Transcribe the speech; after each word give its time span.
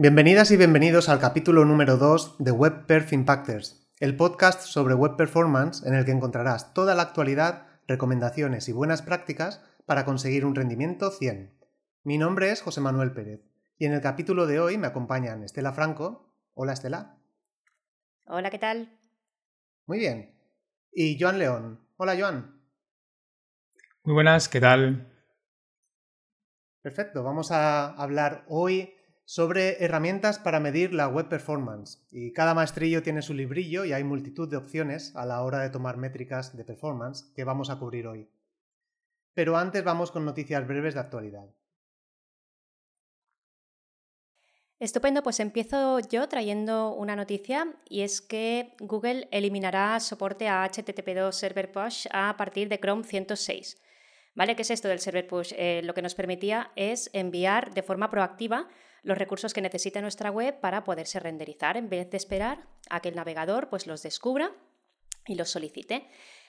Bienvenidas 0.00 0.52
y 0.52 0.56
bienvenidos 0.56 1.08
al 1.08 1.18
capítulo 1.18 1.64
número 1.64 1.96
2 1.96 2.36
de 2.38 2.52
Web 2.52 2.86
Perf 2.86 3.12
Impactors, 3.12 3.90
el 3.98 4.14
podcast 4.14 4.60
sobre 4.60 4.94
web 4.94 5.16
performance 5.16 5.84
en 5.84 5.94
el 5.94 6.04
que 6.04 6.12
encontrarás 6.12 6.72
toda 6.72 6.94
la 6.94 7.02
actualidad, 7.02 7.66
recomendaciones 7.88 8.68
y 8.68 8.72
buenas 8.72 9.02
prácticas 9.02 9.60
para 9.86 10.04
conseguir 10.04 10.44
un 10.44 10.54
rendimiento 10.54 11.10
100. 11.10 11.52
Mi 12.04 12.16
nombre 12.16 12.52
es 12.52 12.62
José 12.62 12.80
Manuel 12.80 13.10
Pérez 13.10 13.40
y 13.76 13.86
en 13.86 13.92
el 13.92 14.00
capítulo 14.00 14.46
de 14.46 14.60
hoy 14.60 14.78
me 14.78 14.86
acompañan 14.86 15.42
Estela 15.42 15.72
Franco. 15.72 16.27
Hola 16.60 16.72
Estela. 16.72 17.16
Hola, 18.26 18.50
¿qué 18.50 18.58
tal? 18.58 18.98
Muy 19.86 20.00
bien. 20.00 20.34
Y 20.90 21.16
Joan 21.16 21.38
León. 21.38 21.86
Hola 21.98 22.16
Joan. 22.18 22.60
Muy 24.02 24.14
buenas, 24.14 24.48
¿qué 24.48 24.60
tal? 24.60 25.06
Perfecto, 26.82 27.22
vamos 27.22 27.52
a 27.52 27.94
hablar 27.94 28.44
hoy 28.48 28.92
sobre 29.24 29.84
herramientas 29.84 30.40
para 30.40 30.58
medir 30.58 30.92
la 30.92 31.06
web 31.06 31.28
performance. 31.28 32.04
Y 32.10 32.32
cada 32.32 32.54
maestrillo 32.54 33.04
tiene 33.04 33.22
su 33.22 33.34
librillo 33.34 33.84
y 33.84 33.92
hay 33.92 34.02
multitud 34.02 34.50
de 34.50 34.56
opciones 34.56 35.14
a 35.14 35.26
la 35.26 35.42
hora 35.42 35.60
de 35.60 35.70
tomar 35.70 35.96
métricas 35.96 36.56
de 36.56 36.64
performance 36.64 37.32
que 37.36 37.44
vamos 37.44 37.70
a 37.70 37.78
cubrir 37.78 38.08
hoy. 38.08 38.28
Pero 39.32 39.56
antes 39.56 39.84
vamos 39.84 40.10
con 40.10 40.24
noticias 40.24 40.66
breves 40.66 40.94
de 40.94 41.00
actualidad. 41.00 41.54
Estupendo, 44.80 45.24
pues 45.24 45.40
empiezo 45.40 45.98
yo 45.98 46.28
trayendo 46.28 46.94
una 46.94 47.16
noticia 47.16 47.74
y 47.88 48.02
es 48.02 48.20
que 48.20 48.76
Google 48.78 49.26
eliminará 49.32 49.98
soporte 49.98 50.46
a 50.46 50.64
HTTP2 50.64 51.32
Server 51.32 51.72
Push 51.72 52.06
a 52.12 52.36
partir 52.36 52.68
de 52.68 52.78
Chrome 52.78 53.02
106. 53.02 53.82
¿Vale? 54.36 54.54
¿Qué 54.54 54.62
es 54.62 54.70
esto 54.70 54.86
del 54.86 55.00
Server 55.00 55.26
Push? 55.26 55.52
Eh, 55.56 55.80
lo 55.82 55.94
que 55.94 56.02
nos 56.02 56.14
permitía 56.14 56.70
es 56.76 57.10
enviar 57.12 57.74
de 57.74 57.82
forma 57.82 58.08
proactiva 58.08 58.68
los 59.02 59.18
recursos 59.18 59.52
que 59.52 59.60
necesita 59.60 60.00
nuestra 60.00 60.30
web 60.30 60.60
para 60.60 60.84
poderse 60.84 61.18
renderizar 61.18 61.76
en 61.76 61.88
vez 61.88 62.08
de 62.10 62.16
esperar 62.16 62.68
a 62.88 63.00
que 63.00 63.08
el 63.08 63.16
navegador 63.16 63.68
pues, 63.70 63.88
los 63.88 64.04
descubra 64.04 64.52
y 65.26 65.34
los 65.34 65.50
solicite. 65.50 66.08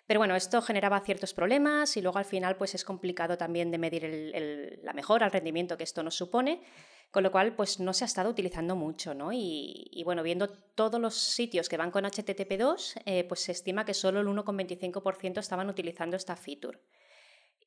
Pero 0.09 0.21
bueno, 0.21 0.35
esto 0.35 0.59
generaba 0.63 0.99
ciertos 1.01 1.35
problemas 1.35 1.95
y 1.95 2.01
luego 2.01 2.17
al 2.17 2.25
final 2.25 2.55
pues 2.55 2.73
es 2.73 2.83
complicado 2.83 3.37
también 3.37 3.69
de 3.69 3.77
medir 3.77 4.79
la 4.81 4.91
mejora, 4.93 5.27
el 5.27 5.31
rendimiento 5.31 5.77
que 5.77 5.83
esto 5.83 6.01
nos 6.01 6.15
supone, 6.15 6.63
con 7.11 7.21
lo 7.21 7.31
cual 7.31 7.55
pues 7.55 7.79
no 7.79 7.93
se 7.93 8.05
ha 8.05 8.07
estado 8.07 8.31
utilizando 8.31 8.75
mucho, 8.75 9.13
¿no? 9.13 9.29
Y, 9.31 10.01
bueno, 10.05 10.23
viendo 10.23 10.49
todos 10.49 10.99
los 10.99 11.13
sitios 11.13 11.69
que 11.69 11.77
van 11.77 11.91
con 11.91 12.05
HTTP2, 12.05 13.03
eh, 13.05 13.23
pues 13.25 13.41
se 13.41 13.51
estima 13.51 13.85
que 13.85 13.93
solo 13.93 14.21
el 14.21 14.27
1,25% 14.27 15.37
estaban 15.37 15.69
utilizando 15.69 16.17
esta 16.17 16.35
feature. 16.35 16.79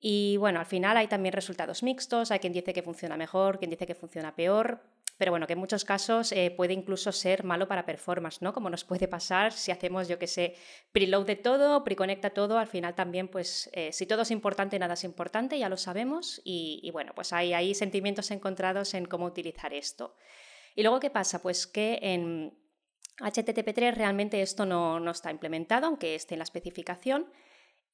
Y 0.01 0.37
bueno, 0.39 0.59
al 0.59 0.67
final 0.67 0.97
hay 0.97 1.07
también 1.07 1.35
resultados 1.35 1.85
mixtos, 1.85 2.33
hay 2.33 2.41
quien 2.41 2.53
dice 2.53 2.73
que 2.73 2.83
funciona 2.83 3.17
mejor, 3.17 3.61
quien 3.61 3.71
dice 3.71 3.87
que 3.87 3.95
funciona 3.95 4.35
peor, 4.35 4.83
pero 5.23 5.31
bueno, 5.31 5.47
que 5.47 5.53
en 5.53 5.61
muchos 5.61 5.85
casos 5.85 6.33
eh, 6.33 6.51
puede 6.51 6.73
incluso 6.73 7.13
ser 7.13 7.45
malo 7.45 7.69
para 7.69 7.87
performance, 7.87 8.43
¿no? 8.43 8.53
Como 8.53 8.69
nos 8.69 8.83
puede 8.83 9.07
pasar 9.07 9.53
si 9.53 9.71
hacemos, 9.71 10.09
yo 10.09 10.19
que 10.19 10.27
sé, 10.27 10.57
preload 10.91 11.27
de 11.27 11.37
todo, 11.37 11.85
preconecta 11.85 12.31
todo, 12.31 12.59
al 12.59 12.67
final 12.67 12.97
también, 12.97 13.29
pues, 13.29 13.71
eh, 13.73 13.93
si 13.93 14.05
todo 14.05 14.23
es 14.23 14.33
importante, 14.33 14.81
nada 14.81 14.95
es 14.95 15.05
importante, 15.05 15.57
ya 15.57 15.69
lo 15.69 15.77
sabemos, 15.77 16.41
y, 16.43 16.91
bueno, 16.93 17.13
pues 17.15 17.33
hay, 17.33 17.53
hay 17.53 17.73
sentimientos 17.77 18.33
encontrados 18.33 18.95
en 18.95 19.05
cómo 19.05 19.27
utilizar 19.27 19.73
esto. 19.73 20.17
Y 20.75 20.83
luego, 20.83 20.99
¿qué 20.99 21.11
pasa? 21.11 21.41
Pues 21.41 21.69
que 21.69 22.01
en 22.03 22.59
HTTP3 23.21 23.95
realmente 23.95 24.43
esto 24.43 24.67
no, 24.67 24.99
no 24.99 25.13
está 25.13 25.31
implementado, 25.31 25.87
aunque 25.87 26.17
esté 26.17 26.35
en 26.35 26.41
la 26.41 26.45
especificación 26.51 27.29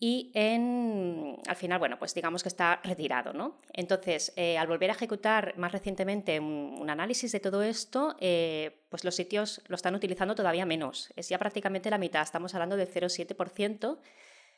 y 0.00 0.30
en, 0.34 1.38
al 1.48 1.56
final, 1.56 1.80
bueno, 1.80 1.98
pues 1.98 2.14
digamos 2.14 2.44
que 2.44 2.48
está 2.48 2.80
retirado, 2.84 3.32
¿no? 3.32 3.60
Entonces, 3.72 4.32
eh, 4.36 4.56
al 4.56 4.68
volver 4.68 4.90
a 4.90 4.92
ejecutar 4.92 5.58
más 5.58 5.72
recientemente 5.72 6.38
un, 6.38 6.88
análisis 6.88 7.32
de 7.32 7.40
todo 7.40 7.62
esto, 7.62 8.14
eh, 8.20 8.84
pues 8.90 9.04
los 9.04 9.16
sitios 9.16 9.60
lo 9.66 9.74
están 9.74 9.96
utilizando 9.96 10.36
todavía 10.36 10.64
menos. 10.66 11.12
Es 11.16 11.28
ya 11.28 11.38
prácticamente 11.38 11.90
la 11.90 11.98
mitad, 11.98 12.22
estamos 12.22 12.54
hablando 12.54 12.76
del 12.76 12.88
0,7% 12.88 13.98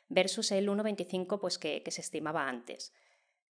versus 0.09 0.51
el 0.51 0.69
1,25% 0.69 1.39
pues 1.39 1.57
que, 1.57 1.83
se 1.89 2.01
estimaba 2.01 2.47
antes. 2.47 2.93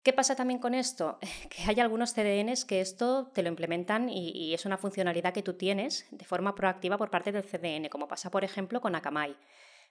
¿Qué 0.04 0.14
pasa 0.14 0.36
también 0.36 0.60
con 0.60 0.76
esto? 0.76 1.18
Que 1.50 1.64
hay 1.64 1.80
algunos 1.80 2.14
CDNs 2.14 2.66
que 2.66 2.82
esto 2.82 3.32
te 3.34 3.42
lo 3.42 3.50
implementan 3.50 4.10
y, 4.10 4.30
y, 4.30 4.54
es 4.54 4.66
una 4.68 4.78
funcionalidad 4.78 5.34
que 5.34 5.42
tú 5.42 5.54
tienes 5.54 6.06
de 6.12 6.24
forma 6.24 6.54
proactiva 6.54 7.00
por 7.00 7.10
parte 7.10 7.32
del 7.32 7.44
CDN, 7.44 7.90
como 7.90 8.08
pasa 8.08 8.30
por 8.30 8.44
ejemplo 8.44 8.80
con 8.80 8.94
Akamai. 8.94 9.36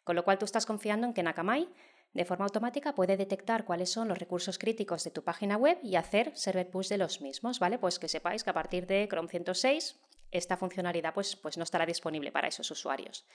Con 0.04 0.16
lo 0.16 0.24
cual 0.24 0.38
tú 0.38 0.44
estás 0.44 0.66
confiando 0.66 1.06
en 1.06 1.14
que 1.14 1.22
Nakamai 1.22 1.68
de 2.14 2.24
forma 2.24 2.46
automática 2.46 2.94
puede 2.94 3.16
detectar 3.16 3.64
cuáles 3.64 3.90
son 3.90 4.08
los 4.08 4.18
recursos 4.18 4.58
críticos 4.58 5.04
de 5.04 5.10
tu 5.10 5.22
página 5.22 5.56
web 5.56 5.78
y 5.82 5.96
hacer 5.96 6.32
server 6.36 6.70
push 6.70 6.88
de 6.88 6.98
los 6.98 7.20
mismos, 7.20 7.58
¿vale? 7.58 7.78
Pues 7.78 7.98
que 7.98 8.08
sepáis 8.08 8.44
que 8.44 8.50
a 8.50 8.54
partir 8.54 8.86
de 8.86 9.06
Chrome 9.08 9.28
106 9.28 10.00
esta 10.30 10.56
funcionalidad 10.56 11.14
pues, 11.14 11.36
pues 11.36 11.56
no 11.56 11.64
estará 11.64 11.86
disponible 11.86 12.32
para 12.32 12.48
esos 12.48 12.70
usuarios. 12.70 13.26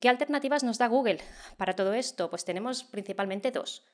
¿Qué 0.00 0.08
alternativas 0.08 0.64
nos 0.64 0.78
da 0.78 0.88
Google 0.88 1.20
para 1.56 1.74
todo 1.74 1.94
esto? 1.94 2.28
Pues 2.28 2.44
tenemos 2.44 2.84
principalmente 2.84 3.50
dos. 3.50 3.86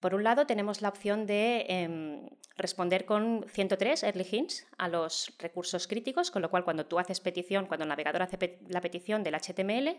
Por 0.00 0.14
un 0.14 0.24
lado, 0.24 0.46
tenemos 0.46 0.82
la 0.82 0.90
opción 0.90 1.26
de 1.26 1.64
em, 1.68 2.28
responder 2.56 3.06
con 3.06 3.46
103 3.48 4.02
early 4.02 4.26
hints 4.30 4.66
a 4.76 4.88
los 4.88 5.32
recursos 5.38 5.86
críticos, 5.86 6.30
con 6.30 6.42
lo 6.42 6.50
cual 6.50 6.64
cuando 6.64 6.84
tú 6.84 6.98
haces 6.98 7.20
petición, 7.20 7.66
cuando 7.66 7.84
el 7.84 7.88
navegador 7.88 8.22
hace 8.22 8.58
la 8.68 8.82
petición 8.82 9.22
del 9.22 9.34
HTML, 9.34 9.96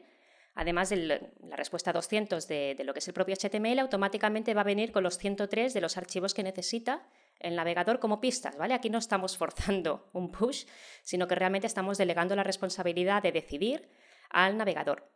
además 0.57 0.89
de 0.89 0.97
la 0.97 1.55
respuesta 1.55 1.93
200 1.93 2.47
de, 2.47 2.75
lo 2.83 2.93
que 2.93 2.99
es 2.99 3.07
el 3.07 3.13
propio 3.13 3.35
HTML, 3.35 3.79
automáticamente 3.79 4.55
va 4.55 4.61
a 4.61 4.65
venir 4.65 4.91
con 4.91 5.03
los 5.03 5.19
103 5.19 5.73
de 5.73 5.81
los 5.81 5.97
archivos 5.97 6.33
que 6.33 6.43
necesita 6.43 7.07
el 7.39 7.55
navegador 7.55 7.99
como 7.99 8.19
pistas, 8.19 8.57
¿vale? 8.57 8.73
Aquí 8.73 8.89
no 8.89 8.97
estamos 8.97 9.37
forzando 9.37 10.09
un 10.13 10.31
push, 10.31 10.65
sino 11.03 11.27
que 11.27 11.35
realmente 11.35 11.67
estamos 11.67 11.99
delegando 11.99 12.35
la 12.35 12.43
responsabilidad 12.43 13.21
de 13.21 13.31
decidir 13.31 13.87
al 14.29 14.57
navegador. 14.57 15.07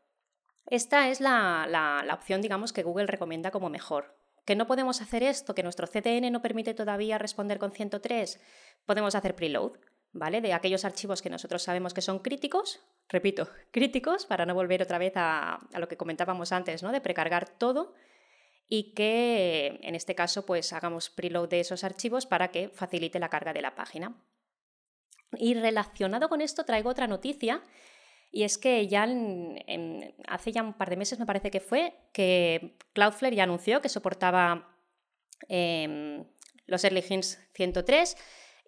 Esta 0.68 1.10
es 1.10 1.20
la, 1.20 1.66
la 1.68 2.14
opción, 2.14 2.42
digamos, 2.42 2.72
que 2.72 2.84
Google 2.84 3.08
recomienda 3.08 3.50
como 3.50 3.70
mejor. 3.70 4.16
¿Que 4.46 4.56
no 4.56 4.68
podemos 4.68 5.02
hacer 5.02 5.24
esto? 5.24 5.56
¿Que 5.56 5.64
nuestro 5.64 5.88
CDN 5.88 6.32
no 6.32 6.42
permite 6.42 6.76
todavía 6.76 7.18
responder 7.18 7.58
con 7.58 7.72
103? 7.72 8.40
Podemos 8.86 9.16
hacer 9.16 9.36
preload. 9.36 9.74
¿Vale? 10.14 10.42
De 10.42 10.54
aquellos 10.54 10.86
archivos 10.86 11.22
que 11.22 11.30
nosotros 11.30 11.64
sabemos 11.64 11.94
que 11.94 12.02
son 12.02 12.20
críticos, 12.20 12.82
repito, 13.10 13.50
críticos, 13.72 14.26
para 14.26 14.46
no 14.46 14.54
volver 14.54 14.82
otra 14.82 14.98
vez 14.98 15.14
a, 15.16 15.60
lo 15.78 15.88
que 15.88 15.98
comentábamos 15.98 16.52
antes, 16.52 16.84
¿no? 16.84 16.92
De 16.92 17.02
precargar 17.02 17.50
todo 17.50 17.94
y 18.68 18.94
que 18.94 19.80
en 19.84 19.96
este 19.96 20.16
caso 20.16 20.46
pues 20.46 20.72
hagamos 20.72 21.10
preload 21.10 21.50
de 21.50 21.60
esos 21.60 21.84
archivos 21.84 22.26
para 22.26 22.52
que 22.52 22.70
facilite 22.70 23.20
la 23.20 23.30
carga 23.30 23.52
de 23.52 23.62
la 23.62 23.76
página. 23.76 24.16
Y 25.38 25.56
relacionado 25.56 26.30
con 26.30 26.42
esto 26.42 26.64
traigo 26.64 26.90
otra 26.90 27.08
noticia 27.08 27.62
y 28.32 28.44
es 28.44 28.58
que 28.58 28.88
ya 28.88 29.08
hace 30.28 30.52
ya 30.54 30.64
un 30.64 30.74
par 30.74 30.90
de 30.90 30.96
meses 30.96 31.20
me 31.20 31.26
parece 31.26 31.52
que 31.52 31.60
fue 31.60 31.94
que 32.14 32.78
Cloudflare 32.94 33.36
ya 33.36 33.44
anunció 33.44 33.82
que 33.82 33.90
soportaba 33.90 34.74
em, 35.50 36.24
los 36.66 36.84
Early 36.86 37.04
Hints 37.10 37.40
103 37.54 38.16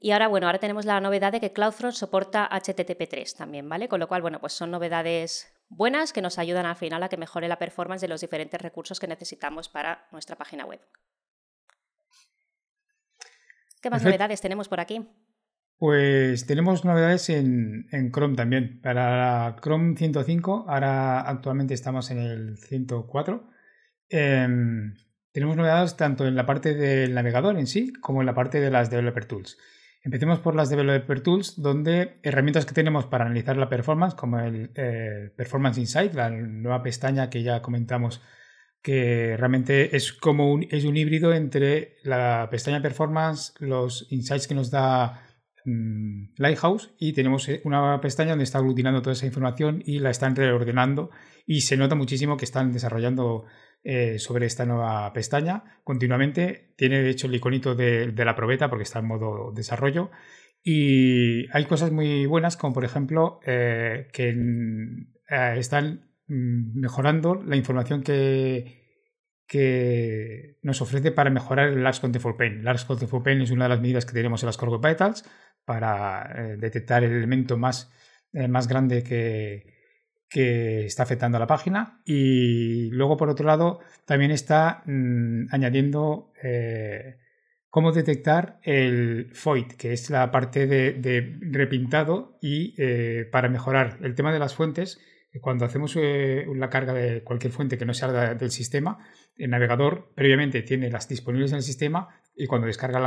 y 0.03 0.12
ahora, 0.12 0.28
bueno, 0.28 0.47
ahora 0.47 0.59
tenemos 0.59 0.84
la 0.84 1.00
novedad 1.00 1.31
de 1.31 1.40
que 1.40 1.53
CloudFront 1.53 1.96
soporta 1.96 2.50
HTTP3 2.52 3.38
también, 3.38 3.69
¿vale? 3.69 3.88
Con 3.88 4.02
lo 4.02 4.09
cual, 4.09 4.22
bueno, 4.22 4.41
pues 4.41 4.52
son 4.52 4.69
novedades 4.69 5.47
buenas 5.69 6.12
que 6.12 6.22
nos 6.22 6.38
ayudan 6.40 6.66
al 6.66 6.75
final 6.75 7.02
a 7.03 7.08
que 7.08 7.16
mejore 7.16 7.47
la 7.47 7.58
performance 7.58 8.02
de 8.02 8.09
los 8.09 8.19
diferentes 8.19 8.62
recursos 8.62 9.00
que 9.00 9.08
necesitamos 9.08 9.69
para 9.69 10.06
nuestra 10.12 10.36
página 10.36 10.66
web. 10.66 10.81
¿Qué 13.81 13.90
más 13.90 14.03
novedades 14.03 14.41
tenemos 14.41 14.68
por 14.68 14.81
aquí? 14.81 15.08
Pues 15.78 16.46
tenemos 16.47 16.84
novedades 16.84 17.30
en, 17.30 17.88
Chrome 18.12 18.35
también. 18.35 18.81
Para 18.81 19.56
Chrome 19.62 19.96
105, 19.96 20.66
ahora 20.67 21.22
actualmente 21.22 21.76
estamos 21.76 22.11
en 22.11 22.20
el 22.20 22.58
104. 22.58 23.50
Em, 24.09 24.96
tenemos 25.32 25.55
novedades 25.55 25.96
tanto 25.96 26.28
en 26.28 26.35
la 26.35 26.46
parte 26.46 26.73
del 26.73 27.14
navegador 27.14 27.58
en 27.58 27.67
sí 27.67 27.94
como 27.94 28.20
en 28.22 28.26
la 28.26 28.34
parte 28.34 28.59
de 28.59 28.70
las 28.70 28.90
Developer 28.90 29.23
Tools. 29.23 29.58
Empecemos 30.05 30.40
por 30.40 30.53
las 30.53 30.70
Developer 30.70 31.22
Tools, 31.22 31.61
donde 31.61 32.17
herramientas 32.23 32.66
que 32.66 32.73
tenemos 32.73 33.05
para 33.05 33.23
analizar 33.23 33.55
la 33.55 33.70
performance, 33.70 34.16
como 34.16 34.38
el 34.38 34.72
eh, 34.76 35.32
Performance 35.38 35.78
Insight, 35.79 36.14
la 36.14 36.29
nueva 36.29 36.84
pestaña 36.84 37.29
que 37.29 37.41
ya 37.41 37.61
comentamos, 37.61 38.22
que 38.82 39.38
realmente 39.38 39.96
es 39.96 40.11
como 40.11 40.52
un, 40.52 40.67
es 40.70 40.84
un 40.84 40.97
híbrido 40.97 41.34
entre 41.34 41.96
la 42.03 42.50
pestaña 42.52 42.82
Performance, 42.82 43.53
los 43.59 44.05
insights 44.09 44.46
que 44.46 44.55
nos 44.55 44.70
da 44.72 45.26
mm, 45.64 46.34
Lighthouse 46.38 46.94
y 47.00 47.14
tenemos 47.14 47.47
eh, 47.47 47.61
una 47.64 48.02
pestaña 48.02 48.32
donde 48.32 48.44
está 48.44 48.58
aglutinando 48.58 49.02
toda 49.02 49.14
esa 49.14 49.26
información 49.26 49.82
y 49.85 50.00
la 50.00 50.09
están 50.09 50.35
reordenando 50.35 51.11
y 51.46 51.61
se 51.61 51.78
nota 51.78 51.96
muchísimo 51.96 52.35
que 52.35 52.44
están 52.44 52.73
desarrollando 52.73 53.46
eh, 53.84 54.20
sobre 54.20 54.46
esta 54.46 54.66
nueva 54.66 55.12
pestaña 55.14 55.80
continuamente. 55.84 56.74
Tiene 56.76 57.02
de 57.02 57.09
hecho 57.09 57.28
el 57.28 57.35
iconito 57.35 57.76
de, 57.76 58.14
la 58.16 58.35
probeta 58.35 58.70
porque 58.70 58.84
está 58.84 59.00
en 59.00 59.08
modo 59.08 59.52
desarrollo 59.53 60.12
Y 60.64 61.47
hay 61.56 61.66
cosas 61.66 61.91
muy 61.91 62.26
buenas, 62.26 62.58
como 62.58 62.74
por 62.74 62.85
ejemplo 62.85 63.40
que 63.44 64.35
están 65.58 66.09
mm, 66.28 66.80
mejorando 66.80 67.35
la 67.44 67.56
información 67.56 68.03
que, 68.03 68.84
que 69.47 70.58
nos 70.64 70.82
ofrece 70.82 71.12
para 71.12 71.29
mejorar 71.29 71.70
el 71.70 71.84
Large 71.84 72.02
Contentful 72.02 72.36
Pain. 72.36 72.64
Large 72.64 72.88
Contentful 72.88 73.24
Pain 73.24 73.41
es 73.41 73.52
una 73.52 73.66
de 73.66 73.70
las 73.70 73.82
medidas 73.82 74.06
que 74.06 74.14
tenemos 74.14 74.41
en 74.41 74.47
las 74.47 74.58
Core 74.58 74.78
Vitals 74.78 75.24
para 75.66 76.24
eh, 76.36 76.58
detectar 76.58 77.03
el 77.03 77.12
elemento 77.12 77.58
más, 77.58 77.91
eh, 78.32 78.47
más 78.47 78.68
grande 78.68 79.03
que, 79.03 79.83
que, 80.34 80.85
está 80.85 81.03
afectando 81.03 81.38
a 81.38 81.40
la 81.40 81.47
página. 81.47 82.02
Y 82.06 82.90
luego, 82.91 83.18
por 83.18 83.30
otro 83.30 83.46
lado, 83.46 83.80
también 84.06 84.32
está 84.32 84.84
mm, 84.85 85.46
añadiendo 85.52 86.34
eh, 86.44 87.18
cómo 87.70 87.91
detectar 87.91 88.59
el 88.64 89.30
FOID, 89.34 89.74
que 89.78 89.94
es 89.94 90.09
la 90.09 90.32
parte 90.32 90.68
de, 90.68 91.40
repintado 91.52 92.38
y 92.41 92.76
para 93.32 93.50
mejorar 93.50 93.97
el 94.02 94.16
tema 94.16 94.34
de 94.34 94.40
las 94.40 94.56
fuentes 94.56 95.00
cuando 95.41 95.66
hacemos 95.66 95.96
eh, 95.96 96.46
la 96.56 96.70
carga 96.70 96.94
de 96.94 97.24
cualquier 97.24 97.52
fuente 97.52 97.78
que 97.78 97.86
no 97.86 97.94
sea 97.94 98.36
del 98.36 98.52
sistema, 98.52 99.00
el 99.38 99.50
navegador 99.50 100.12
previamente 100.16 100.62
tiene 100.62 100.91
las 100.91 101.08
disponibles 101.08 101.52
en 101.52 101.58
el 101.58 101.64
sistema 101.64 102.09
y 102.36 102.46
cuando 102.46 102.68
descarga 102.68 103.00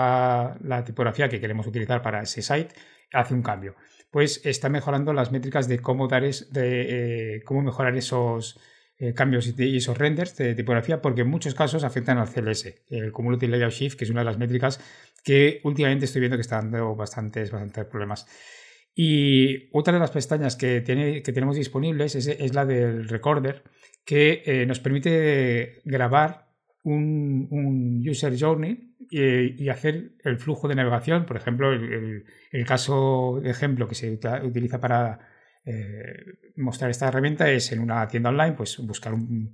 la, 0.61 0.84
tipografía 0.84 1.29
que 1.29 1.40
queremos 1.40 1.67
utilizar 1.67 2.02
para 2.02 2.22
ese 2.22 2.43
site, 2.43 2.75
hace 3.12 3.34
un 3.34 3.43
cambio. 3.43 3.76
Pues 4.16 4.40
está 4.46 4.70
mejorando 4.70 5.12
las 5.12 5.30
métricas 5.30 5.68
de 5.68 5.80
cómo, 5.80 6.08
dar 6.08 6.22
de, 6.22 7.34
eh, 7.34 7.42
cómo 7.44 7.60
mejorar 7.60 7.94
esos 7.98 8.58
eh, 8.96 9.12
cambios 9.12 9.52
y 9.58 9.76
esos 9.76 9.98
renders 9.98 10.34
de 10.38 10.54
tipografía, 10.54 11.02
porque 11.02 11.20
en 11.20 11.28
muchos 11.28 11.54
casos 11.54 11.84
afectan 11.84 12.16
al 12.16 12.26
CLS, 12.26 12.86
el 12.88 13.12
Cumulative 13.12 13.52
Layout 13.52 13.74
Shift, 13.74 13.98
que 13.98 14.04
es 14.04 14.10
una 14.10 14.20
de 14.20 14.24
las 14.24 14.38
métricas 14.38 14.80
que 15.22 15.60
últimamente 15.64 16.06
estoy 16.06 16.20
viendo 16.20 16.38
que 16.38 16.40
está 16.40 16.56
dando 16.56 16.96
bastantes, 16.96 17.50
bastantes 17.50 17.84
problemas. 17.84 18.26
Y 18.94 19.68
otra 19.76 19.92
de 19.92 19.98
las 19.98 20.12
pestañas 20.12 20.56
que, 20.56 20.80
tiene, 20.80 21.22
que 21.22 21.32
tenemos 21.34 21.54
disponibles 21.54 22.14
es, 22.14 22.54
la 22.54 22.64
del 22.64 23.10
recorder, 23.10 23.64
que 24.06 24.42
eh, 24.46 24.64
nos 24.64 24.80
permite 24.80 25.82
grabar 25.84 26.45
un, 26.86 28.04
user 28.08 28.38
journey 28.38 28.94
y, 29.10 29.68
hacer 29.68 30.12
el 30.24 30.38
flujo 30.38 30.68
de 30.68 30.74
navegación. 30.74 31.26
Por 31.26 31.36
ejemplo, 31.36 31.72
el, 31.72 32.24
caso 32.66 33.40
de 33.42 33.50
ejemplo 33.50 33.88
que 33.88 33.94
se 33.94 34.18
utiliza 34.44 34.80
para 34.80 35.18
eh, 35.64 36.24
mostrar 36.56 36.90
esta 36.90 37.08
herramienta 37.08 37.50
es 37.50 37.72
en 37.72 37.80
una 37.80 38.06
tienda 38.08 38.30
online, 38.30 38.52
pues 38.52 38.78
buscar 38.78 39.14
un, 39.14 39.52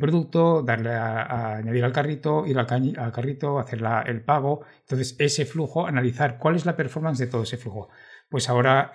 producto, 0.00 0.62
darle 0.62 0.90
a, 0.90 1.56
añadir 1.56 1.84
al 1.84 1.92
carrito, 1.92 2.46
ir 2.46 2.58
al, 2.58 2.66
carrito, 3.12 3.58
hacer 3.58 3.80
el 4.06 4.22
pago. 4.22 4.64
Entonces, 4.80 5.16
ese 5.18 5.44
flujo, 5.44 5.86
analizar 5.86 6.38
cuál 6.38 6.56
es 6.56 6.64
la 6.64 6.76
performance 6.76 7.18
de 7.18 7.26
todo 7.26 7.42
ese 7.42 7.58
flujo. 7.58 7.90
Pues 8.28 8.48
ahora 8.48 8.92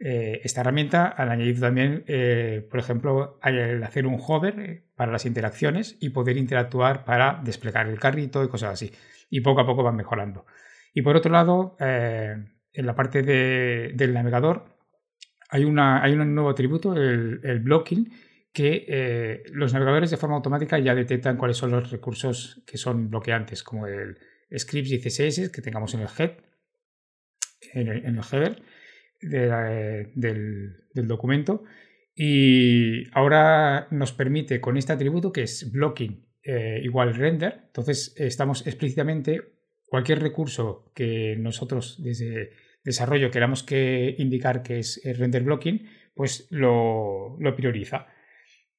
eh, 0.00 0.40
esta 0.44 0.60
herramienta, 0.60 1.08
al 1.08 1.30
añadir 1.30 1.58
también, 1.58 2.04
eh, 2.06 2.66
por 2.70 2.78
ejemplo, 2.78 3.40
el 3.42 3.82
hacer 3.82 4.06
un 4.06 4.20
hover 4.24 4.60
eh, 4.60 4.84
para 4.94 5.10
las 5.10 5.26
interacciones 5.26 5.96
y 6.00 6.10
poder 6.10 6.36
interactuar 6.36 7.04
para 7.04 7.40
desplegar 7.44 7.88
el 7.88 7.98
carrito 7.98 8.44
y 8.44 8.48
cosas 8.48 8.74
así. 8.74 8.92
Y 9.28 9.40
poco 9.40 9.60
a 9.60 9.66
poco 9.66 9.82
van 9.82 9.96
mejorando. 9.96 10.46
Y 10.94 11.02
por 11.02 11.16
otro 11.16 11.32
lado, 11.32 11.76
en 11.78 12.86
la 12.86 12.94
parte 12.94 13.22
del 13.22 14.14
navegador, 14.14 14.64
hay, 15.50 15.64
una, 15.64 16.02
hay 16.02 16.14
un 16.14 16.34
nuevo 16.34 16.50
atributo, 16.50 16.94
el, 16.94 17.60
blocking, 17.60 18.10
que 18.52 19.44
los 19.52 19.74
navegadores 19.74 20.10
de 20.10 20.16
forma 20.16 20.36
automática 20.36 20.78
ya 20.78 20.94
detectan 20.94 21.36
cuáles 21.36 21.58
son 21.58 21.70
los 21.72 21.90
recursos 21.90 22.62
que 22.66 22.78
son 22.78 23.10
bloqueantes, 23.10 23.62
como 23.62 23.86
el 23.86 24.18
scripts 24.56 24.92
y 24.92 24.98
CSS 24.98 25.50
que 25.50 25.60
tengamos 25.60 25.92
en 25.94 26.00
el 26.00 26.08
head 26.18 26.32
en 27.72 27.88
el, 27.88 28.20
header 28.32 28.62
del, 29.20 30.76
documento 30.94 31.64
y 32.14 33.04
ahora 33.12 33.88
nos 33.90 34.12
permite 34.12 34.60
con 34.60 34.76
este 34.76 34.92
atributo 34.92 35.32
que 35.32 35.42
es 35.42 35.70
blocking 35.70 36.26
eh, 36.42 36.80
igual 36.82 37.14
render, 37.14 37.62
entonces 37.66 38.14
estamos 38.16 38.66
explícitamente 38.66 39.42
cualquier 39.86 40.20
recurso 40.20 40.90
que 40.94 41.36
nosotros 41.38 42.02
desde 42.02 42.50
desarrollo 42.84 43.30
queramos 43.30 43.62
que 43.62 44.14
indicar 44.18 44.62
que 44.62 44.78
es 44.78 45.00
render 45.18 45.42
blocking, 45.42 45.88
pues 46.14 46.48
lo, 46.50 47.36
prioriza. 47.56 48.06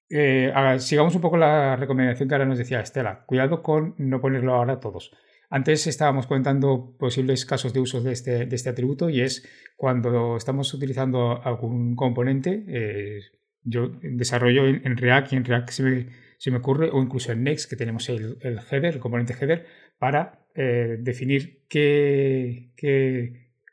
Eh, 0.09 0.51
sigamos 0.79 1.15
un 1.15 1.21
poco 1.21 1.37
la 1.37 1.75
recomendación 1.75 2.27
que 2.27 2.35
ahora 2.35 2.45
nos 2.45 2.57
decía 2.57 2.81
Estela. 2.81 3.23
Cuidado 3.25 3.61
con 3.61 3.95
no 3.97 4.19
ponerlo 4.19 4.55
ahora 4.55 4.73
a 4.73 4.79
todos. 4.79 5.11
Antes 5.49 5.87
estábamos 5.87 6.27
contando 6.27 6.95
posibles 6.99 7.43
casos 7.45 7.73
de 7.73 7.79
uso 7.79 8.01
de 8.01 8.11
este, 8.11 8.45
de 8.45 8.55
este 8.55 8.69
atributo 8.69 9.09
y 9.09 9.21
es 9.21 9.47
cuando 9.75 10.37
estamos 10.37 10.71
utilizando 10.75 11.41
algún 11.43 11.95
componente, 11.95 12.63
eh, 12.67 13.21
yo 13.63 13.89
desarrollo 14.01 14.67
en, 14.67 14.95
React 14.95 15.33
y 15.33 15.35
en 15.37 15.45
React 15.45 15.69
se 15.69 16.51
me, 16.51 16.57
ocurre, 16.57 16.89
o 16.91 17.01
incluso 17.01 17.31
en 17.31 17.43
Next, 17.43 17.67
que 17.67 17.75
tenemos 17.75 18.09
el, 18.09 18.37
header, 18.41 18.93
el 18.93 18.99
componente 18.99 19.33
header, 19.33 19.65
para 19.97 20.45
eh, 20.53 20.97
definir 20.99 21.65
qué, 21.67 22.71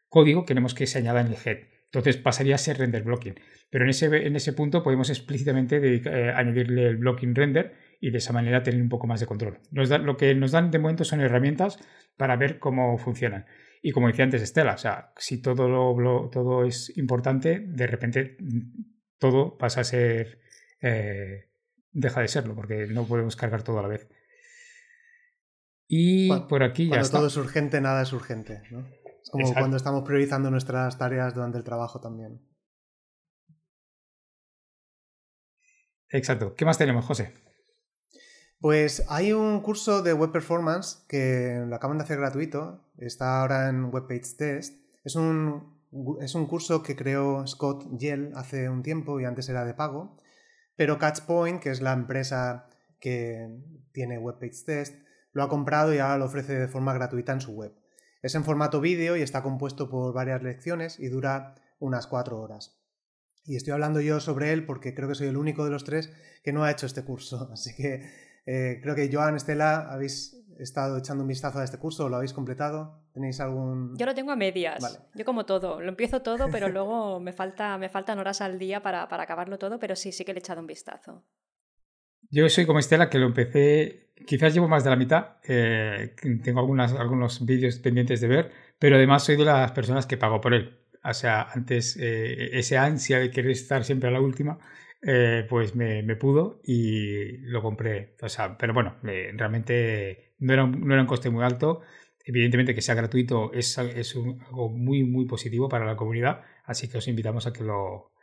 código 0.09 0.47
queremos 0.47 0.75
que 0.75 0.87
se 0.87 0.99
añada 0.99 1.21
en 1.21 1.27
el 1.27 1.37
head. 1.45 1.59
Entonces 1.85 2.17
pasaría 2.17 2.55
a 2.55 2.59
ser 2.59 2.79
render 2.79 3.03
blocking. 3.03 3.35
Pero 3.69 3.85
en 3.85 3.91
ese, 3.91 4.07
en 4.27 4.35
ese 4.35 4.55
punto 4.55 4.83
podemos 4.83 5.11
explícitamente 5.11 5.77
eh, 5.77 6.33
añadirle 6.35 6.87
el 6.87 6.97
blocking 6.97 7.35
render 7.35 7.75
y 8.07 8.11
de 8.13 8.19
esa 8.19 8.33
manera 8.33 8.63
tener 8.63 8.81
un 8.81 8.89
poco 8.89 9.09
más 9.09 9.19
de 9.19 9.27
control. 9.27 9.59
lo 9.73 10.17
que 10.17 10.33
nos 10.37 10.53
dan 10.53 10.71
de 10.71 10.79
momento 10.79 11.03
son 11.03 11.21
herramientas 11.21 11.81
para 12.17 12.37
ver 12.37 12.61
cómo 12.61 12.97
funcionan. 12.99 13.47
Y 13.83 13.91
como 13.91 14.07
decía 14.07 14.25
antes 14.25 14.43
Estela, 14.43 14.75
o 14.75 14.79
sea, 14.79 15.13
si 15.17 15.43
todo, 15.43 15.67
lo, 15.67 16.31
todo 16.31 16.65
es 16.65 16.97
importante, 16.97 17.59
de 17.67 17.87
repente 17.89 18.37
todo 19.19 19.59
pasa 19.59 19.81
a 19.81 19.85
ser... 19.85 20.39
Eh, 20.83 21.51
deja 21.91 22.21
de 22.21 22.29
serlo, 22.29 22.55
porque 22.55 22.87
no 22.87 23.09
podemos 23.09 23.35
cargar 23.35 23.65
todo 23.65 23.81
a 23.81 23.83
la 23.83 23.89
vez. 23.89 24.09
Y 25.89 26.29
por 26.49 26.63
aquí 26.63 26.85
ya 26.85 26.91
cuando 26.91 27.11
todo 27.11 27.27
es 27.27 27.37
urgente, 27.37 27.81
nada 27.81 28.03
es 28.03 28.13
urgente. 28.13 28.63
Es 29.21 29.31
como 29.31 29.53
cuando 29.53 29.77
estamos 29.77 30.05
priorizando 30.05 30.49
nuestras 30.49 30.97
tareas 30.97 31.35
durante 31.35 31.59
el 31.59 31.65
trabajo 31.65 32.01
también. 32.01 32.41
Exacto. 36.11 36.55
¿Qué 36.55 36.65
más 36.65 36.79
tenemos, 36.79 37.05
José? 37.05 37.35
Pues 38.61 39.05
hay 39.09 39.33
un 39.33 39.61
curso 39.61 40.03
de 40.03 40.15
Web 40.15 40.33
Performance 40.33 41.05
que 41.09 41.63
lo 41.67 41.77
acaban 41.77 41.99
de 41.99 42.05
hacer 42.05 42.19
gratuito, 42.19 42.81
está 42.99 43.41
ahora 43.41 43.69
en 43.69 43.93
Webpage 43.93 44.37
Test. 44.39 44.81
Es 45.05 45.15
un, 45.15 45.77
es 46.21 46.35
un 46.35 46.47
curso 46.47 46.83
que 46.83 46.97
creó 46.97 47.47
Scott 47.47 47.87
Yell 47.99 48.33
hace 48.35 48.69
un 48.69 48.83
tiempo 48.83 49.21
y 49.21 49.25
antes 49.25 49.49
era 49.49 49.65
de 49.65 49.75
pago, 49.75 50.17
pero 50.75 50.99
Catchpoint, 50.99 51.63
que 51.63 51.71
es 51.71 51.81
la 51.81 51.93
empresa 51.93 52.67
que 52.99 53.49
tiene 53.93 54.19
Webpage 54.19 54.65
Test, 54.65 54.95
lo 55.33 55.43
ha 55.43 55.49
comprado 55.49 55.95
y 55.95 55.99
ahora 55.99 56.17
lo 56.17 56.25
ofrece 56.25 56.59
de 56.59 56.69
forma 56.69 56.95
gratuita 56.95 57.33
en 57.33 57.43
su 57.43 57.53
web. 57.53 57.75
Es 58.23 58.35
en 58.35 58.45
formato 58.45 58.81
vídeo 58.81 59.17
y 59.17 59.23
está 59.23 59.43
compuesto 59.43 59.91
por 59.91 60.15
varias 60.15 60.43
lecciones 60.43 60.99
y 60.99 61.09
dura 61.09 61.55
unas 61.79 62.07
cuatro 62.07 62.41
horas. 62.41 62.81
Y 63.45 63.57
estoy 63.57 63.75
hablando 63.75 64.01
yo 64.01 64.19
sobre 64.19 64.53
él 64.53 64.65
porque 64.65 64.95
creo 64.95 65.09
que 65.09 65.15
soy 65.15 65.29
el 65.29 65.37
único 65.37 65.65
de 65.65 65.71
los 65.71 65.85
tres 65.85 66.11
que 66.43 66.53
no 66.53 66.65
ha 66.65 66.71
hecho 66.71 66.87
este 66.87 67.05
curso, 67.05 67.51
así 67.53 67.75
que 67.75 68.26
eh, 68.47 68.79
creo 68.81 68.95
que 68.95 69.11
Joan, 69.13 69.37
Estela, 69.37 69.89
habéis 69.91 70.37
estado 70.59 70.97
echando 70.99 71.23
un 71.23 71.29
vistazo 71.29 71.59
a 71.59 71.65
este 71.65 71.79
curso, 71.79 72.09
¿lo 72.09 72.17
habéis 72.17 72.33
completado? 72.33 73.03
¿Tenéis 73.13 73.41
algún...? 73.41 73.97
Yo 73.97 74.07
lo 74.07 74.15
tengo 74.15 74.31
a 74.31 74.37
medias, 74.37 75.01
yo 75.15 75.25
como 75.25 75.45
todo, 75.45 75.81
lo 75.81 75.89
empiezo 75.89 76.23
todo, 76.23 76.49
pero 76.51 76.69
luego 76.71 77.21
me, 77.21 77.33
falta, 77.33 77.77
me 77.77 77.89
faltan 77.89 78.19
horas 78.19 78.41
al 78.41 78.59
día 78.59 78.83
para, 78.83 79.03
acabarlo 79.03 79.59
todo, 79.59 79.79
pero 79.79 79.97
sí, 79.97 80.13
sí 80.13 80.25
que 80.25 80.33
le 80.33 80.39
he 80.39 80.41
echado 80.41 80.61
un 80.61 80.67
vistazo. 80.67 81.25
Yo 82.31 82.49
soy 82.49 82.67
como 82.67 82.79
Estela, 82.79 83.11
que 83.11 83.19
lo 83.19 83.27
empecé, 83.27 84.11
quizás 84.27 84.55
llevo 84.55 84.69
más 84.69 84.85
de 84.85 84.91
la 84.91 84.97
mitad, 84.97 85.37
eh, 85.47 86.15
tengo 86.43 86.61
algunas, 86.61 86.93
algunos 86.93 87.45
vídeos 87.45 87.79
pendientes 87.79 88.21
de 88.21 88.29
ver, 88.29 88.53
pero 88.79 88.97
además 88.97 89.25
soy 89.25 89.37
de 89.37 89.45
las 89.45 89.73
personas 89.73 90.07
que 90.07 90.17
pago 90.17 90.41
por 90.41 90.55
él. 90.55 90.79
O 91.05 91.15
sea, 91.15 91.49
antes 91.55 91.97
eh, 92.01 92.59
ese 92.59 92.79
ansia 92.79 93.21
de 93.21 93.31
querer 93.31 93.53
estar 93.53 93.85
siempre 93.85 94.09
a 94.09 94.13
la 94.13 94.21
última, 94.21 94.59
eh, 95.09 95.47
pues 95.49 95.77
me, 95.77 96.03
pudo 96.17 96.61
y 96.65 97.37
lo 97.39 97.63
compré. 97.63 98.17
O 98.21 98.29
sea, 98.29 98.59
pero 98.59 98.75
bueno, 98.75 98.97
realmente 99.03 100.35
no 100.41 100.53
era, 100.53 100.65
un, 100.65 100.81
no 100.81 100.93
era 100.95 101.03
un 101.03 101.07
coste 101.07 101.31
muy 101.31 101.45
alto. 101.45 101.83
Evidentemente 102.25 102.75
que 102.75 102.83
sea 102.83 102.97
gratuito 102.97 103.53
es, 103.53 103.79
es 103.79 104.17
algo 104.17 104.69
muy, 104.69 105.05
muy 105.05 105.25
positivo 105.27 105.69
para 105.69 105.87
la 105.87 105.95
comunidad, 105.95 106.43
así 106.65 106.89
que 106.89 106.99
os 106.99 107.07
invitamos 107.07 107.47
a 107.47 107.53
que 107.53 107.63
lo, 107.63 108.15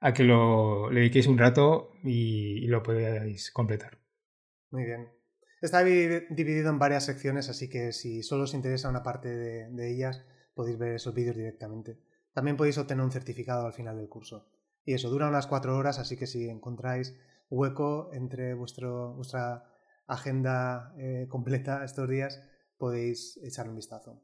a 0.00 0.12
que 0.12 0.22
lo 0.22 0.90
le 0.90 1.00
dediquéis 1.00 1.28
un 1.28 1.38
rato 1.38 1.92
y, 2.04 2.66
lo 2.66 2.82
podáis 2.82 3.50
completar. 3.50 3.98
Muy 4.70 4.84
bien. 4.84 5.08
Está 5.62 5.82
dividido 5.82 6.68
en 6.68 6.78
varias 6.78 7.06
secciones, 7.06 7.48
así 7.48 7.70
que 7.70 7.92
si 7.92 8.22
solo 8.22 8.44
os 8.44 8.52
interesa 8.52 8.90
una 8.90 9.02
parte 9.02 9.34
de, 9.34 9.70
de 9.70 9.94
ellas, 9.94 10.26
podéis 10.52 10.76
ver 10.76 10.96
esos 10.96 11.14
vídeos 11.14 11.36
directamente. 11.36 11.96
También 12.34 12.58
podéis 12.58 12.76
obtener 12.76 13.02
un 13.02 13.12
certificado 13.12 13.66
al 13.66 13.72
final 13.72 13.96
del 13.96 14.10
curso. 14.10 14.46
Y 14.88 14.94
eso 14.94 15.10
dura 15.10 15.28
unas 15.28 15.46
cuatro 15.46 15.76
horas, 15.76 15.98
así 15.98 16.16
que 16.16 16.26
si 16.26 16.48
encontráis 16.48 17.14
hueco 17.50 18.08
entre 18.14 18.54
vuestro, 18.54 19.12
vuestra 19.12 19.66
agenda 20.06 20.94
eh, 20.96 21.26
completa 21.28 21.84
estos 21.84 22.08
días, 22.08 22.42
podéis 22.78 23.38
echar 23.42 23.68
un 23.68 23.76
vistazo. 23.76 24.22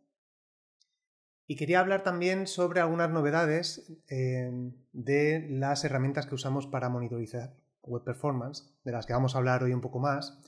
Y 1.47 1.57
quería 1.57 1.81
hablar 1.81 2.03
también 2.03 2.47
sobre 2.47 2.81
algunas 2.81 3.11
novedades 3.11 3.93
eh, 4.09 4.51
de 4.95 5.47
las 5.51 5.85
herramientas 5.85 6.25
que 6.25 6.35
usamos 6.35 6.67
para 6.67 6.89
monitorizar 6.89 7.59
web 7.83 8.03
performance, 8.03 8.75
de 8.85 8.93
las 8.93 9.05
que 9.05 9.13
vamos 9.13 9.35
a 9.35 9.39
hablar 9.41 9.65
hoy 9.65 9.75
un 9.75 9.83
poco 9.83 9.99
más. 9.99 10.41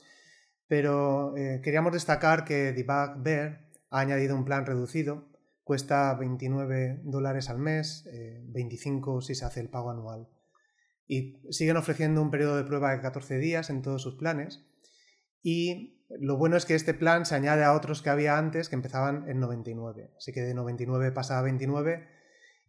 Pero 0.65 1.37
eh, 1.37 1.61
queríamos 1.63 1.93
destacar 1.93 2.43
que 2.43 2.73
Debug 2.73 3.21
Bear 3.21 3.69
ha 3.91 3.99
añadido 3.99 4.35
un 4.35 4.45
plan 4.45 4.65
reducido, 4.65 5.29
cuesta 5.67 6.13
29 6.13 7.01
dólares 7.03 7.49
al 7.49 7.59
mes, 7.59 8.09
25 8.53 9.19
si 9.19 9.35
se 9.35 9.43
hace 9.43 9.59
el 9.59 9.69
pago 9.69 9.91
anual. 9.91 10.29
Y 11.07 11.41
siguen 11.51 11.75
ofreciendo 11.75 12.21
un 12.21 12.31
periodo 12.31 12.55
de 12.55 12.63
prueba 12.63 12.91
de 12.91 13.01
14 13.01 13.37
días 13.37 13.69
en 13.69 13.81
todos 13.81 14.01
sus 14.01 14.15
planes. 14.15 14.65
Y 15.43 16.05
lo 16.09 16.37
bueno 16.37 16.55
es 16.55 16.65
que 16.65 16.73
este 16.73 16.93
plan 16.93 17.25
se 17.25 17.35
añade 17.35 17.65
a 17.65 17.73
otros 17.73 18.01
que 18.01 18.09
había 18.09 18.37
antes 18.37 18.69
que 18.69 18.75
empezaban 18.75 19.29
en 19.29 19.41
99. 19.41 20.13
Así 20.17 20.31
que 20.31 20.41
de 20.41 20.53
99 20.53 21.11
pasa 21.11 21.37
a 21.37 21.41
29 21.41 22.07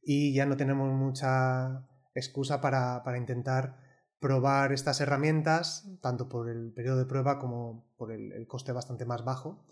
y 0.02 0.34
ya 0.34 0.44
no 0.44 0.56
tenemos 0.56 0.92
mucha 0.92 1.86
excusa 2.16 2.60
para, 2.60 3.16
intentar 3.16 3.76
probar 4.18 4.72
estas 4.72 5.00
herramientas, 5.00 5.88
tanto 6.02 6.28
por 6.28 6.50
el 6.50 6.72
periodo 6.72 6.98
de 6.98 7.06
prueba 7.06 7.38
como 7.38 7.86
por 7.96 8.10
el, 8.10 8.44
coste 8.48 8.72
bastante 8.72 9.04
más 9.04 9.24
bajo. 9.24 9.64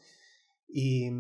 Y 0.69 1.11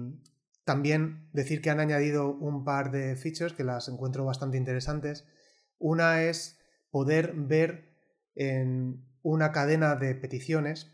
también 0.66 1.30
decir 1.32 1.62
que 1.62 1.70
han 1.70 1.80
añadido 1.80 2.28
un 2.28 2.62
par 2.62 2.90
de 2.90 3.16
features 3.16 3.54
que 3.54 3.64
las 3.64 3.88
encuentro 3.88 4.26
bastante 4.26 4.58
interesantes. 4.58 5.24
Una 5.78 6.24
es 6.24 6.58
poder 6.90 7.32
ver 7.34 7.96
en 8.34 9.06
una 9.22 9.52
cadena 9.52 9.96
de 9.96 10.14
peticiones 10.14 10.92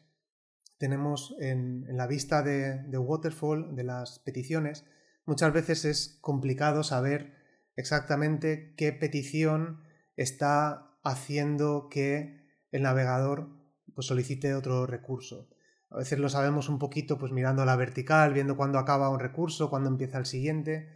tenemos 0.82 1.36
en, 1.38 1.86
la 1.96 2.08
vista 2.08 2.42
de, 2.42 2.98
waterfall 2.98 3.76
de 3.76 3.84
las 3.84 4.18
peticiones, 4.18 4.84
muchas 5.26 5.52
veces 5.52 5.84
es 5.84 6.18
complicado 6.20 6.82
saber 6.82 7.36
exactamente 7.76 8.74
qué 8.76 8.92
petición 8.92 9.84
está 10.16 10.98
haciendo 11.04 11.88
que 11.88 12.48
el 12.72 12.82
navegador 12.82 13.48
pues, 13.94 14.08
solicite 14.08 14.54
otro 14.54 14.84
recurso. 14.84 15.51
A 15.92 15.99
veces 15.99 16.18
lo 16.18 16.30
sabemos 16.30 16.68
un 16.70 16.78
poquito 16.78 17.18
pues 17.18 17.32
mirando 17.32 17.64
la 17.66 17.76
vertical, 17.76 18.32
viendo 18.32 18.56
cuándo 18.56 18.78
acaba 18.78 19.11
un 19.11 19.20
recurso, 19.20 19.68
cuándo 19.68 19.90
empieza 19.90 20.18
el 20.18 20.25
siguiente, 20.25 20.88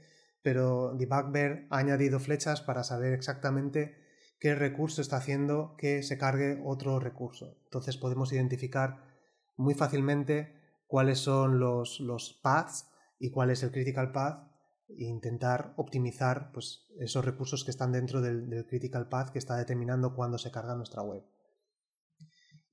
pero 0.43 0.95
Debugbear 0.95 1.67
ha 1.71 1.79
añadido 1.79 2.19
flechas 2.19 2.62
para 2.62 2.83
saber 2.83 3.12
exactamente 3.12 3.97
qué 4.41 4.55
recurso 4.55 5.03
está 5.03 5.19
haciendo 5.19 5.75
que 5.76 6.03
se 6.03 6.17
cargue 6.17 6.62
otro 6.65 6.99
recurso. 6.99 7.59
Entonces 7.65 7.99
podemos 7.99 8.33
identificar 8.33 9.03
muy 9.57 9.75
fácilmente 9.75 10.55
cuáles 10.87 11.19
son 11.19 11.59
los, 11.59 12.41
paths 12.43 12.88
y 13.19 13.31
cuál 13.31 13.50
es 13.50 13.62
el 13.62 13.73
critical 13.73 14.12
path 14.12 14.50
e 14.88 15.05
intentar 15.05 15.75
optimizar 15.76 16.53
pues, 16.53 16.87
esos 17.00 17.25
recursos 17.25 17.65
que 17.65 17.71
están 17.71 17.93
dentro 17.93 18.23
del, 18.23 18.67
critical 18.67 19.09
path 19.09 19.31
que 19.31 19.38
está 19.38 19.57
determinando 19.57 20.15
cuándo 20.15 20.38
se 20.38 20.50
carga 20.50 20.75
nuestra 20.75 21.03
web. 21.03 21.23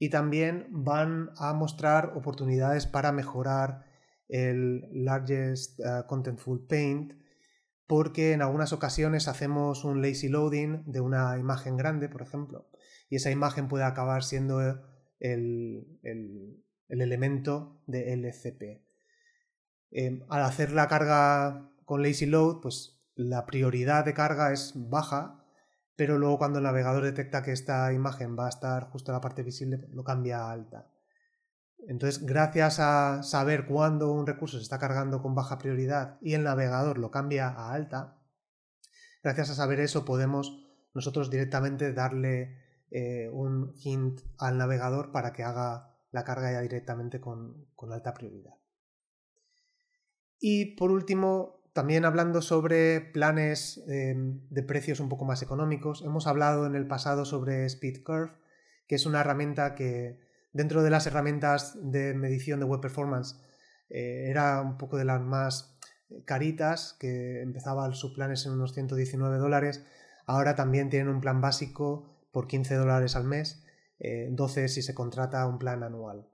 Y 0.03 0.09
también 0.09 0.67
van 0.69 1.29
a 1.37 1.53
mostrar 1.53 2.11
oportunidades 2.17 2.85
para 2.85 3.13
mejorar 3.13 3.85
el 4.27 4.81
largest 4.91 5.79
uh, 5.79 6.05
contentful 6.07 6.67
paint 6.67 7.13
porque 7.87 8.33
en 8.33 8.41
algunas 8.41 8.73
ocasiones 8.73 9.29
hacemos 9.29 9.85
un 9.85 10.01
lazy 10.01 10.27
loading 10.27 10.83
de 10.91 10.99
una 10.99 11.37
imagen 11.37 11.77
grande, 11.77 12.09
por 12.09 12.21
ejemplo, 12.21 12.69
y 13.09 13.15
esa 13.15 13.31
imagen 13.31 13.69
puede 13.69 13.85
acabar 13.85 14.25
siendo 14.25 14.59
el, 15.21 15.87
el 16.01 17.01
elemento 17.01 17.81
de 17.87 18.11
LCP. 18.11 18.83
Em, 19.89 20.25
al 20.27 20.41
hacer 20.41 20.73
la 20.73 20.89
carga 20.89 21.71
con 21.85 22.03
lazy 22.03 22.25
load, 22.25 22.59
pues 22.59 23.01
la 23.15 23.45
prioridad 23.45 24.03
de 24.03 24.13
carga 24.13 24.51
es 24.51 24.73
baja, 24.75 25.42
pero 25.95 26.17
luego 26.17 26.37
cuando 26.37 26.59
el 26.59 26.63
navegador 26.63 27.03
detecta 27.03 27.43
que 27.43 27.51
esta 27.51 27.91
imagen 27.93 28.37
va 28.37 28.47
a 28.47 28.49
estar 28.49 28.89
justo 28.89 29.11
en 29.11 29.15
la 29.15 29.21
parte 29.21 29.43
visible, 29.43 29.87
lo 29.91 30.03
cambia 30.03 30.39
a 30.39 30.51
alta. 30.51 30.89
Entonces, 31.87 32.25
gracias 32.25 32.79
a 32.79 33.23
saber 33.23 33.65
cuándo 33.65 34.11
un 34.11 34.25
recurso 34.25 34.57
se 34.57 34.63
está 34.63 34.79
cargando 34.79 35.21
con 35.21 35.35
baja 35.35 35.57
prioridad 35.57 36.17
y 36.21 36.33
el 36.33 36.43
navegador 36.43 36.97
lo 36.97 37.11
cambia 37.11 37.49
a 37.49 37.73
alta, 37.73 38.17
gracias 39.21 39.49
a 39.49 39.55
saber 39.55 39.79
eso 39.79 40.05
podemos 40.05 40.63
nosotros 40.93 41.29
directamente 41.29 41.93
darle 41.93 42.57
eh, 42.91 43.29
un 43.31 43.73
hint 43.83 44.21
al 44.37 44.57
navegador 44.57 45.11
para 45.11 45.33
que 45.33 45.43
haga 45.43 45.93
la 46.11 46.23
carga 46.23 46.51
ya 46.51 46.61
directamente 46.61 47.19
con, 47.19 47.67
alta 47.91 48.13
prioridad. 48.13 48.53
Y 50.39 50.75
por 50.75 50.91
último, 50.91 51.62
también 51.73 52.05
hablando 52.05 52.41
sobre 52.41 53.01
planes 53.01 53.83
em, 53.87 54.47
de 54.49 54.63
precios 54.63 54.99
un 54.99 55.09
poco 55.09 55.25
más 55.25 55.41
económicos, 55.41 56.03
hemos 56.03 56.27
hablado 56.27 56.65
en 56.65 56.75
el 56.75 56.87
pasado 56.87 57.25
sobre 57.25 57.65
Speed 57.65 58.03
Curve, 58.03 58.31
que 58.87 58.95
es 58.95 59.05
una 59.05 59.21
herramienta 59.21 59.75
que 59.75 60.19
dentro 60.51 60.83
de 60.83 60.91
las 60.91 61.07
herramientas 61.07 61.77
de 61.81 62.13
medición 62.13 62.59
de 62.59 62.65
web 62.65 62.79
performance 62.79 63.41
eh, 63.89 64.27
era 64.29 64.61
un 64.61 64.77
poco 64.77 64.97
de 64.97 65.05
las 65.05 65.19
más 65.21 65.79
caritas, 66.25 66.95
que 66.99 67.41
empezaba 67.41 67.91
sus 67.93 68.13
planes 68.13 68.45
en 68.45 68.53
unos 68.53 68.73
119 68.73 69.37
dólares, 69.37 69.83
ahora 70.27 70.55
también 70.55 70.89
tienen 70.89 71.09
un 71.09 71.21
plan 71.21 71.41
básico 71.41 72.27
por 72.31 72.47
15 72.47 72.75
dólares 72.75 73.15
al 73.15 73.23
mes 73.23 73.63
12 73.99 74.65
eh, 74.65 74.67
si 74.67 74.81
se 74.81 74.93
contrata 74.93 75.47
un 75.47 75.57
plan 75.57 75.83
anual. 75.83 76.27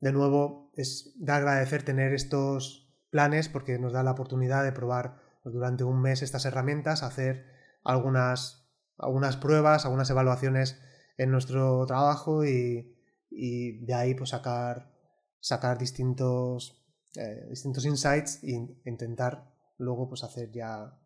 De 0.00 0.12
nuevo, 0.12 0.70
es 0.76 1.12
de 1.16 1.32
agradecer 1.32 1.82
tener 1.82 2.14
estos 2.14 2.89
planes 3.10 3.48
porque 3.48 3.78
nos 3.78 3.92
da 3.92 4.02
la 4.02 4.12
oportunidad 4.12 4.64
de 4.64 4.72
probar 4.72 5.20
durante 5.44 5.84
un 5.84 6.00
mes 6.00 6.22
estas 6.22 6.44
herramientas, 6.44 7.02
hacer 7.02 7.46
algunas, 7.84 8.68
algunas 8.98 9.36
pruebas, 9.36 9.84
algunas 9.84 10.10
evaluaciones 10.10 10.80
en 11.16 11.30
nuestro 11.30 11.84
trabajo 11.86 12.44
y, 12.44 12.96
de 13.30 13.94
ahí 13.94 14.14
pues 14.14 14.30
sacar, 14.30 14.92
sacar 15.38 15.78
distintos, 15.78 16.84
eh, 17.16 17.46
distintos 17.48 17.84
insights 17.84 18.42
e 18.42 18.50
intentar 18.84 19.52
luego 19.76 20.08
pues 20.08 20.24
hacer 20.24 20.50
ya 20.52 20.98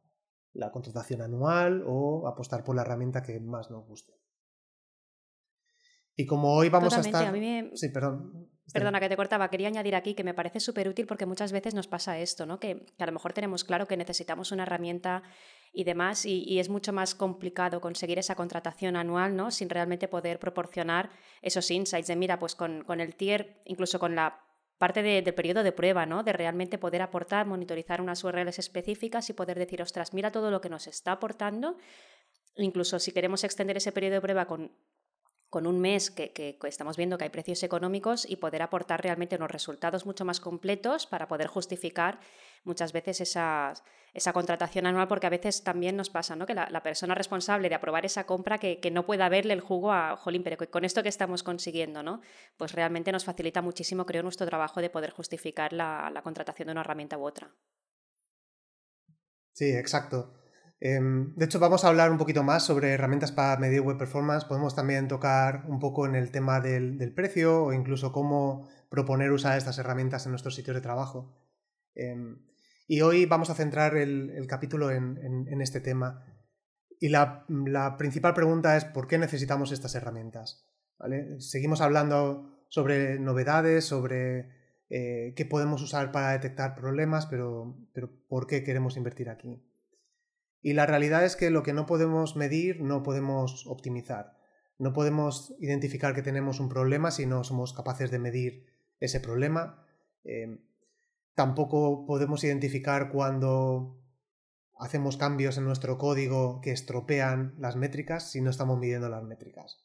la 0.53 0.71
contratación 0.71 1.23
anual 1.23 1.85
o 1.87 2.29
apostar 2.29 2.65
por 2.65 2.77
la 2.77 2.83
herramienta 2.83 3.23
que 3.23 3.41
más 3.41 3.71
nos 3.71 3.87
guste. 3.87 4.15
Y 6.17 6.27
como 6.27 6.55
hoy 6.55 6.69
vamos 6.69 6.97
a 6.97 7.01
estar... 7.01 7.35
Sí, 7.75 7.89
perdón. 7.89 8.49
Perdona 8.73 8.99
que 8.99 9.11
te 9.11 9.17
cortaba, 9.17 9.51
quería 9.51 9.69
añadir 9.69 9.95
aquí 9.95 10.15
que 10.15 10.25
me 10.25 10.33
parece 10.33 10.59
súper 10.59 10.89
útil 10.89 11.07
porque 11.07 11.27
muchas 11.27 11.53
veces 11.53 11.75
nos 11.75 11.87
pasa 11.87 12.19
esto, 12.19 12.47
¿no? 12.47 12.59
Que, 12.59 12.87
a 12.99 13.07
lo 13.07 13.13
mejor 13.13 13.35
tenemos 13.35 13.63
claro 13.63 13.87
que 13.87 13.97
necesitamos 13.97 14.53
una 14.53 14.63
herramienta 14.63 15.23
y 15.73 15.85
demás 15.85 16.25
y, 16.25 16.59
es 16.59 16.71
mucho 16.71 16.93
más 16.93 17.15
complicado 17.15 17.81
conseguir 17.81 18.19
esa 18.19 18.35
contratación 18.35 18.97
anual, 18.97 19.37
¿no? 19.37 19.51
Sin 19.51 19.69
realmente 19.69 20.09
poder 20.09 20.39
proporcionar 20.39 21.11
esos 21.43 21.71
insights 21.71 22.09
de, 22.09 22.17
mira, 22.17 22.39
pues 22.39 22.55
con, 22.55 22.85
el 23.01 23.15
tier, 23.17 23.61
incluso 23.67 23.99
con 23.99 24.15
la 24.15 24.41
parte 24.79 25.03
del 25.03 25.35
periodo 25.35 25.63
de 25.63 25.73
prueba, 25.73 26.07
¿no? 26.07 26.23
De 26.23 26.33
realmente 26.33 26.79
poder 26.79 27.03
aportar, 27.03 27.47
monitorizar 27.47 28.01
unas 28.01 28.25
URLs 28.25 28.59
específicas 28.59 29.29
y 29.29 29.35
poder 29.35 29.59
decir, 29.59 29.83
ostras, 29.83 30.15
mira 30.15 30.33
todo 30.33 30.51
lo 30.51 30.63
que 30.63 30.71
nos 30.71 30.87
está 30.87 31.13
aportando. 31.13 31.77
Incluso 32.57 32.99
si 32.99 33.13
queremos 33.13 33.45
extender 33.45 33.77
ese 33.77 33.93
periodo 33.93 34.15
de 34.15 34.21
prueba 34.23 34.47
con 34.47 34.73
con 35.55 35.69
un 35.69 35.79
mes 35.81 36.11
que, 36.11 36.59
estamos 36.65 36.97
viendo 36.97 37.17
que 37.17 37.23
hay 37.23 37.31
precios 37.31 37.63
económicos 37.63 38.29
y 38.29 38.35
poder 38.35 38.61
aportar 38.61 39.01
realmente 39.01 39.37
unos 39.37 39.53
resultados 39.53 40.05
mucho 40.05 40.25
más 40.25 40.41
completos 40.41 41.07
para 41.07 41.29
poder 41.29 41.47
justificar 41.47 42.19
muchas 42.65 42.93
veces 42.93 43.21
esa, 43.21 43.73
contratación 44.33 44.87
anual, 44.87 45.07
porque 45.07 45.29
a 45.29 45.31
veces 45.31 45.63
también 45.63 45.95
nos 45.97 46.11
pasa 46.11 46.35
¿no? 46.35 46.45
que 46.45 46.55
la, 46.55 46.83
persona 46.83 47.15
responsable 47.15 47.69
de 47.69 47.77
aprobar 47.77 48.05
esa 48.05 48.27
compra 48.27 48.59
que, 48.59 48.91
no 48.91 49.07
pueda 49.07 49.29
verle 49.29 49.55
el 49.55 49.61
jugo 49.61 49.93
a, 49.93 50.17
jolín, 50.17 50.43
pero 50.43 50.57
con 50.69 50.85
esto 50.85 51.05
que 51.05 51.09
estamos 51.09 51.45
consiguiendo, 51.45 52.03
¿no? 52.03 52.21
pues 52.57 52.73
realmente 52.73 53.13
nos 53.13 53.25
facilita 53.25 53.63
muchísimo, 53.63 54.07
creo, 54.07 54.25
nuestro 54.25 54.49
trabajo 54.49 54.81
de 54.81 54.91
poder 54.91 55.13
justificar 55.13 55.73
la 55.73 56.21
contratación 56.25 56.67
de 56.67 56.73
una 56.73 56.81
herramienta 56.81 57.17
u 57.17 57.25
otra. 57.25 57.55
Sí, 59.53 59.71
exacto. 59.71 60.35
Em, 60.81 61.35
de 61.37 61.45
hecho, 61.45 61.59
vamos 61.59 61.85
a 61.85 61.89
hablar 61.89 62.11
un 62.11 62.19
poquito 62.19 62.43
más 62.43 62.65
sobre 62.65 62.93
herramientas 62.93 63.33
para 63.33 63.59
medir 63.59 63.81
web 63.81 63.97
performance. 63.97 64.45
Podemos 64.45 64.75
también 64.75 65.09
tocar 65.09 65.65
un 65.67 65.79
poco 65.79 66.07
en 66.07 66.15
el 66.15 66.31
tema 66.31 66.61
del, 66.61 67.13
precio 67.15 67.65
o 67.65 67.73
incluso 67.73 68.13
cómo 68.13 68.69
proponer 68.91 69.31
usar 69.33 69.57
estas 69.57 69.79
herramientas 69.79 70.27
en 70.27 70.33
nuestros 70.33 70.55
sitios 70.55 70.75
de 70.75 70.83
trabajo. 70.83 71.37
Em, 71.95 72.39
y 72.87 73.01
hoy 73.01 73.27
vamos 73.27 73.51
a 73.51 73.55
centrar 73.55 73.97
el, 73.97 74.47
capítulo 74.47 74.91
en, 74.91 75.61
este 75.61 75.81
tema. 75.81 76.23
Y 77.01 77.09
la, 77.09 77.47
principal 77.97 78.35
pregunta 78.35 78.77
es 78.77 78.85
¿por 78.85 79.07
qué 79.07 79.19
necesitamos 79.19 79.73
estas 79.73 79.95
herramientas? 79.95 80.69
Seguimos 81.39 81.81
hablando 81.81 82.67
sobre 82.69 83.19
novedades, 83.19 83.85
sobre 83.85 84.51
eh, 84.91 85.33
qué 85.35 85.47
podemos 85.47 85.81
usar 85.83 86.13
para 86.13 86.33
detectar 86.33 86.75
problemas, 86.75 87.27
pero 87.27 87.75
¿por 88.29 88.47
qué 88.47 88.63
queremos 88.63 88.97
invertir 88.97 89.31
aquí? 89.31 89.63
Y 90.65 90.73
la 90.73 90.87
realidad 90.87 91.27
es 91.27 91.37
que 91.37 91.51
lo 91.51 91.63
que 91.63 91.75
no 91.75 91.85
podemos 91.85 92.37
medir 92.37 92.81
no 92.81 93.03
podemos 93.03 93.67
optimizar. 93.67 94.39
No 94.79 94.95
podemos 94.95 95.55
identificar 95.61 96.15
que 96.15 96.23
tenemos 96.23 96.59
un 96.59 96.71
problema 96.71 97.11
si 97.11 97.27
no 97.27 97.45
somos 97.45 97.75
capaces 97.75 98.11
de 98.11 98.19
medir 98.19 98.65
ese 98.99 99.21
problema. 99.21 99.85
Em, 100.25 100.65
tampoco 101.35 102.07
podemos 102.07 102.43
identificar 102.45 103.11
cuando 103.11 104.01
hacemos 104.79 105.19
cambios 105.19 105.59
en 105.59 105.65
nuestro 105.65 105.99
código 105.99 106.63
que 106.63 106.73
estropean 106.73 107.57
las 107.59 107.77
métricas 107.77 108.31
si 108.31 108.41
no 108.41 108.49
estamos 108.49 108.79
midiendo 108.79 109.11
las 109.11 109.23
métricas. 109.23 109.85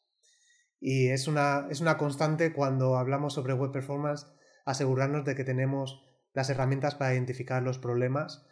Y 0.80 1.10
es 1.10 1.28
una, 1.28 1.68
es 1.70 1.82
una 1.82 1.98
constante 1.98 2.54
cuando 2.54 2.96
hablamos 2.96 3.34
sobre 3.34 3.52
web 3.52 3.74
performance, 3.74 4.28
asegurarnos 4.64 5.26
de 5.26 5.36
que 5.36 5.44
tenemos 5.44 6.06
las 6.32 6.50
herramientas 6.50 6.96
para 6.96 7.14
identificar 7.14 7.62
los 7.64 7.80
problemas 7.80 8.46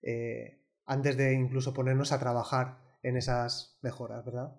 eh, 0.00 0.61
antes 0.92 1.16
de 1.16 1.32
incluso 1.34 1.72
ponernos 1.72 2.12
a 2.12 2.18
trabajar 2.18 2.78
en 3.02 3.16
esas 3.16 3.78
mejoras, 3.82 4.24
¿verdad? 4.24 4.56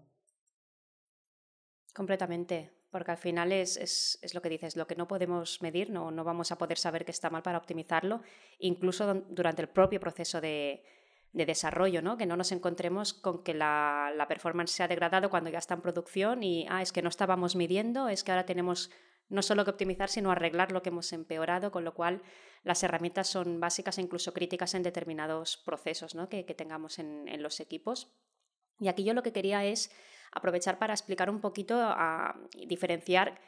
Completamente, 1.93 2.73
porque 2.91 3.11
al 3.11 3.17
final 3.17 3.51
es, 3.51 3.77
es, 3.77 4.19
es, 4.21 4.33
lo 4.33 4.41
que 4.41 4.49
dices, 4.49 4.75
lo 4.75 4.87
que 4.87 4.95
no 4.95 5.07
podemos 5.07 5.61
medir, 5.61 5.91
no, 5.91 6.11
no 6.11 6.23
vamos 6.23 6.51
a 6.51 6.57
poder 6.57 6.77
saber 6.77 7.05
que 7.05 7.11
está 7.11 7.29
mal 7.29 7.43
para 7.43 7.57
optimizarlo, 7.57 8.21
incluso 8.59 9.13
durante 9.29 9.61
el 9.61 9.69
propio 9.69 9.99
proceso 9.99 10.41
de, 10.41 10.83
de 11.33 11.45
desarrollo, 11.45 12.01
¿no? 12.01 12.17
que 12.17 12.25
no 12.25 12.37
nos 12.37 12.51
encontremos 12.51 13.13
con 13.13 13.43
que 13.43 13.53
la, 13.53 14.11
la, 14.15 14.27
performance 14.27 14.71
se 14.71 14.83
ha 14.83 14.87
degradado 14.87 15.29
cuando 15.29 15.49
ya 15.49 15.59
está 15.59 15.73
en 15.73 15.81
producción 15.81 16.43
y, 16.43 16.65
ah, 16.69 16.81
es 16.81 16.91
que 16.91 17.01
no 17.01 17.09
estábamos 17.09 17.55
midiendo, 17.55 18.09
es 18.09 18.23
que 18.23 18.31
ahora 18.31 18.45
tenemos 18.45 18.91
no 19.29 19.41
solo 19.41 19.63
que 19.63 19.71
optimizar, 19.71 20.09
sino 20.09 20.31
arreglar 20.31 20.71
lo 20.71 20.81
que 20.81 20.89
hemos 20.89 21.11
empeorado, 21.13 21.71
con 21.71 21.83
lo 21.83 21.93
cual 21.93 22.21
las 22.63 22.83
herramientas 22.83 23.27
son 23.27 23.59
básicas 23.59 23.97
e 23.97 24.01
incluso 24.01 24.33
críticas 24.33 24.73
en 24.73 24.83
determinados 24.83 25.57
procesos 25.57 26.15
¿no? 26.15 26.29
que, 26.29 26.45
que, 26.45 26.53
tengamos 26.53 26.99
en, 26.99 27.27
en, 27.27 27.41
los 27.41 27.59
equipos. 27.59 28.13
Y 28.79 28.87
aquí 28.87 29.03
yo 29.03 29.13
lo 29.13 29.23
que 29.23 29.33
quería 29.33 29.65
es 29.65 29.91
aprovechar 30.31 30.79
para 30.79 30.93
explicar 30.93 31.29
un 31.29 31.41
poquito, 31.41 31.75
a 31.79 32.35
diferenciar 32.67 33.39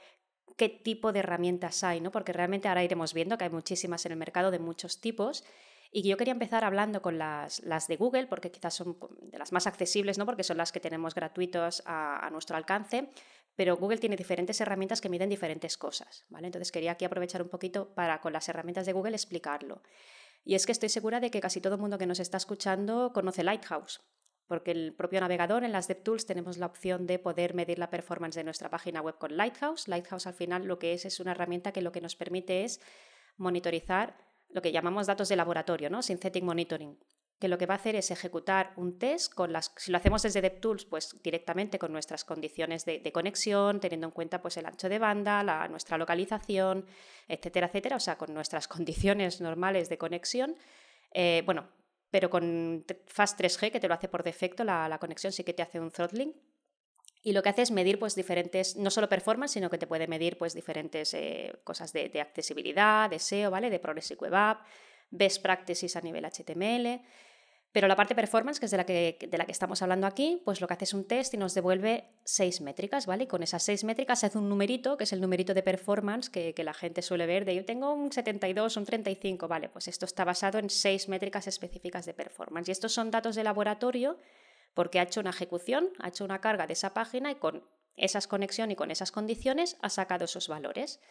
qué 0.58 0.70
tipo 0.70 1.12
de 1.12 1.20
herramientas 1.20 1.84
hay, 1.84 2.02
¿no? 2.02 2.12
porque 2.12 2.34
realmente 2.34 2.68
ahora 2.68 2.84
iremos 2.84 3.14
viendo 3.14 3.38
que 3.38 3.46
hay 3.46 3.50
muchísimas 3.50 4.06
en 4.06 4.14
el 4.14 4.18
mercado 4.18 4.52
de 4.52 4.60
muchos 4.60 5.02
tipos 5.02 5.44
y 5.92 6.02
yo 6.02 6.18
quería 6.18 6.34
empezar 6.34 6.66
hablando 6.66 7.02
con 7.02 7.18
las, 7.18 7.62
las, 7.64 7.88
de 7.88 7.96
Google, 7.96 8.28
porque 8.28 8.52
quizás 8.52 8.74
son 8.74 8.98
de 9.22 9.38
las 9.38 9.54
más 9.54 9.66
accesibles, 9.66 10.18
¿no? 10.18 10.26
porque 10.26 10.44
son 10.44 10.58
las 10.58 10.74
que 10.74 10.82
tenemos 10.82 11.16
gratuitos 11.16 11.82
a, 11.86 12.26
a, 12.26 12.30
nuestro 12.30 12.58
alcance, 12.58 13.10
pero 13.56 13.78
Google 13.78 13.98
tiene 13.98 14.16
diferentes 14.16 14.60
herramientas 14.62 15.02
que 15.02 15.10
miden 15.10 15.30
diferentes 15.30 15.78
cosas. 15.78 16.26
¿vale? 16.30 16.48
Entonces 16.48 16.72
quería 16.72 16.92
aquí 16.92 17.06
aprovechar 17.06 17.42
un 17.42 17.50
poquito 17.50 17.94
para 17.94 18.20
con 18.22 18.34
las 18.34 18.48
herramientas 18.50 18.86
de 18.86 18.94
Google 18.94 19.16
explicarlo. 19.16 19.82
Y 20.44 20.56
es 20.56 20.66
que 20.66 20.72
estoy 20.72 20.90
segura 20.90 21.20
de 21.20 21.32
que 21.32 21.42
casi 21.42 21.62
todo 21.62 21.76
el 21.76 21.82
mundo 21.82 21.98
que 21.98 22.06
nos 22.06 22.20
está 22.20 22.38
escuchando 22.38 23.12
conoce 23.14 23.44
Lighthouse, 23.44 24.02
porque 24.48 24.72
el 24.72 24.94
propio 24.94 25.20
navegador 25.22 25.64
en 25.64 25.72
las 25.72 25.88
DevTools 25.88 26.26
tenemos 26.26 26.58
la 26.58 26.68
opción 26.68 27.08
de 27.08 27.18
poder 27.18 27.56
medir 27.56 27.80
la 27.80 27.90
performance 27.90 28.36
de 28.36 28.44
nuestra 28.44 28.70
página 28.70 29.02
web 29.02 29.18
con 29.18 29.36
Lighthouse. 29.36 29.88
Lighthouse 29.88 30.28
al 30.28 30.36
final 30.36 30.66
lo 30.66 30.78
que 30.78 30.94
es 30.94 31.06
es 31.06 31.20
una 31.20 31.32
herramienta 31.32 31.72
que 31.72 31.82
lo 31.82 31.92
que 31.92 32.02
nos 32.02 32.16
permite 32.16 32.64
es 32.64 32.80
monitorizar 33.38 34.18
lo 34.50 34.62
que 34.62 34.72
llamamos 34.72 35.08
datos 35.08 35.30
de 35.30 35.36
laboratorio, 35.36 35.90
¿no? 35.90 36.04
Synthetic 36.04 36.44
Monitoring, 36.44 36.98
que 37.40 37.48
lo 37.48 37.58
que 37.58 37.66
va 37.66 37.74
a 37.74 37.78
hacer 37.78 37.96
es 37.96 38.12
ejecutar 38.12 38.74
un 38.78 38.98
test 38.98 39.34
con 39.34 39.52
las, 39.52 39.74
si 39.78 39.92
lo 39.92 39.98
hacemos 39.98 40.22
desde 40.22 40.42
DevTools, 40.42 40.86
pues 40.86 41.18
directamente 41.22 41.78
con 41.78 41.92
nuestras 41.92 42.24
condiciones 42.24 42.86
de, 42.86 43.00
de 43.00 43.12
conexión, 43.12 43.80
teniendo 43.80 44.08
en 44.08 44.12
cuenta 44.12 44.42
pues 44.42 44.56
el 44.58 44.66
ancho 44.66 44.88
de 44.88 45.00
banda, 45.00 45.44
la, 45.44 45.68
nuestra 45.68 45.98
localización, 45.98 46.86
etcétera, 47.28 47.68
etcétera, 47.68 47.98
o 47.98 48.00
sea, 48.00 48.18
con 48.18 48.34
nuestras 48.34 48.68
condiciones 48.70 49.42
normales 49.42 49.90
de 49.90 49.98
conexión. 49.98 50.56
Eh, 51.12 51.44
bueno, 51.46 51.68
pero 52.10 52.30
con 52.30 52.86
Fast 53.08 53.40
3G, 53.40 53.72
que 53.72 53.80
te 53.80 53.88
lo 53.88 53.94
hace 53.94 54.08
por 54.08 54.24
defecto, 54.24 54.64
la, 54.64 54.88
la 54.88 55.00
conexión 55.00 55.34
sí 55.34 55.44
que 55.44 55.54
te 55.54 55.62
hace 55.64 55.80
un 55.80 55.92
throttling, 55.92 56.34
y 57.26 57.34
lo 57.34 57.42
que 57.42 57.50
hace 57.50 57.64
es 57.64 57.72
medir 57.72 57.98
pues, 57.98 58.14
diferentes, 58.14 58.76
no 58.78 58.92
solo 58.92 59.10
performance, 59.10 59.54
sino 59.54 59.68
que 59.68 59.80
te 59.80 59.88
puede 59.88 60.08
medir 60.08 60.38
pues, 60.38 60.54
diferentes 60.54 61.12
eh, 61.16 61.56
cosas 61.64 61.92
de, 61.92 62.08
de, 62.08 62.22
accesibilidad, 62.22 63.10
de 63.10 63.18
SEO, 63.18 63.50
¿vale? 63.50 63.72
de 63.72 63.80
Progressive 63.80 64.20
Web 64.22 64.36
App, 64.36 64.62
best 65.12 65.42
practices 65.42 65.96
a 65.96 66.02
nivel 66.02 66.26
HTML. 66.26 67.02
Pero 67.76 67.90
la 67.90 67.98
parte 67.98 68.16
performance, 68.16 68.58
que 68.58 68.68
es 68.68 68.72
de 68.72 68.78
la 68.78 68.86
que, 68.86 69.18
de 69.30 69.38
la 69.38 69.46
que 69.46 69.52
estamos 69.52 69.82
hablando 69.82 70.08
aquí, 70.08 70.42
pues 70.46 70.62
lo 70.62 70.68
que 70.68 70.76
hace 70.76 70.86
es 70.86 70.94
un 70.94 71.06
test 71.06 71.34
y 71.34 71.38
nos 71.38 71.54
devuelve 71.54 72.06
seis 72.24 72.62
métricas, 72.62 73.06
¿vale? 73.06 73.26
Y 73.26 73.28
con 73.28 73.44
esas 73.44 73.64
seis 73.64 73.84
métricas 73.84 74.22
se 74.22 74.28
hace 74.28 74.38
un 74.38 74.48
numerito, 74.48 74.96
que 74.96 75.04
es 75.04 75.12
el 75.12 75.20
numerito 75.20 75.54
de 75.54 75.62
performance 75.62 76.30
que, 76.30 76.54
la 76.64 76.74
gente 76.74 77.02
suele 77.02 77.26
ver, 77.26 77.44
de 77.44 77.54
yo 77.54 77.66
tengo 77.66 77.94
un 77.94 78.14
72, 78.14 78.78
un 78.78 78.86
35, 78.86 79.50
¿vale? 79.50 79.68
Pues 79.68 79.90
esto 79.90 80.06
está 80.06 80.24
basado 80.24 80.58
en 80.58 80.70
seis 80.70 81.10
métricas 81.10 81.48
específicas 81.48 82.06
de 82.06 82.14
performance. 82.14 82.70
Y 82.70 82.72
estos 82.72 82.94
son 82.94 83.12
datos 83.12 83.36
de 83.36 83.44
laboratorio 83.44 84.18
porque 84.74 85.02
ha 85.02 85.04
hecho 85.04 85.20
una 85.20 85.32
ejecución, 85.32 85.90
ha 86.00 86.08
hecho 86.08 86.24
una 86.24 86.40
carga 86.40 86.68
de 86.68 86.74
esa 86.74 86.94
página 86.94 87.30
y 87.30 87.36
con 87.36 87.62
esas 87.98 88.26
conexiones 88.28 88.76
y 88.76 88.78
con 88.78 88.90
esas 88.90 89.12
condiciones 89.12 89.76
ha 89.82 89.90
sacado 89.90 90.24
esos 90.24 90.48
valores. 90.48 91.02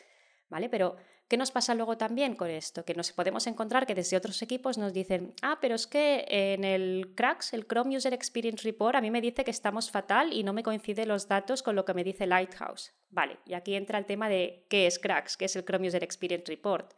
¿Vale? 0.55 0.69
Pero, 0.69 0.95
¿qué 1.27 1.37
nos 1.37 1.51
pasa 1.51 1.75
luego 1.75 1.99
también 1.99 2.37
con 2.37 2.49
esto? 2.49 2.85
Que 2.85 2.95
nos 2.95 3.11
podemos 3.11 3.49
encontrar 3.49 3.89
que 3.89 3.97
desde 3.97 4.17
otros 4.17 4.41
equipos 4.41 4.79
nos 4.79 4.93
dicen, 4.93 5.35
ah, 5.43 5.59
pero 5.61 5.75
es 5.75 5.89
que 5.89 6.25
en 6.29 6.63
el 6.63 7.13
CRAX, 7.17 7.55
el 7.55 7.67
Chrome 7.67 7.97
User 7.97 8.15
Experience 8.15 8.63
Report, 8.63 8.95
a 8.95 9.01
mí 9.01 9.11
me 9.11 9.21
dice 9.21 9.43
que 9.43 9.51
estamos 9.51 9.91
fatal 9.91 10.33
y 10.33 10.45
no 10.45 10.53
me 10.53 10.63
coinciden 10.63 11.09
los 11.09 11.27
datos 11.27 11.65
con 11.65 11.75
lo 11.75 11.85
que 11.85 11.93
me 11.93 12.05
dice 12.05 12.29
Lighthouse. 12.29 12.93
Vale, 13.11 13.39
y 13.47 13.55
aquí 13.55 13.75
entra 13.75 13.99
el 13.99 14.07
tema 14.07 14.29
de 14.29 14.65
qué 14.71 14.87
es 14.87 15.01
CRAX, 15.01 15.37
qué 15.37 15.47
es 15.47 15.57
el 15.57 15.65
Chrome 15.65 15.89
User 15.89 16.05
Experience 16.05 16.47
Report. 16.47 16.95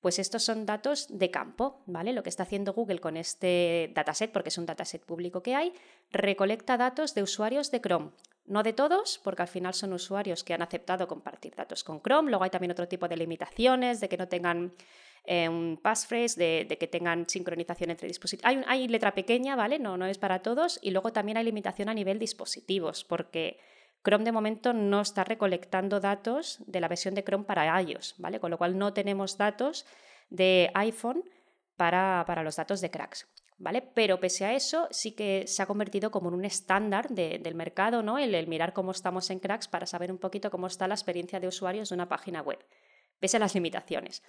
Pues 0.00 0.18
estos 0.18 0.42
son 0.42 0.64
datos 0.64 1.06
de 1.10 1.30
campo, 1.30 1.82
¿vale? 1.84 2.14
Lo 2.14 2.22
que 2.22 2.30
está 2.30 2.44
haciendo 2.44 2.72
Google 2.72 3.00
con 3.00 3.18
este 3.18 3.92
dataset, 3.94 4.32
porque 4.32 4.48
es 4.48 4.56
un 4.56 4.64
dataset 4.64 5.04
público 5.04 5.42
que 5.42 5.54
hay, 5.54 5.74
recolecta 6.10 6.78
datos 6.78 7.14
de 7.14 7.22
usuarios 7.22 7.70
de 7.70 7.82
Chrome. 7.82 8.12
No 8.50 8.64
de 8.64 8.72
todos, 8.72 9.20
porque 9.22 9.42
al 9.42 9.48
final 9.48 9.74
son 9.74 9.92
usuarios 9.92 10.42
que 10.42 10.52
han 10.52 10.60
aceptado 10.60 11.06
compartir 11.06 11.54
datos 11.54 11.84
con 11.84 12.02
Chrome. 12.02 12.30
Luego 12.30 12.42
hay 12.42 12.50
también 12.50 12.72
otro 12.72 12.88
tipo 12.88 13.06
de 13.06 13.16
limitaciones, 13.16 14.00
de 14.00 14.08
que 14.08 14.16
no 14.16 14.26
tengan 14.26 14.72
eh, 15.24 15.48
un 15.48 15.78
passphrase, 15.80 16.66
de, 16.66 16.76
que 16.76 16.88
tengan 16.88 17.28
sincronización 17.28 17.90
entre 17.90 18.08
dispositivos. 18.08 18.50
Hay, 18.50 18.60
hay, 18.66 18.88
letra 18.88 19.14
pequeña, 19.14 19.54
¿vale? 19.54 19.78
No, 19.78 19.96
no 19.96 20.04
es 20.04 20.18
para 20.18 20.40
todos. 20.40 20.80
Y 20.82 20.90
luego 20.90 21.12
también 21.12 21.38
hay 21.38 21.44
limitación 21.44 21.88
a 21.88 21.94
nivel 21.94 22.18
dispositivos, 22.18 23.04
porque 23.04 23.60
Chrome 24.04 24.24
de 24.24 24.32
momento 24.32 24.72
no 24.72 25.00
está 25.00 25.22
recolectando 25.22 26.00
datos 26.00 26.58
de 26.66 26.80
la 26.80 26.88
versión 26.88 27.14
de 27.14 27.22
Chrome 27.22 27.44
para 27.44 27.80
iOS, 27.80 28.16
¿vale? 28.18 28.40
Con 28.40 28.50
lo 28.50 28.58
cual 28.58 28.76
no 28.76 28.92
tenemos 28.92 29.38
datos 29.38 29.86
de 30.28 30.72
iPhone 30.74 31.22
para, 31.76 32.24
para 32.26 32.42
los 32.42 32.56
datos 32.56 32.80
de 32.80 32.90
cracks. 32.90 33.28
¿Vale? 33.60 33.82
Pero 33.82 34.18
pese 34.20 34.46
a 34.46 34.54
eso, 34.54 34.88
sí 34.90 35.12
que 35.12 35.46
se 35.46 35.62
ha 35.62 35.66
convertido 35.66 36.10
como 36.10 36.30
en 36.30 36.34
un 36.34 36.46
estándar 36.46 37.10
de, 37.10 37.38
del 37.38 37.54
mercado, 37.54 38.02
¿no? 38.02 38.18
El, 38.18 38.34
el, 38.34 38.46
mirar 38.46 38.72
cómo 38.72 38.90
estamos 38.90 39.28
en 39.28 39.38
cracks 39.38 39.68
para 39.68 39.84
saber 39.84 40.10
un 40.10 40.16
poquito 40.16 40.50
cómo 40.50 40.66
está 40.66 40.88
la 40.88 40.94
experiencia 40.94 41.40
de 41.40 41.46
usuarios 41.46 41.90
de 41.90 41.94
una 41.94 42.08
página 42.08 42.40
web, 42.40 42.58
pese 43.18 43.36
a 43.36 43.40
las 43.40 43.54
limitaciones. 43.54 44.22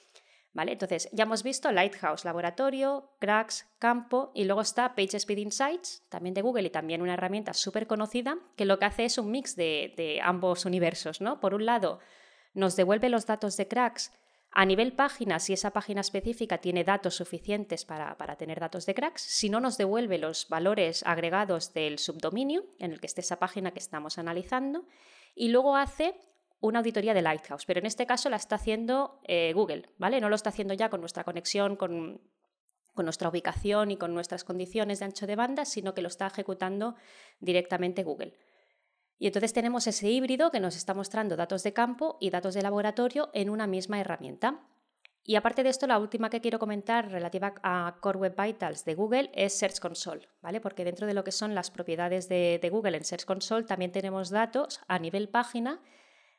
¿Vale? 0.51 0.73
Entonces, 0.73 1.07
ya 1.13 1.23
hemos 1.23 1.43
visto 1.43 1.71
Lighthouse, 1.71 2.25
laboratorio, 2.25 3.09
Cracks, 3.19 3.69
campo, 3.79 4.33
y 4.35 4.43
luego 4.43 4.59
está 4.59 4.95
PageSpeed 4.95 5.37
Insights, 5.37 6.03
también 6.09 6.33
de 6.33 6.41
Google 6.41 6.67
y 6.67 6.69
también 6.69 7.01
una 7.01 7.13
herramienta 7.13 7.53
súper 7.53 7.87
conocida, 7.87 8.37
que 8.57 8.65
lo 8.65 8.79
que 8.79 8.85
hace 8.85 9.05
es 9.05 9.17
un 9.17 9.31
mix 9.31 9.55
de, 9.55 9.93
de, 9.95 10.19
ambos 10.21 10.65
universos. 10.65 11.21
¿no? 11.21 11.39
Por 11.39 11.53
un 11.53 11.65
lado, 11.65 11.99
nos 12.53 12.75
devuelve 12.75 13.07
los 13.07 13.25
datos 13.25 13.55
de 13.55 13.69
Cracks 13.69 14.11
a 14.53 14.65
nivel 14.65 14.93
página, 14.93 15.39
si 15.39 15.53
esa 15.53 15.71
página 15.71 16.01
específica 16.01 16.57
tiene 16.57 16.83
datos 16.83 17.15
suficientes 17.15 17.85
para, 17.85 18.17
para 18.17 18.35
tener 18.35 18.59
datos 18.59 18.85
de 18.85 18.93
Cracks, 18.93 19.21
si 19.21 19.49
no 19.49 19.61
nos 19.61 19.77
devuelve 19.77 20.17
los 20.17 20.49
valores 20.49 21.03
agregados 21.05 21.73
del 21.73 21.99
subdominio 21.99 22.65
en 22.77 22.91
el 22.91 22.99
que 22.99 23.07
esté 23.07 23.21
esa 23.21 23.39
página 23.39 23.71
que 23.71 23.79
estamos 23.79 24.17
analizando, 24.17 24.85
y 25.35 25.49
luego 25.49 25.77
hace 25.77 26.15
una 26.59 26.79
auditoría 26.79 27.13
de 27.13 27.21
Lighthouse, 27.21 27.65
pero 27.65 27.79
en 27.79 27.85
este 27.85 28.05
caso 28.05 28.29
la 28.29 28.35
está 28.35 28.55
haciendo 28.55 29.19
eh, 29.23 29.51
Google, 29.53 29.89
¿vale? 29.97 30.21
No 30.21 30.29
lo 30.29 30.35
está 30.35 30.49
haciendo 30.49 30.73
ya 30.73 30.89
con 30.89 30.99
nuestra 30.99 31.23
conexión, 31.23 31.75
con, 31.75 32.21
con, 32.93 33.05
nuestra 33.05 33.29
ubicación 33.29 33.89
y 33.89 33.97
con 33.97 34.13
nuestras 34.13 34.43
condiciones 34.43 34.99
de 34.99 35.05
ancho 35.05 35.27
de 35.27 35.35
banda, 35.35 35.65
sino 35.65 35.93
que 35.93 36.01
lo 36.01 36.07
está 36.07 36.27
ejecutando 36.27 36.95
directamente 37.39 38.03
Google. 38.03 38.37
Y 39.21 39.27
entonces 39.27 39.53
tenemos 39.53 39.85
ese 39.85 40.09
híbrido 40.09 40.49
que 40.49 40.59
nos 40.59 40.75
está 40.75 40.95
mostrando 40.95 41.35
datos 41.35 41.61
de 41.61 41.73
campo 41.73 42.17
y 42.19 42.31
datos 42.31 42.55
de 42.55 42.63
laboratorio 42.63 43.29
en 43.35 43.51
una 43.51 43.67
misma 43.67 43.99
herramienta. 43.99 44.61
Y 45.23 45.35
aparte 45.35 45.61
de 45.61 45.69
esto, 45.69 45.85
la 45.85 45.99
última 45.99 46.31
que 46.31 46.41
quiero 46.41 46.57
comentar 46.57 47.11
relativa 47.11 47.53
a 47.61 47.97
Core 48.01 48.17
Web 48.17 48.35
Vitals 48.35 48.83
de 48.83 48.95
Google 48.95 49.29
es 49.35 49.53
Search 49.53 49.79
Console, 49.79 50.27
¿vale? 50.41 50.59
Porque 50.59 50.83
dentro 50.83 51.05
de 51.05 51.13
lo 51.13 51.23
que 51.23 51.31
son 51.31 51.53
las 51.53 51.69
propiedades 51.69 52.29
de, 52.29 52.67
Google 52.71 52.97
en 52.97 53.03
Search 53.03 53.25
Console 53.25 53.65
también 53.67 53.91
tenemos 53.91 54.31
datos 54.31 54.81
a 54.87 54.97
nivel 54.97 55.29
página 55.29 55.79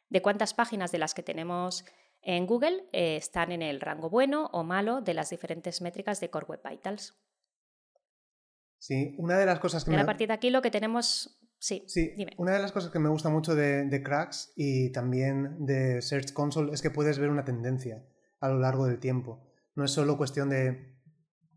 de 0.09 0.21
cuántas 0.21 0.53
páginas 0.53 0.90
de 0.90 0.99
las 0.99 1.14
que 1.14 1.23
tenemos 1.23 1.85
en 2.21 2.47
Google 2.47 2.87
eh, 2.90 3.14
están 3.14 3.53
en 3.53 3.62
el 3.62 3.81
rango 3.81 4.11
bueno 4.11 4.51
o 4.53 4.64
malo 4.64 5.03
de 5.03 5.14
las 5.14 5.31
diferentes 5.31 5.83
métricas 5.83 6.18
de 6.18 6.31
Core 6.31 6.47
Web 6.47 6.62
Vitals. 6.68 7.14
Sí, 8.83 9.14
una 9.16 9.38
de 9.38 9.47
las 9.47 9.61
cosas 9.61 9.85
que 9.85 9.92
me... 9.92 10.01
a 10.01 10.05
partir 10.05 10.27
de 10.27 10.35
aquí 10.35 10.51
lo 10.51 10.61
que 10.61 10.73
tenemos... 10.73 11.38
Sí, 11.61 11.85
sí 11.87 12.12
dime. 12.16 12.33
una 12.38 12.55
de 12.55 12.59
las 12.59 12.73
cosas 12.73 12.90
que 12.90 12.99
me 12.99 13.09
gusta 13.09 13.29
mucho 13.29 13.55
de, 13.55 13.85
de 13.85 14.03
Cracks 14.03 14.53
y 14.57 14.90
también 14.90 15.64
de 15.64 16.03
Search 16.03 16.33
Console 16.33 16.73
es 16.73 16.83
que 16.83 16.90
puedes 16.90 17.21
ver 17.21 17.31
una 17.31 17.45
tendencia 17.45 18.05
a 18.40 18.49
lo 18.49 18.59
largo 18.59 18.87
del 18.87 18.99
tiempo. 18.99 19.47
No 19.77 19.85
es 19.85 19.92
solo 19.92 20.18
cuestión 20.18 20.51
de 20.51 20.99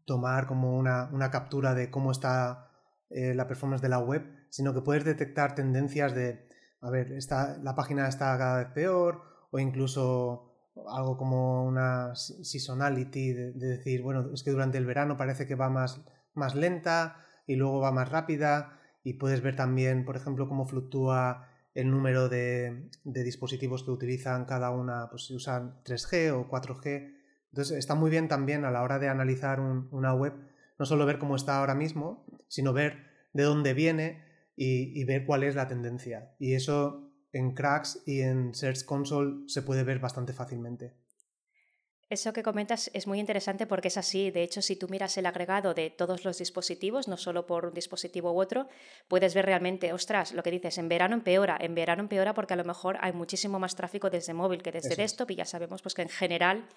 tomar 0.06 0.46
como 0.46 0.78
una, 0.78 1.10
una 1.12 1.32
captura 1.32 1.74
de 1.74 1.90
cómo 1.90 2.12
está 2.12 2.70
eh, 3.10 3.34
la 3.34 3.48
performance 3.48 3.82
de 3.82 3.90
la 3.90 3.98
web, 3.98 4.22
sino 4.52 4.76
que 4.76 4.82
puedes 4.82 5.04
detectar 5.04 5.56
tendencias 5.56 6.14
de 6.14 6.46
a 6.86 6.92
ver, 6.92 7.14
está, 7.14 7.58
la 7.64 7.74
página 7.74 8.08
está 8.08 8.38
cada 8.38 8.60
vez 8.60 8.68
peor 8.68 9.24
o 9.50 9.58
incluso 9.58 10.72
algo 10.88 11.18
como 11.18 11.66
una 11.66 12.14
seasonality 12.14 13.34
de, 13.34 13.54
de, 13.54 13.68
decir, 13.70 14.04
bueno, 14.04 14.32
es 14.32 14.44
que 14.44 14.52
durante 14.52 14.78
el 14.78 14.86
verano 14.86 15.18
parece 15.18 15.48
que 15.48 15.56
va 15.56 15.72
más, 15.72 16.06
más 16.36 16.56
lenta 16.56 17.18
y 17.48 17.56
luego 17.56 17.80
va 17.80 17.92
más 17.92 18.10
rápida 18.10 18.80
y 19.04 19.14
puedes 19.14 19.42
ver 19.42 19.56
también, 19.56 20.06
por 20.06 20.16
ejemplo, 20.16 20.48
cómo 20.48 20.66
fluctúa 20.66 21.48
el 21.76 21.92
número 21.92 22.30
de, 22.30 22.90
dispositivos 23.04 23.84
que 23.84 23.92
utilizan 23.92 24.46
cada 24.46 24.72
una, 24.72 25.10
pues 25.10 25.26
si 25.26 25.36
usan 25.36 25.84
3G 25.84 26.32
o 26.32 26.50
4G. 26.50 27.14
Entonces 27.52 27.78
está 27.78 27.96
muy 27.96 28.10
bien 28.10 28.28
también 28.28 28.66
a 28.66 28.72
la 28.72 28.82
hora 28.82 28.98
de 28.98 29.10
analizar 29.10 29.60
una 29.60 30.14
web, 30.14 30.34
no 30.80 30.86
solo 30.86 31.06
ver 31.06 31.20
cómo 31.20 31.36
está 31.36 31.60
ahora 31.60 31.76
mismo, 31.76 32.26
sino 32.48 32.74
ver 32.74 33.06
de 33.34 33.44
dónde 33.44 33.74
viene 33.74 34.24
y, 34.56 35.00
y 35.00 35.04
ver 35.04 35.26
cuál 35.26 35.44
es 35.44 35.56
la 35.56 35.68
tendencia. 35.68 36.34
Y 36.40 36.54
eso 36.54 37.12
en 37.34 37.54
Cracks 37.54 38.02
y 38.06 38.22
en 38.22 38.56
Search 38.56 38.86
Console 38.86 39.48
se 39.48 39.62
puede 39.62 39.84
ver 39.84 40.00
bastante 40.00 40.32
fácilmente. 40.32 40.94
Eso 42.08 42.34
que 42.34 42.44
comentas 42.44 42.92
es 42.94 43.08
muy 43.08 43.20
interesante 43.20 43.66
porque 43.66 43.88
es 43.88 43.98
así. 43.98 44.30
De 44.30 44.44
hecho, 44.44 44.62
si 44.62 44.76
tú 44.76 44.88
miras 44.90 45.18
el 45.18 45.26
agregado 45.26 45.74
de 45.74 45.90
todos 45.90 46.24
los 46.24 46.38
dispositivos, 46.38 47.08
no 47.08 47.18
solo 47.18 47.48
por 47.48 47.66
un 47.66 47.74
dispositivo 47.74 48.32
u 48.32 48.40
otro, 48.40 48.68
puedes 49.08 49.34
ver 49.34 49.46
realmente, 49.46 49.92
ostras, 49.92 50.32
lo 50.32 50.44
que 50.44 50.52
dices, 50.52 50.78
en 50.78 50.88
verano 50.88 51.16
empeora, 51.16 51.58
en 51.60 51.74
verano 51.74 52.04
empeora 52.04 52.36
porque 52.36 52.54
a 52.54 52.58
lo 52.58 52.64
mejor 52.64 52.98
hay 53.02 53.14
muchísimo 53.14 53.58
más 53.58 53.76
tráfico 53.76 54.12
desde 54.12 54.36
móvil 54.36 54.62
que 54.62 54.72
desde 54.72 54.96
desktop 54.96 55.32
y 55.32 55.36
ya 55.36 55.46
sabemos 55.46 55.82
pues, 55.82 55.96
que 55.96 56.04
en 56.04 56.10
general 56.10 56.68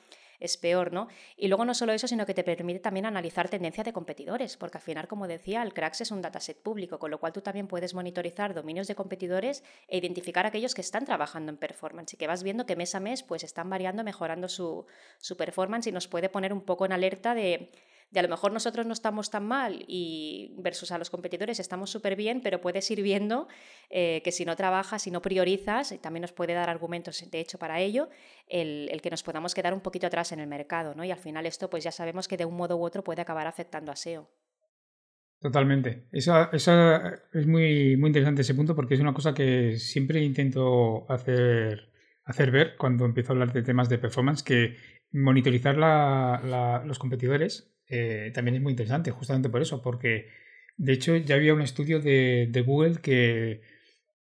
es 0.40 0.56
peor, 0.56 0.92
¿no? 0.92 1.08
Y 1.36 1.48
luego 1.48 1.64
no 1.64 1.74
solo 1.74 1.92
eso, 1.92 2.08
sino 2.08 2.26
que 2.26 2.34
te 2.34 2.44
permite 2.44 2.80
también 2.80 3.06
analizar 3.06 3.48
tendencia 3.48 3.84
de 3.84 3.92
competidores, 3.92 4.56
porque 4.56 4.78
al 4.78 4.82
final, 4.82 5.08
como 5.08 5.26
decía, 5.26 5.62
el 5.62 5.74
Cracks 5.74 6.00
es 6.00 6.10
un 6.10 6.22
dataset 6.22 6.58
público, 6.58 6.98
con 6.98 7.10
lo 7.10 7.18
cual 7.18 7.32
tú 7.32 7.40
también 7.40 7.66
puedes 7.66 7.94
monitorizar 7.94 8.54
dominios 8.54 8.86
de 8.86 8.94
competidores 8.94 9.64
e 9.88 9.98
identificar 9.98 10.46
aquellos 10.46 10.74
que 10.74 10.80
están 10.80 11.04
trabajando 11.04 11.50
en 11.50 11.56
performance 11.56 12.14
y 12.14 12.16
que 12.16 12.26
vas 12.26 12.42
viendo 12.42 12.66
que 12.66 12.76
mes 12.76 12.94
a 12.94 13.00
mes 13.00 13.22
pues 13.22 13.44
están 13.44 13.68
variando, 13.68 14.04
mejorando 14.04 14.48
su, 14.48 14.86
su 15.18 15.36
performance 15.36 15.86
y 15.88 15.92
nos 15.92 16.08
puede 16.08 16.28
poner 16.28 16.52
un 16.52 16.62
poco 16.62 16.86
en 16.86 16.92
alerta 16.92 17.34
de 17.34 17.70
de 18.10 18.20
a 18.20 18.22
lo 18.22 18.28
mejor 18.28 18.52
nosotros 18.52 18.86
no 18.86 18.92
estamos 18.92 19.30
tan 19.30 19.46
mal 19.46 19.84
y 19.86 20.54
versus 20.58 20.92
a 20.92 20.98
los 20.98 21.10
competidores 21.10 21.60
estamos 21.60 21.90
súper 21.90 22.16
bien, 22.16 22.40
pero 22.42 22.60
puedes 22.60 22.90
ir 22.90 23.02
viendo 23.02 23.48
eh, 23.90 24.22
que 24.24 24.32
si 24.32 24.44
no 24.44 24.56
trabajas, 24.56 25.02
si 25.02 25.10
no 25.10 25.20
priorizas, 25.20 25.94
también 26.00 26.22
nos 26.22 26.32
puede 26.32 26.54
dar 26.54 26.70
argumentos 26.70 27.22
de 27.30 27.40
hecho 27.40 27.58
para 27.58 27.80
ello, 27.80 28.08
el, 28.48 28.98
que 29.02 29.10
nos 29.10 29.22
podamos 29.22 29.54
quedar 29.54 29.74
un 29.74 29.80
poquito 29.80 30.06
atrás 30.06 30.32
en 30.32 30.40
el 30.40 30.46
mercado, 30.46 30.94
¿no? 30.94 31.04
Y 31.04 31.10
al 31.10 31.18
final 31.18 31.44
esto 31.44 31.68
pues 31.68 31.84
ya 31.84 31.92
sabemos 31.92 32.28
que 32.28 32.36
de 32.36 32.46
un 32.46 32.56
modo 32.56 32.76
u 32.76 32.84
otro 32.84 33.04
puede 33.04 33.20
acabar 33.20 33.46
afectando 33.46 33.92
a 33.92 33.96
SEO. 33.96 34.30
Totalmente. 35.40 36.08
Eso, 36.10 36.50
eso 36.50 36.72
es 37.32 37.46
muy, 37.46 37.96
muy 37.96 38.08
interesante 38.08 38.42
ese 38.42 38.54
punto 38.54 38.74
porque 38.74 38.94
es 38.94 39.00
una 39.00 39.14
cosa 39.14 39.34
que 39.34 39.76
siempre 39.76 40.20
intento 40.22 41.06
hacer, 41.10 41.92
hacer 42.24 42.50
ver 42.50 42.76
cuando 42.76 43.04
empiezo 43.04 43.32
a 43.32 43.34
hablar 43.34 43.52
de 43.52 43.62
temas 43.62 43.88
de 43.88 43.98
performance, 43.98 44.42
que 44.42 44.76
monitorizar 45.12 45.76
los 45.76 46.98
competidores 46.98 47.77
eh, 47.88 48.30
también 48.34 48.56
es 48.56 48.62
muy 48.62 48.72
interesante, 48.72 49.10
justamente 49.10 49.48
por 49.48 49.62
eso, 49.62 49.82
porque 49.82 50.26
de 50.76 50.92
hecho 50.92 51.16
ya 51.16 51.36
había 51.36 51.54
un 51.54 51.62
estudio 51.62 52.00
de, 52.00 52.64
Google 52.66 53.00
que 53.00 53.62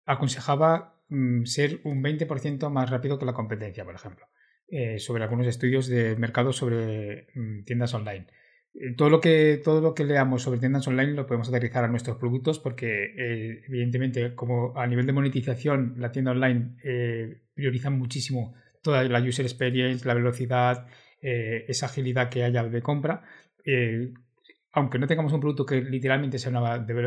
aconsejaba 0.04 1.00
mm, 1.08 1.44
ser 1.44 1.80
un 1.84 2.02
20% 2.02 2.70
más 2.70 2.90
rápido 2.90 3.18
que 3.18 3.24
la 3.24 3.32
competencia, 3.32 3.84
por 3.84 3.94
ejemplo, 3.94 4.26
eh, 4.68 4.98
sobre 4.98 5.24
algunos 5.24 5.46
estudios 5.46 5.86
de 5.86 6.14
mercado 6.16 6.52
sobre 6.52 7.28
mm, 7.34 7.64
tiendas 7.64 7.94
online. 7.94 8.26
Eh, 8.74 8.94
todo 8.96 9.08
lo, 9.08 9.20
que, 9.20 9.60
todo 9.64 9.80
lo 9.80 9.94
que 9.94 10.04
leamos 10.04 10.42
sobre 10.42 10.60
tiendas 10.60 10.86
online 10.86 11.12
lo 11.12 11.26
podemos 11.26 11.48
aterrizar 11.48 11.84
a 11.84 11.88
nuestros 11.88 12.18
productos 12.18 12.58
porque 12.58 13.60
evidentemente 13.66 14.34
como 14.34 14.76
a 14.76 14.86
nivel 14.86 15.06
de 15.06 15.12
monetización 15.12 15.94
la 15.98 16.10
tienda 16.10 16.32
online 16.32 16.76
prioriza 17.54 17.90
muchísimo 17.90 18.54
toda 18.82 19.04
la 19.04 19.20
user 19.20 19.46
experience, 19.46 20.06
la 20.06 20.14
velocidad, 20.14 20.88
esa 21.20 21.86
agilidad 21.86 22.28
que 22.28 22.42
haya 22.42 22.64
de 22.64 22.82
compra 22.82 23.22
eh, 23.64 24.12
aunque 24.72 24.98
no 24.98 25.06
tengamos 25.06 25.32
un 25.32 25.40
producto 25.40 25.64
que 25.64 25.80
literalmente 25.80 26.38
sea 26.38 26.50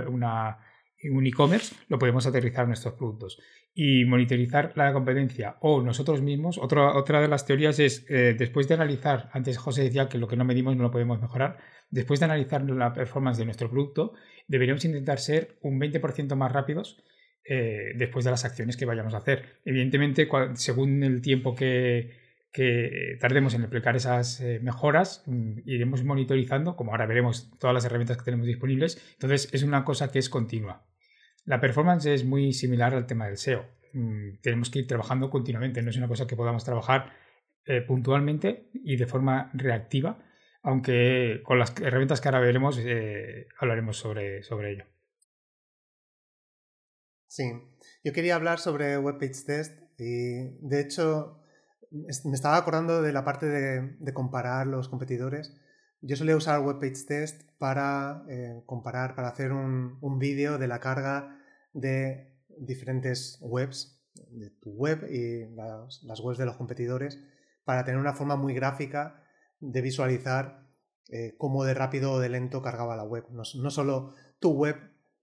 una, 0.07 0.57
un 1.03 1.25
e-commerce, 1.27 1.75
lo 1.89 1.99
podemos 1.99 2.25
aterrizar 2.25 2.63
en 2.63 2.69
nuestros 2.69 2.93
productos. 2.95 3.39
Y 3.73 4.05
monitorizar 4.05 4.73
la 4.75 4.91
competencia 4.91 5.57
o 5.61 5.81
nosotros 5.81 6.21
mismos, 6.21 6.57
otra, 6.57 6.97
otra 6.97 7.21
de 7.21 7.27
las 7.27 7.45
teorías 7.45 7.77
es, 7.79 8.05
eh, 8.09 8.35
después 8.37 8.67
de 8.67 8.73
analizar, 8.73 9.29
antes 9.33 9.57
José 9.57 9.83
decía 9.83 10.09
que 10.09 10.17
lo 10.17 10.27
que 10.27 10.35
no 10.35 10.45
medimos 10.45 10.75
no 10.75 10.83
lo 10.83 10.91
podemos 10.91 11.21
mejorar, 11.21 11.57
después 11.91 12.19
de 12.19 12.25
analizar 12.25 12.63
la 12.63 12.93
performance 12.93 13.37
de 13.37 13.45
nuestro 13.45 13.69
producto, 13.69 14.13
deberíamos 14.47 14.83
intentar 14.85 15.19
ser 15.19 15.57
un 15.61 15.79
20% 15.79 16.35
más 16.35 16.51
rápidos 16.51 17.03
eh, 17.43 17.93
después 17.95 18.25
de 18.25 18.31
las 18.31 18.45
acciones 18.45 18.77
que 18.77 18.85
vayamos 18.85 19.13
a 19.13 19.17
hacer. 19.17 19.59
Evidentemente, 19.63 20.27
según 20.55 21.03
el 21.03 21.21
tiempo 21.21 21.53
que, 21.53 22.26
que 22.57 23.19
tardemos 23.21 23.53
en 23.53 23.65
aplicar 23.65 23.95
esas 23.95 24.41
eh, 24.41 24.59
mejoras, 24.59 25.21
mm, 25.27 25.59
iremos 25.65 26.03
monitorizando, 26.03 26.75
como 26.75 26.89
ahora 26.89 27.05
veremos 27.05 27.51
todas 27.59 27.71
las 27.71 27.85
herramientas 27.85 28.17
que 28.17 28.23
tenemos 28.23 28.47
disponibles. 28.47 28.99
Entonces, 29.13 29.47
es 29.53 29.61
una 29.61 29.85
cosa 29.85 30.11
que 30.11 30.17
es 30.17 30.27
continua. 30.27 30.83
La 31.45 31.59
performance 31.59 32.07
es 32.07 32.25
muy 32.25 32.53
similar 32.53 32.95
al 32.95 33.05
tema 33.05 33.27
del 33.27 33.37
SEO. 33.37 33.63
Mm, 33.93 34.39
tenemos 34.41 34.71
que 34.71 34.79
ir 34.79 34.87
trabajando 34.87 35.29
continuamente, 35.29 35.83
no 35.83 35.91
es 35.91 35.97
una 35.97 36.07
cosa 36.07 36.25
que 36.25 36.35
podamos 36.35 36.63
trabajar 36.63 37.13
eh, 37.65 37.81
puntualmente 37.81 38.71
y 38.73 38.95
de 38.95 39.05
forma 39.05 39.51
reactiva, 39.53 40.17
aunque 40.63 41.41
con 41.43 41.59
las 41.59 41.79
herramientas 41.79 42.21
que 42.21 42.27
ahora 42.27 42.39
veremos 42.39 42.79
eh, 42.83 43.49
hablaremos 43.59 43.97
sobre, 43.97 44.41
sobre 44.41 44.71
ello. 44.71 44.85
Sí, 47.27 47.43
yo 48.03 48.13
quería 48.13 48.33
hablar 48.33 48.57
sobre 48.57 48.97
Web 48.97 49.19
Page 49.19 49.43
Test 49.45 49.79
y 49.99 50.57
de 50.67 50.81
hecho 50.81 51.43
me 51.91 52.35
estaba 52.35 52.57
acordando 52.57 53.01
de 53.01 53.13
la 53.13 53.23
parte 53.23 53.45
de, 53.45 54.13
comparar 54.13 54.67
los 54.67 54.89
competidores. 54.89 55.55
Yo 56.01 56.15
solía 56.15 56.35
usar 56.35 56.59
WebPageTest 56.61 57.07
Test 57.07 57.41
para 57.57 58.23
eh, 58.29 58.61
comparar, 58.65 59.15
para 59.15 59.29
hacer 59.29 59.51
un, 59.51 60.19
vídeo 60.19 60.57
de 60.57 60.67
la 60.67 60.79
carga 60.79 61.39
de 61.73 62.35
diferentes 62.59 63.39
webs, 63.41 64.01
de 64.31 64.49
tu 64.49 64.71
web 64.71 65.07
y 65.09 65.45
las, 65.55 66.19
webs 66.21 66.37
de 66.37 66.45
los 66.45 66.57
competidores, 66.57 67.19
para 67.63 67.83
tener 67.83 67.99
una 67.99 68.13
forma 68.13 68.35
muy 68.35 68.53
gráfica 68.53 69.23
de 69.59 69.81
visualizar 69.81 70.67
eh, 71.09 71.35
cómo 71.37 71.63
de 71.63 71.73
rápido 71.73 72.13
o 72.13 72.19
de 72.19 72.29
lento 72.29 72.61
cargaba 72.61 72.95
la 72.95 73.03
web. 73.03 73.25
No, 73.31 73.43
no, 73.61 73.69
solo 73.71 74.13
tu 74.39 74.51
web, 74.51 74.75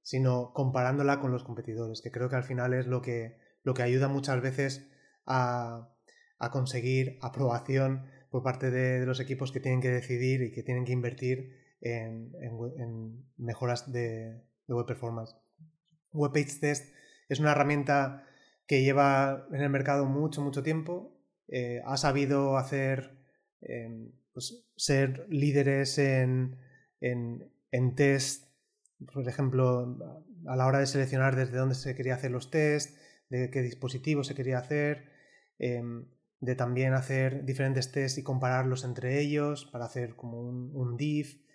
sino 0.03 0.53
comparándola 0.53 1.21
con 1.21 1.31
los 1.31 1.45
competidores, 1.45 2.03
que 2.03 2.11
creo 2.11 2.29
que 2.29 2.37
al 2.37 2.45
final 2.45 2.75
es 2.75 2.87
lo 2.87 3.01
que, 3.01 3.39
lo 3.63 3.75
que 3.75 3.83
ayuda 3.83 4.09
muchas 4.09 4.41
veces 4.41 4.91
a 5.27 5.94
a 6.45 6.51
conseguir 6.51 7.19
aprobación 7.23 8.07
por 8.31 8.43
parte 8.43 8.71
de, 8.71 9.07
los 9.07 9.21
equipos 9.21 9.53
que 9.53 9.61
tienen 9.61 9.81
que 9.81 9.91
decidir 9.91 10.43
y 10.43 10.51
que 10.51 10.63
tienen 10.63 10.85
que 10.85 10.93
invertir 10.93 11.57
en, 11.81 12.33
mejoras 13.37 13.93
de, 13.93 14.43
web 14.69 14.87
performance. 14.87 15.37
Web 16.13 16.33
Page 16.33 16.59
Test 16.61 16.93
es 17.29 17.41
una 17.41 17.53
herramienta 17.53 18.27
que 18.67 18.83
lleva 18.83 19.47
en 19.53 19.61
el 19.61 19.71
mercado 19.71 20.07
mucho, 20.07 20.43
mucho 20.43 20.63
tiempo. 20.63 21.17
Eh, 21.49 21.81
ha 21.85 21.97
sabido 21.97 22.57
hacer, 22.57 23.19
em, 23.61 24.13
pues, 24.33 24.67
ser 24.77 25.27
líderes 25.29 25.99
en, 25.99 26.59
en, 27.01 27.95
test, 27.95 28.51
por 29.13 29.29
ejemplo, 29.29 29.99
a 30.47 30.57
la 30.57 30.67
hora 30.67 30.79
de 30.79 30.87
seleccionar 30.87 31.37
desde 31.37 31.59
dónde 31.59 31.75
se 31.75 31.95
quería 31.95 32.15
hacer 32.15 32.31
los 32.31 32.51
tests, 32.51 32.99
de 33.29 33.51
qué 33.51 33.63
dispositivo 33.63 34.25
se 34.25 34.35
quería 34.35 34.59
hacer. 34.59 35.11
Em, 35.59 36.07
de 36.45 36.55
también 36.55 36.93
hacer 36.95 37.45
diferentes 37.45 37.91
tests 37.91 38.19
y 38.19 38.23
compararlos 38.23 38.85
entre 38.85 39.21
ellos 39.21 39.67
para 39.73 39.87
hacer 39.87 40.15
como 40.15 40.41
un, 40.41 40.97
div, 40.97 41.47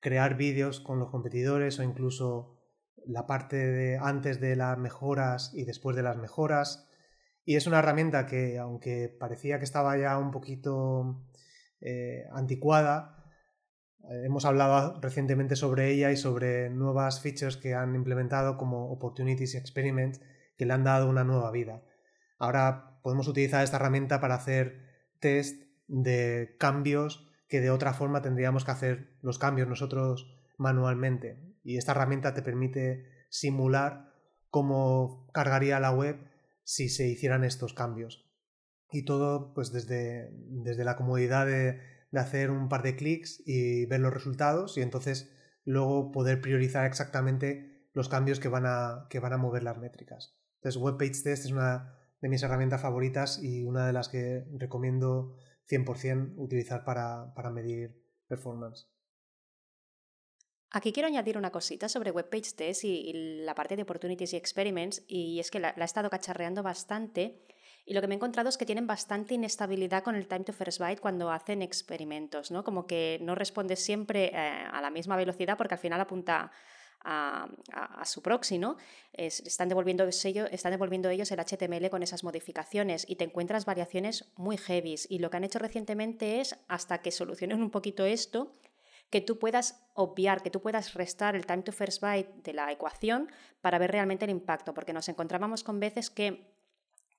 crear 0.00 0.36
vídeos 0.36 0.80
con 0.80 0.98
los 0.98 1.10
competidores 1.10 1.78
o 1.78 1.82
incluso 1.82 2.58
la 3.06 3.26
parte 3.26 3.56
de 3.56 3.98
antes 3.98 4.40
de 4.40 4.54
las 4.56 4.76
mejoras 4.76 5.52
y 5.54 5.64
después 5.64 5.96
de 5.96 6.02
las 6.02 6.16
mejoras. 6.16 6.88
Y 7.44 7.56
es 7.56 7.66
una 7.66 7.78
herramienta 7.78 8.26
que, 8.26 8.58
aunque 8.58 9.08
parecía 9.08 9.58
que 9.58 9.64
estaba 9.64 9.96
ya 9.96 10.18
un 10.18 10.30
poquito 10.30 11.24
eh, 11.80 12.24
anticuada, 12.32 13.24
eh, 14.10 14.24
hemos 14.26 14.44
hablado 14.44 15.00
recientemente 15.00 15.56
sobre 15.56 15.90
ella 15.90 16.10
y 16.10 16.16
sobre 16.16 16.68
nuevas 16.68 17.20
features 17.22 17.56
que 17.56 17.74
han 17.74 17.94
implementado 17.94 18.58
como 18.58 18.90
Opportunities 18.92 19.54
Experiment 19.54 20.18
que 20.58 20.66
le 20.66 20.74
han 20.74 20.84
dado 20.84 21.08
una 21.08 21.24
nueva 21.24 21.50
vida. 21.50 21.82
Ahora 22.38 22.87
podemos 23.02 23.28
utilizar 23.28 23.64
esta 23.64 23.76
herramienta 23.76 24.20
para 24.20 24.34
hacer 24.34 24.80
test 25.20 25.62
de 25.86 26.56
cambios 26.58 27.28
que 27.48 27.60
de 27.60 27.70
otra 27.70 27.94
forma 27.94 28.22
tendríamos 28.22 28.64
que 28.64 28.70
hacer 28.70 29.16
los 29.22 29.38
cambios 29.38 29.68
nosotros 29.68 30.38
manualmente. 30.58 31.40
Y 31.64 31.78
esta 31.78 31.92
herramienta 31.92 32.34
te 32.34 32.42
permite 32.42 33.06
simular 33.30 34.12
cómo 34.50 35.28
cargaría 35.32 35.80
la 35.80 35.90
web 35.90 36.18
si 36.64 36.88
se 36.88 37.08
hicieran 37.08 37.44
estos 37.44 37.72
cambios. 37.72 38.26
Y 38.90 39.04
todo 39.04 39.54
pues 39.54 39.72
desde, 39.72 40.30
desde 40.32 40.84
la 40.84 40.96
comodidad 40.96 41.46
de, 41.46 41.80
hacer 42.12 42.50
un 42.50 42.68
par 42.68 42.82
de 42.82 42.96
clics 42.96 43.42
y 43.46 43.86
ver 43.86 44.00
los 44.00 44.12
resultados 44.12 44.78
y 44.78 44.82
entonces 44.82 45.30
luego 45.64 46.10
poder 46.10 46.40
priorizar 46.40 46.86
exactamente 46.86 47.86
los 47.92 48.08
cambios 48.08 48.40
que 48.40 48.48
van 48.48 48.64
a, 48.66 49.06
que 49.10 49.20
van 49.20 49.34
a 49.34 49.38
mover 49.38 49.62
las 49.62 49.78
métricas. 49.78 50.34
Entonces 50.56 50.80
Web 50.80 50.96
Page 50.96 51.22
Test 51.22 51.44
es 51.44 51.50
una 51.52 51.97
de 52.20 52.28
mis 52.28 52.42
herramientas 52.42 52.82
favoritas 52.82 53.40
y 53.42 53.64
una 53.64 53.86
de 53.86 53.92
las 53.92 54.08
que 54.08 54.44
recomiendo 54.52 55.36
100% 55.68 56.34
utilizar 56.36 56.84
para, 56.84 57.32
para 57.34 57.50
medir 57.50 58.02
performance. 58.26 58.88
Aquí 60.70 60.92
quiero 60.92 61.06
añadir 61.06 61.38
una 61.38 61.50
cosita 61.50 61.88
sobre 61.88 62.10
Web 62.10 62.28
Page 62.28 62.52
Test 62.54 62.84
y, 62.84 63.12
la 63.44 63.54
parte 63.54 63.74
de 63.74 63.82
Opportunities 63.82 64.34
y 64.34 64.36
Experiments, 64.36 65.02
y 65.08 65.40
es 65.40 65.50
que 65.50 65.60
la, 65.60 65.70
he 65.70 65.84
estado 65.84 66.10
cacharreando 66.10 66.62
bastante. 66.62 67.46
Y 67.86 67.94
lo 67.94 68.02
que 68.02 68.06
me 68.06 68.14
he 68.14 68.16
encontrado 68.16 68.50
es 68.50 68.58
que 68.58 68.66
tienen 68.66 68.86
bastante 68.86 69.34
inestabilidad 69.34 70.02
con 70.02 70.14
el 70.14 70.28
time 70.28 70.44
to 70.44 70.52
first 70.52 70.78
byte 70.78 71.00
cuando 71.00 71.30
hacen 71.30 71.62
experimentos, 71.62 72.50
¿no? 72.50 72.64
Como 72.64 72.86
que 72.86 73.18
no 73.22 73.34
responde 73.34 73.76
siempre 73.76 74.26
eh, 74.26 74.36
a 74.36 74.82
la 74.82 74.90
misma 74.90 75.16
velocidad 75.16 75.56
porque 75.56 75.74
al 75.74 75.80
final 75.80 76.02
apunta 76.02 76.50
a, 77.04 77.48
su 78.04 78.22
proxy, 78.22 78.60
están, 79.14 79.68
devolviendo 79.68 80.04
devolviendo 80.06 81.08
ellos 81.08 81.30
el 81.30 81.38
HTML 81.38 81.90
con 81.90 82.02
esas 82.02 82.24
modificaciones 82.24 83.04
y 83.08 83.16
te 83.16 83.24
encuentras 83.24 83.64
variaciones 83.64 84.30
muy 84.36 84.56
heavies. 84.56 85.06
Y 85.10 85.18
lo 85.18 85.30
que 85.30 85.36
han 85.36 85.44
hecho 85.44 85.58
recientemente 85.58 86.40
es, 86.40 86.56
hasta 86.68 86.98
que 87.02 87.10
solucionen 87.10 87.62
un 87.62 87.70
poquito 87.70 88.04
esto, 88.04 88.54
que 89.10 89.20
tú 89.20 89.38
puedas 89.38 89.86
obviar, 89.94 90.42
que 90.42 90.50
tú 90.50 90.60
puedas 90.60 90.94
restar 90.94 91.34
el 91.34 91.46
time 91.46 91.62
to 91.62 91.72
first 91.72 92.02
byte 92.02 92.42
de 92.42 92.52
la 92.52 92.70
ecuación 92.70 93.30
para 93.60 93.78
ver 93.78 93.90
realmente 93.92 94.24
el 94.24 94.30
impacto, 94.30 94.74
porque 94.74 94.92
nos 94.92 95.08
encontrábamos 95.08 95.64
con 95.64 95.80
veces 95.80 96.10
que 96.10 96.52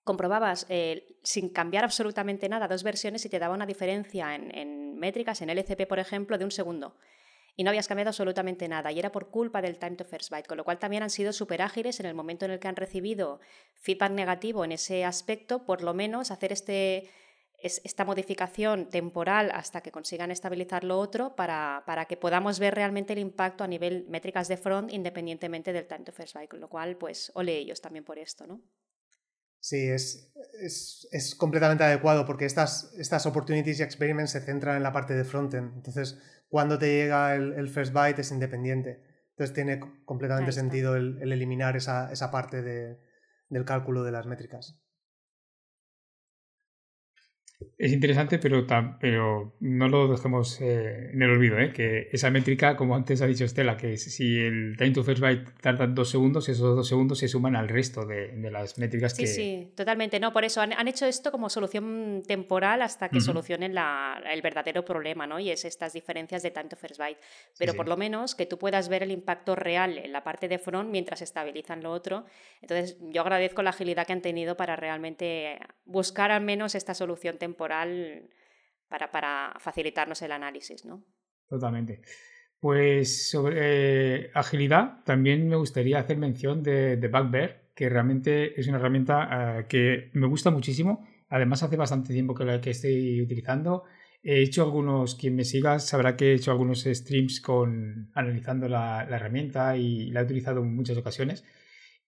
comprobabas 0.03 0.65
eh, 0.69 1.17
sin 1.23 1.49
cambiar 1.49 1.83
absolutamente 1.83 2.49
nada 2.49 2.67
dos 2.67 2.83
versiones 2.83 3.25
y 3.25 3.29
te 3.29 3.39
daba 3.39 3.53
una 3.53 3.65
diferencia 3.65 4.35
en, 4.35 4.55
en, 4.55 4.97
métricas, 4.97 5.41
en 5.41 5.49
LCP 5.49 5.87
por 5.87 5.99
ejemplo, 5.99 6.37
de 6.37 6.45
un 6.45 6.51
segundo. 6.51 6.95
Y 7.59 7.63
no 7.65 7.71
habías 7.71 7.89
cambiado 7.89 8.07
absolutamente 8.07 8.69
nada. 8.69 8.89
Y 8.89 8.99
era 8.99 9.11
por 9.11 9.31
culpa 9.31 9.61
del 9.61 9.77
time 9.77 9.97
to 9.97 10.05
first 10.05 10.29
byte. 10.29 10.47
Con 10.47 10.55
lo 10.55 10.63
cual 10.63 10.79
también 10.79 11.03
han 11.03 11.09
sido 11.09 11.33
súper 11.33 11.61
ágiles 11.61 11.99
en 11.99 12.05
el 12.05 12.13
momento 12.13 12.45
en 12.45 12.51
el 12.51 12.59
que 12.61 12.69
han 12.69 12.77
recibido 12.77 13.41
feedback 13.73 14.13
negativo 14.13 14.63
en 14.63 14.71
ese 14.71 15.03
aspecto, 15.03 15.65
por 15.65 15.81
lo 15.81 15.93
menos 15.93 16.31
hacer 16.31 16.53
este, 16.53 17.09
esta 17.61 18.05
modificación 18.05 18.89
temporal 18.89 19.51
hasta 19.53 19.81
que 19.81 19.91
consigan 19.91 20.31
estabilizar 20.31 20.85
lo 20.85 20.99
otro 20.99 21.35
para, 21.35 21.83
para, 21.85 22.05
que 22.05 22.15
podamos 22.15 22.59
ver 22.59 22.75
realmente 22.75 23.11
el 23.11 23.19
impacto 23.19 23.65
a 23.65 23.67
nivel 23.67 24.05
métricas 24.07 24.47
de 24.47 24.55
front 24.55 24.93
independientemente 24.93 25.73
del 25.73 25.85
time 25.85 26.05
to 26.05 26.13
first 26.13 26.35
byte, 26.35 26.47
con 26.47 26.61
lo 26.61 26.69
cual, 26.69 26.95
pues, 26.95 27.29
ole 27.35 27.57
ellos 27.57 27.81
también 27.81 28.05
por 28.05 28.19
esto, 28.19 28.47
¿no? 28.47 28.61
Sí, 29.59 29.89
es, 29.89 30.31
es, 30.61 31.09
es, 31.11 31.35
completamente 31.35 31.83
adecuado 31.83 32.25
porque 32.25 32.45
estas, 32.45 32.93
estas 32.97 33.25
opportunities 33.25 33.81
y 33.81 33.83
experiments 33.83 34.31
se 34.31 34.39
centran 34.39 34.77
en 34.77 34.83
la 34.83 34.93
parte 34.93 35.13
de 35.13 35.25
frontend. 35.25 35.75
Entonces, 35.75 36.17
cuando 36.49 36.77
te 36.77 36.87
llega 36.87 37.35
el, 37.35 37.69
first 37.69 37.93
byte 37.93 38.19
es 38.19 38.31
independiente. 38.31 39.01
Entonces, 39.29 39.53
tiene 39.53 39.79
completamente 40.03 40.51
sentido 40.51 40.95
el, 40.95 41.21
eliminar 41.21 41.77
esa, 41.77 42.11
esa 42.11 42.31
parte 42.31 42.61
de, 42.61 42.99
del 43.47 43.63
cálculo 43.63 44.03
de 44.03 44.11
las 44.11 44.25
métricas. 44.25 44.77
Es 47.77 47.91
interesante, 47.91 48.39
pero, 48.39 48.65
pero 48.99 49.53
no 49.59 49.89
lo 49.89 50.07
dejemos 50.07 50.61
eh, 50.61 51.11
en 51.11 51.21
el 51.21 51.29
olvido, 51.29 51.59
¿eh? 51.59 51.73
que 51.73 52.07
esa 52.11 52.29
métrica, 52.29 52.77
como 52.77 52.95
antes 52.95 53.21
ha 53.21 53.27
dicho 53.27 53.43
Estela, 53.43 53.75
que 53.75 53.97
si 53.97 54.37
el 54.37 54.75
time 54.77 54.91
to 54.91 55.03
first 55.03 55.21
byte 55.21 55.49
tarda 55.61 55.87
dos 55.87 56.09
segundos, 56.09 56.47
esos 56.47 56.75
dos 56.75 56.87
segundos 56.87 57.19
se 57.19 57.27
suman 57.27 57.57
al 57.57 57.67
resto 57.67 58.05
de, 58.05 58.31
las 58.49 58.77
métricas 58.77 59.13
que... 59.13 59.27
Sí, 59.27 59.33
sí, 59.33 59.73
totalmente. 59.75 60.21
No, 60.21 60.31
por 60.31 60.45
eso 60.45 60.61
han, 60.61 60.87
hecho 60.87 61.05
esto 61.05 61.31
como 61.31 61.49
solución 61.49 62.23
temporal 62.25 62.81
hasta 62.81 63.09
que 63.09 63.19
solucionen 63.19 63.75
el 63.77 64.41
verdadero 64.41 64.85
problema, 64.85 65.27
¿no? 65.27 65.39
Y 65.39 65.49
es 65.49 65.65
estas 65.65 65.93
diferencias 65.93 66.43
de 66.43 66.51
time 66.51 66.69
to 66.69 66.77
first 66.77 66.97
byte. 66.97 67.19
Pero 67.57 67.73
por 67.73 67.89
lo 67.89 67.97
menos 67.97 68.35
que 68.35 68.45
tú 68.45 68.57
puedas 68.57 68.87
ver 68.87 69.03
el 69.03 69.11
impacto 69.11 69.55
real 69.55 69.97
en 69.97 70.13
la 70.13 70.23
parte 70.23 70.47
de 70.47 70.59
front 70.59 70.89
mientras 70.89 71.21
estabilizan 71.21 71.83
lo 71.83 71.91
otro. 71.91 72.25
Entonces, 72.61 72.97
yo 73.01 73.21
agradezco 73.21 73.61
la 73.63 73.71
agilidad 73.71 74.07
que 74.07 74.13
han 74.13 74.21
tenido 74.21 74.55
para 74.55 74.77
realmente 74.77 75.59
buscar 75.85 76.31
al 76.31 76.43
menos 76.43 76.75
esta 76.75 76.93
solución 76.93 77.37
temporal 77.37 77.48
temporal 77.49 78.29
para, 78.87 79.11
para 79.11 79.55
facilitarnos 79.59 80.21
el 80.21 80.31
análisis, 80.31 80.85
¿no? 80.85 81.03
Totalmente. 81.47 82.01
Pues 82.59 83.29
sobre 83.29 83.55
eh, 83.59 84.31
agilidad, 84.33 85.03
también 85.05 85.47
me 85.47 85.55
gustaría 85.55 85.99
hacer 85.99 86.17
mención 86.17 86.61
de, 86.61 86.97
de 86.97 87.07
Backbear, 87.07 87.69
que 87.73 87.87
realmente 87.87 88.59
es 88.59 88.67
una 88.67 88.77
herramienta 88.77 89.59
eh, 89.59 89.65
que 89.67 90.09
me 90.13 90.27
gusta 90.27 90.51
muchísimo. 90.51 91.07
Además, 91.29 91.63
hace 91.63 91.77
bastante 91.77 92.13
tiempo 92.13 92.33
que 92.33 92.43
la 92.43 92.59
que 92.59 92.71
estoy 92.71 93.21
utilizando. 93.21 93.83
He 94.21 94.41
hecho 94.41 94.63
algunos, 94.63 95.15
quien 95.15 95.35
me 95.35 95.45
siga 95.45 95.79
sabrá 95.79 96.17
que 96.17 96.31
he 96.31 96.33
hecho 96.33 96.51
algunos 96.51 96.83
streams 96.83 97.39
con, 97.39 98.11
analizando 98.13 98.67
la, 98.67 99.05
la 99.09 99.15
herramienta 99.15 99.77
y 99.77 100.11
la 100.11 100.19
he 100.19 100.23
utilizado 100.23 100.59
en 100.59 100.75
muchas 100.75 100.97
ocasiones. 100.97 101.45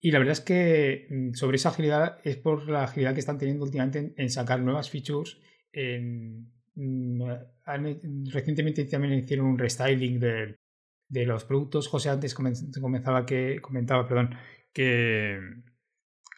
Y 0.04 0.10
la 0.10 0.18
verdad 0.18 0.32
es 0.32 0.40
que 0.40 1.06
mm, 1.08 1.34
sobre 1.34 1.56
esa 1.56 1.70
agilidad 1.70 2.18
es 2.24 2.36
por 2.36 2.68
la 2.68 2.84
agilidad 2.84 3.14
que 3.14 3.20
están 3.20 3.38
teniendo 3.38 3.64
últimamente 3.64 4.12
en, 4.16 4.28
sacar 4.28 4.60
nuevas 4.60 4.90
features. 4.90 5.38
Mm, 6.74 7.22
recientemente 8.32 8.84
también 8.86 9.14
hicieron 9.14 9.46
un 9.46 9.58
restyling 9.58 10.18
de, 10.18 10.56
de 11.08 11.26
los 11.26 11.44
productos. 11.44 11.86
José 11.86 12.10
antes 12.10 12.34
comenzaba 12.34 13.24
que, 13.24 13.60
comentaba 13.60 14.08
perdón, 14.08 14.34
que 14.72 15.38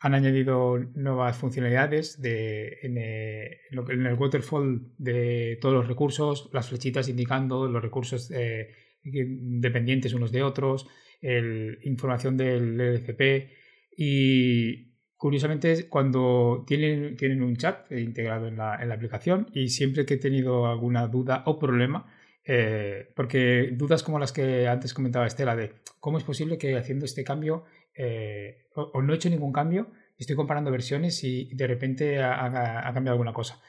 han 0.00 0.14
añadido 0.14 0.79
nuevas 0.94 1.38
funcionalidades 1.38 2.20
de, 2.20 2.79
en, 2.83 2.98
eh, 2.98 3.61
en, 3.70 4.07
el 4.07 4.14
waterfall 4.14 4.92
de 4.98 5.57
todos 5.62 5.74
los 5.74 5.88
recursos, 5.88 6.50
las 6.53 6.68
flechitas 6.68 7.09
indicando 7.09 7.66
los 7.68 7.83
recursos 7.83 8.31
eh, 8.31 8.68
dependientes 9.03 10.12
unos 10.12 10.31
de 10.31 10.42
otros, 10.42 10.87
el, 11.20 11.79
información 11.83 12.37
del 12.37 12.81
LCP 12.81 13.50
y 13.96 14.94
curiosamente 15.16 15.88
cuando 15.88 16.64
tienen, 16.66 17.16
tienen 17.16 17.42
un 17.42 17.57
chat 17.57 17.90
integrado 17.92 18.48
en 18.48 18.57
la, 18.57 18.77
en 18.83 18.88
la, 18.88 18.94
aplicación 18.94 19.46
y 19.53 19.68
siempre 19.68 20.05
que 20.05 20.14
he 20.14 20.18
tenido 20.18 20.66
alguna 20.66 21.07
duda 21.07 21.42
o 21.46 21.59
problema, 21.59 22.12
eh, 22.44 23.11
porque 23.16 23.70
dudas 23.72 24.03
como 24.03 24.18
las 24.18 24.33
que 24.33 24.68
antes 24.68 24.92
comentaba 24.92 25.27
Estela 25.27 25.57
de 25.57 25.72
cómo 25.98 26.18
es 26.18 26.24
posible 26.24 26.59
que 26.59 26.77
haciendo 26.77 27.07
este 27.07 27.24
cambio 27.24 27.64
eh, 27.94 28.66
o, 28.74 29.00
no 29.03 29.12
he 29.12 29.16
hecho 29.16 29.31
ningún 29.31 29.53
cambio, 29.53 29.90
estoy 30.18 30.37
comparando 30.37 30.70
versiones 30.70 31.22
y 31.24 31.48
de 31.55 31.66
repente 31.66 32.20
ha, 32.20 32.88
ha 32.88 32.92
cambiado 32.92 33.14
alguna 33.14 33.33
cosa. 33.33 33.61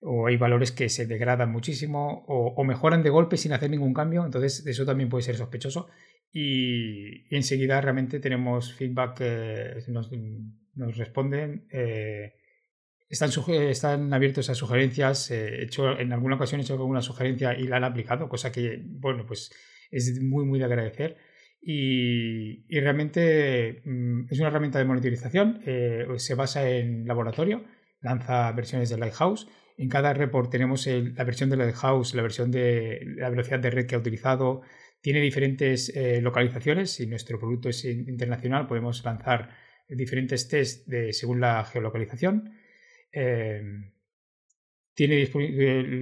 O 0.00 0.26
hay 0.26 0.36
valores 0.36 0.72
que 0.72 0.88
se 0.88 1.06
degradan 1.06 1.50
muchísimo 1.52 2.24
o, 2.26 2.64
mejoran 2.64 3.02
de 3.02 3.10
golpe 3.10 3.36
sin 3.36 3.52
hacer 3.52 3.70
ningún 3.70 3.94
cambio, 3.94 4.24
entonces 4.24 4.66
eso 4.66 4.84
también 4.84 5.08
puede 5.08 5.22
ser 5.22 5.36
sospechoso 5.36 5.88
y, 6.32 7.34
enseguida 7.34 7.80
realmente 7.80 8.20
tenemos 8.20 8.72
feedback 8.72 9.18
que 9.18 9.84
nos, 9.88 10.10
nos 10.74 10.96
responden. 10.96 11.66
Eh, 11.70 12.34
están, 13.08 13.30
están 13.50 14.12
abiertos 14.14 14.48
a 14.48 14.54
sugerencias. 14.54 15.30
Eh, 15.30 15.62
hecho, 15.62 15.98
en 15.98 16.12
alguna 16.12 16.36
ocasión 16.36 16.60
he 16.60 16.64
hecho 16.64 16.74
alguna 16.74 17.02
sugerencia 17.02 17.58
y 17.58 17.64
la 17.64 17.76
han 17.76 17.84
aplicado, 17.84 18.28
cosa 18.28 18.50
que, 18.50 18.80
bueno, 18.84 19.26
pues 19.26 19.52
es 19.90 20.20
muy, 20.22 20.44
muy 20.44 20.58
de 20.58 20.64
agradecer. 20.64 21.16
Y, 21.60 22.64
y 22.74 22.80
realmente 22.80 23.82
mm, 23.84 24.26
es 24.30 24.38
una 24.38 24.48
herramienta 24.48 24.78
de 24.78 24.84
monitorización. 24.86 25.60
Eh, 25.66 26.06
se 26.16 26.34
basa 26.34 26.68
en 26.68 27.06
laboratorio, 27.06 27.64
lanza 28.00 28.50
versiones 28.52 28.88
de 28.90 28.98
Lighthouse 28.98 29.48
en 29.76 29.88
cada 29.88 30.12
report 30.12 30.50
tenemos 30.50 30.86
la 30.86 31.24
versión 31.24 31.50
de 31.50 31.56
la 31.56 31.72
house, 31.72 32.14
la 32.14 32.22
versión 32.22 32.50
de 32.50 33.00
la 33.16 33.30
velocidad 33.30 33.58
de 33.58 33.70
red 33.70 33.86
que 33.86 33.94
ha 33.94 33.98
utilizado. 33.98 34.62
Tiene 35.02 35.20
diferentes 35.20 35.94
eh, 35.94 36.22
localizaciones. 36.22 36.92
Si 36.92 37.06
nuestro 37.06 37.38
producto 37.38 37.68
es 37.68 37.84
internacional, 37.84 38.66
podemos 38.66 39.04
lanzar 39.04 39.50
diferentes 39.88 40.48
tests 40.48 40.88
de, 40.88 41.12
según 41.12 41.40
la 41.40 41.64
geolocalización. 41.64 42.54
Em, 43.12 43.92
tiene 44.94 45.28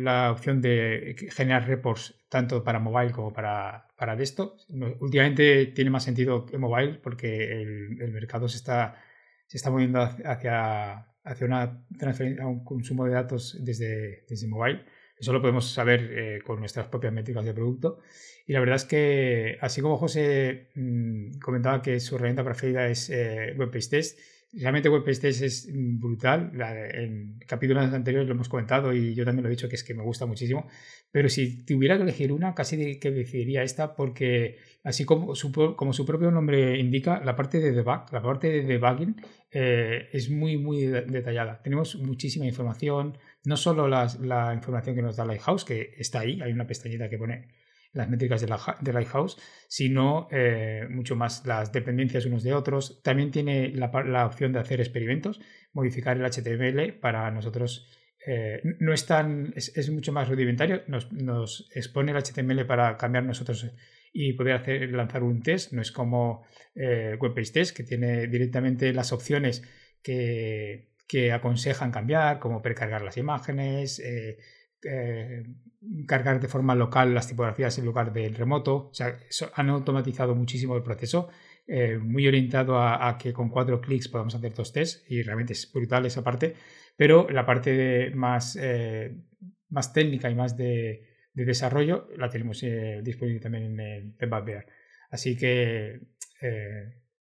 la 0.03 0.31
opción 0.31 0.61
de 0.61 1.17
generar 1.31 1.67
reports 1.67 2.15
tanto 2.29 2.63
para 2.63 2.79
mobile 2.79 3.13
como 3.13 3.33
para, 3.33 3.89
para 3.97 4.15
desktop. 4.17 4.61
Últimamente 5.01 5.67
tiene 5.67 5.91
más 5.91 6.05
sentido 6.05 6.47
que 6.47 6.59
mobile 6.59 7.01
porque 7.03 7.63
el, 7.63 8.13
mercado 8.13 8.49
se 8.49 8.59
está, 8.59 9.03
se 9.47 9.57
está 9.57 9.71
moviendo 9.71 10.01
hacia 10.01 11.11
hacia 11.25 11.47
una 11.47 11.87
transferencia, 11.99 12.47
un 12.47 12.65
consumo 12.65 13.05
de 13.05 13.13
datos 13.13 13.59
desde, 13.61 14.25
desde 14.29 14.49
mobile. 14.49 14.85
Eso 15.21 15.33
lo 15.33 15.41
podemos 15.41 15.71
saber 15.71 16.11
eh, 16.13 16.39
con 16.45 16.61
nuestras 16.61 16.87
propias 16.87 17.13
métricas 17.13 17.45
de 17.45 17.53
producto. 17.53 18.01
Y 18.47 18.53
la 18.53 18.61
verdad 18.61 18.77
es 18.77 18.85
que, 18.85 19.59
así 19.61 19.81
como 19.81 19.99
José 19.99 20.69
mmm, 20.75 21.39
comentaba 21.39 21.83
que 21.83 22.01
su 22.01 22.17
herramienta 22.17 22.43
preferida 22.43 22.89
es 22.89 23.11
eh, 23.11 23.55
WebPage 23.57 23.89
Test, 23.91 24.19
realmente 24.53 24.89
WebPage 24.89 25.21
Test 25.21 25.43
es 25.43 25.69
brutal. 25.73 26.53
en 26.95 27.39
capítulos 27.47 27.93
anteriores 27.93 28.29
lo 28.29 28.35
hemos 28.35 28.49
comentado 28.49 28.93
y 28.93 29.15
yo 29.15 29.25
también 29.25 29.45
lo 29.45 29.49
he 29.49 29.53
dicho 29.53 29.69
que 29.69 29.77
es 29.77 29.85
que 29.85 29.95
me 29.95 30.03
gusta 30.03 30.27
muchísimo. 30.27 30.69
Pero 31.13 31.29
si 31.29 31.65
tuviera 31.65 31.97
que 31.97 32.03
elegir 32.03 32.33
una, 32.33 32.55
casi 32.55 32.99
que 32.99 33.11
decidiría 33.11 33.63
esta 33.63 33.95
porque 33.95 34.59
así 34.85 35.05
como 35.05 35.35
su, 35.35 35.53
como 35.53 35.93
su 35.93 36.07
propio 36.07 36.31
nombre 36.31 36.79
indica, 36.79 37.21
la 37.25 37.37
parte 37.37 37.61
de 37.61 37.73
debug, 37.73 38.13
la 38.13 38.23
parte 38.23 38.49
de 38.49 38.63
debugging 38.63 39.17
eh, 39.51 40.09
es 40.13 40.31
muy, 40.31 40.57
muy 40.57 40.87
detallada. 40.87 41.61
Tenemos 41.63 41.97
muchísima 41.97 42.47
información, 42.47 43.19
no 43.45 43.57
solo 43.57 43.89
la 43.89 44.53
información 44.55 44.97
que 44.97 45.03
nos 45.03 45.17
da 45.17 45.25
Lighthouse, 45.25 45.65
que 45.65 45.95
está 45.97 46.21
ahí, 46.21 46.41
hay 46.43 46.53
una 46.53 46.67
pestañita 46.67 47.09
que 47.09 47.19
pone 47.19 47.49
las 47.93 48.09
métricas 48.09 48.41
de, 48.41 48.47
la, 48.47 48.59
Lighthouse, 48.93 49.37
sino 49.69 50.29
eh, 50.31 50.87
mucho 50.91 51.17
más 51.17 51.45
las 51.47 51.73
dependencias 51.73 52.27
unos 52.27 52.43
de 52.43 52.55
otros. 52.55 53.03
También 53.03 53.31
tiene 53.31 53.73
la, 53.75 54.27
opción 54.27 54.53
de 54.53 54.61
hacer 54.61 54.81
experimentos, 54.81 55.41
modificar 55.73 56.17
el 56.17 56.25
HTML 56.25 56.95
para 57.01 57.31
nosotros. 57.31 57.89
Eh, 58.27 58.61
no 58.79 58.93
es 58.93 59.07
tan, 59.07 59.53
es, 59.57 59.91
mucho 59.91 60.13
más 60.13 60.29
rudimentario, 60.29 60.83
nos, 60.87 61.11
nos 61.13 61.69
expone 61.75 62.13
el 62.13 62.19
HTML 62.19 62.67
para 62.67 62.97
cambiar 62.97 63.25
nosotros 63.25 63.67
y 64.13 64.35
poder 64.35 64.55
hacer, 64.55 64.91
lanzar 64.91 65.23
un 65.23 65.43
test. 65.43 65.73
No 65.73 65.83
es 65.83 65.91
como 65.91 66.45
eh, 66.75 67.19
Test, 67.53 67.77
que 67.77 67.83
tiene 67.83 68.29
directamente 68.29 68.93
las 68.93 69.13
opciones 69.13 69.63
que, 70.03 70.90
que 71.11 71.33
aconsejan 71.33 71.91
cambiar, 71.91 72.39
como 72.39 72.63
precargar 72.63 73.03
las 73.03 73.17
imágenes, 73.17 73.99
eh, 73.99 74.39
eh, 74.85 75.43
cargar 76.07 76.39
de 76.39 76.47
forma 76.47 76.77
local 76.77 77.13
las 77.13 77.27
tipografías 77.27 77.77
en 77.79 77.85
lugar 77.85 78.13
del 78.13 78.37
remoto. 78.37 78.93
Han 79.55 79.71
automatizado 79.71 80.37
muchísimo 80.37 80.77
el 80.77 80.85
proceso, 80.85 81.29
eh, 81.67 81.99
muy 81.99 82.29
orientado 82.29 82.81
a, 82.81 83.19
que 83.19 83.33
con 83.33 83.49
cuatro 83.49 83.81
clics 83.81 84.07
podamos 84.07 84.37
hacer 84.37 84.55
dos 84.55 84.73
tests 84.73 85.05
y 85.09 85.21
realmente 85.23 85.55
es 85.55 85.73
brutal 85.73 86.07
esa 86.07 86.23
parte. 86.23 86.55
Pero 86.97 87.29
la 87.29 87.45
parte 87.45 88.13
más, 88.15 88.57
más 89.69 89.93
técnica 89.93 90.31
y 90.31 90.37
más 90.37 90.57
de, 90.57 91.09
desarrollo 91.35 92.07
la 92.19 92.29
tenemos 92.29 92.65
disponible 93.03 93.41
también 93.41 93.81
en 93.81 94.31
Bear. 94.45 94.67
Así 95.11 95.37
que, 95.37 96.03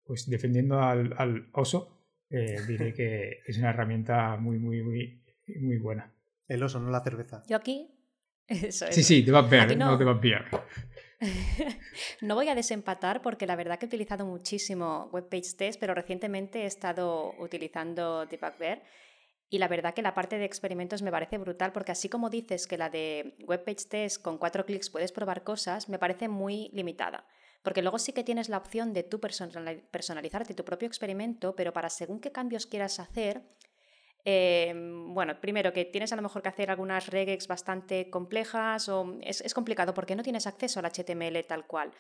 pues 0.05 0.29
defendiendo 0.29 0.83
al 0.83 1.49
oso, 1.53 2.00
eh, 2.31 2.61
diré 2.67 2.95
que 2.95 3.43
es 3.47 3.59
una 3.59 3.71
herramienta 3.71 4.37
muy, 4.37 4.59
muy, 4.59 4.83
muy, 4.83 5.23
muy 5.61 5.77
buena. 5.79 6.13
El 6.47 6.63
oso, 6.63 6.81
no 6.81 6.91
la 6.91 7.03
cerveza. 7.03 7.43
Yo 7.49 7.57
aquí. 7.57 7.89
Sí, 8.49 9.05
sí, 9.05 9.25
te 9.25 9.31
va 9.31 9.41
a 9.41 9.43
ver, 9.43 9.77
no, 9.77 9.97
te 9.97 10.05
va 10.05 10.13
a 10.13 10.65
no 12.23 12.35
voy 12.35 12.49
a 12.49 12.55
desempatar 12.55 13.21
porque 13.23 13.47
la 13.47 13.55
verdad 13.55 13.79
que 13.79 13.85
he 13.85 13.89
utilizado 13.89 14.25
muchísimo 14.25 15.09
WebPage 15.13 15.55
Test, 15.57 15.79
pero 15.79 15.95
recientemente 15.95 16.63
he 16.63 16.67
estado 16.67 17.35
utilizando 17.39 18.27
Debug 18.27 18.55
y 19.51 19.59
la 19.59 19.69
verdad 19.69 19.95
que 19.95 20.03
la 20.03 20.15
parte 20.15 20.39
de 20.39 20.45
experimentos 20.45 21.03
me 21.03 21.11
parece 21.11 21.37
brutal 21.37 21.73
porque 21.73 21.93
así 21.93 22.09
como 22.09 22.31
dices 22.31 22.67
que 22.67 22.79
la 22.79 22.89
de 22.89 23.35
WebPage 23.47 23.89
Test 23.89 24.23
con 24.23 24.39
cuatro 24.39 24.65
clics 24.65 24.91
puedes 24.91 25.13
probar 25.13 25.43
cosas, 25.43 25.89
me 25.89 25.99
parece 25.99 26.29
muy 26.29 26.71
limitada. 26.73 27.27
Porque 27.63 27.83
luego 27.83 27.99
sí 27.99 28.13
que 28.13 28.25
tienes 28.25 28.49
la 28.49 28.57
opción 28.57 28.93
de 28.93 29.03
tú 29.03 29.21
personalizarte 29.21 30.55
tu 30.55 30.65
propio 30.65 30.87
experimento, 30.87 31.55
pero 31.55 31.73
para 31.73 31.91
según 31.91 32.21
qué 32.21 32.33
cambios 32.33 32.67
quieras 32.67 32.99
hacer, 33.01 33.43
em, 34.25 35.13
bueno, 35.15 35.41
primero 35.41 35.73
que 35.73 35.85
tienes 35.85 36.13
a 36.13 36.17
lo 36.17 36.23
mejor 36.23 36.43
que 36.43 36.49
hacer 36.49 36.71
algunas 36.71 37.09
regex 37.09 37.47
bastante 37.47 38.09
complejas 38.09 38.89
o 38.89 39.19
es, 39.21 39.55
complicado 39.55 39.93
porque 39.93 40.17
no 40.17 40.23
tienes 40.23 40.47
acceso 40.47 40.81
al 40.81 40.87
HTML 40.87 41.45
tal 41.45 41.67
cual. 41.67 41.93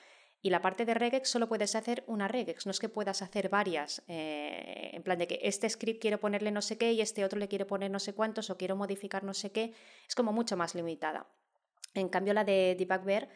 Y 0.42 0.48
la 0.48 0.62
parte 0.62 0.86
de 0.86 0.94
regex 0.94 1.28
solo 1.28 1.48
puedes 1.48 1.74
hacer 1.74 2.04
una 2.06 2.26
regex, 2.26 2.64
no 2.64 2.70
es 2.72 2.80
que 2.80 2.88
puedas 2.88 3.20
hacer 3.20 3.50
varias, 3.50 4.02
eh, 4.08 4.90
en 4.94 5.02
plan 5.02 5.18
de 5.18 5.26
que 5.26 5.40
este 5.42 5.68
script 5.68 6.00
quiero 6.00 6.18
ponerle 6.18 6.50
no 6.50 6.62
sé 6.62 6.78
qué 6.78 6.92
y 6.92 7.02
este 7.02 7.26
otro 7.26 7.38
le 7.38 7.48
quiero 7.48 7.66
poner 7.66 7.90
no 7.90 7.98
sé 7.98 8.14
cuántos 8.14 8.48
o 8.48 8.56
quiero 8.56 8.74
modificar 8.74 9.22
no 9.22 9.34
sé 9.34 9.52
qué, 9.52 9.74
es 10.08 10.14
como 10.14 10.32
mucho 10.32 10.56
más 10.56 10.74
limitada. 10.74 11.26
En 11.94 12.08
cambio 12.08 12.32
la 12.32 12.44
de 12.44 12.76
debugver 12.78 13.28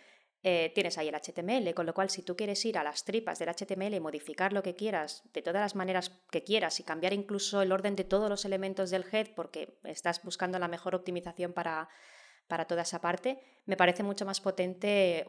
eh, 0.46 0.72
tienes 0.74 0.98
ahí 0.98 1.08
el 1.08 1.14
HTML, 1.14 1.72
con 1.72 1.86
lo 1.86 1.94
cual 1.94 2.10
si 2.10 2.22
tú 2.22 2.36
quieres 2.36 2.62
ir 2.66 2.76
a 2.76 2.84
las 2.84 3.06
tripas 3.06 3.38
del 3.38 3.48
HTML 3.48 3.94
y 3.94 4.00
modificar 4.00 4.52
lo 4.52 4.62
que 4.62 4.74
quieras 4.74 5.22
de 5.32 5.40
todas 5.40 5.62
las 5.62 5.74
maneras 5.74 6.10
que 6.30 6.44
quieras 6.44 6.78
y 6.80 6.84
cambiar 6.84 7.14
incluso 7.14 7.62
el 7.62 7.72
orden 7.72 7.96
de 7.96 8.04
todos 8.04 8.28
los 8.28 8.44
elementos 8.44 8.90
del 8.90 9.06
head 9.10 9.28
porque 9.34 9.78
estás 9.84 10.22
buscando 10.22 10.58
la 10.58 10.68
mejor 10.68 10.94
optimización 10.94 11.54
para, 11.54 11.88
para 12.46 12.66
toda 12.66 12.82
esa 12.82 13.00
parte, 13.00 13.40
me 13.64 13.78
parece 13.78 14.02
mucho 14.02 14.26
más 14.26 14.42
potente, 14.42 15.26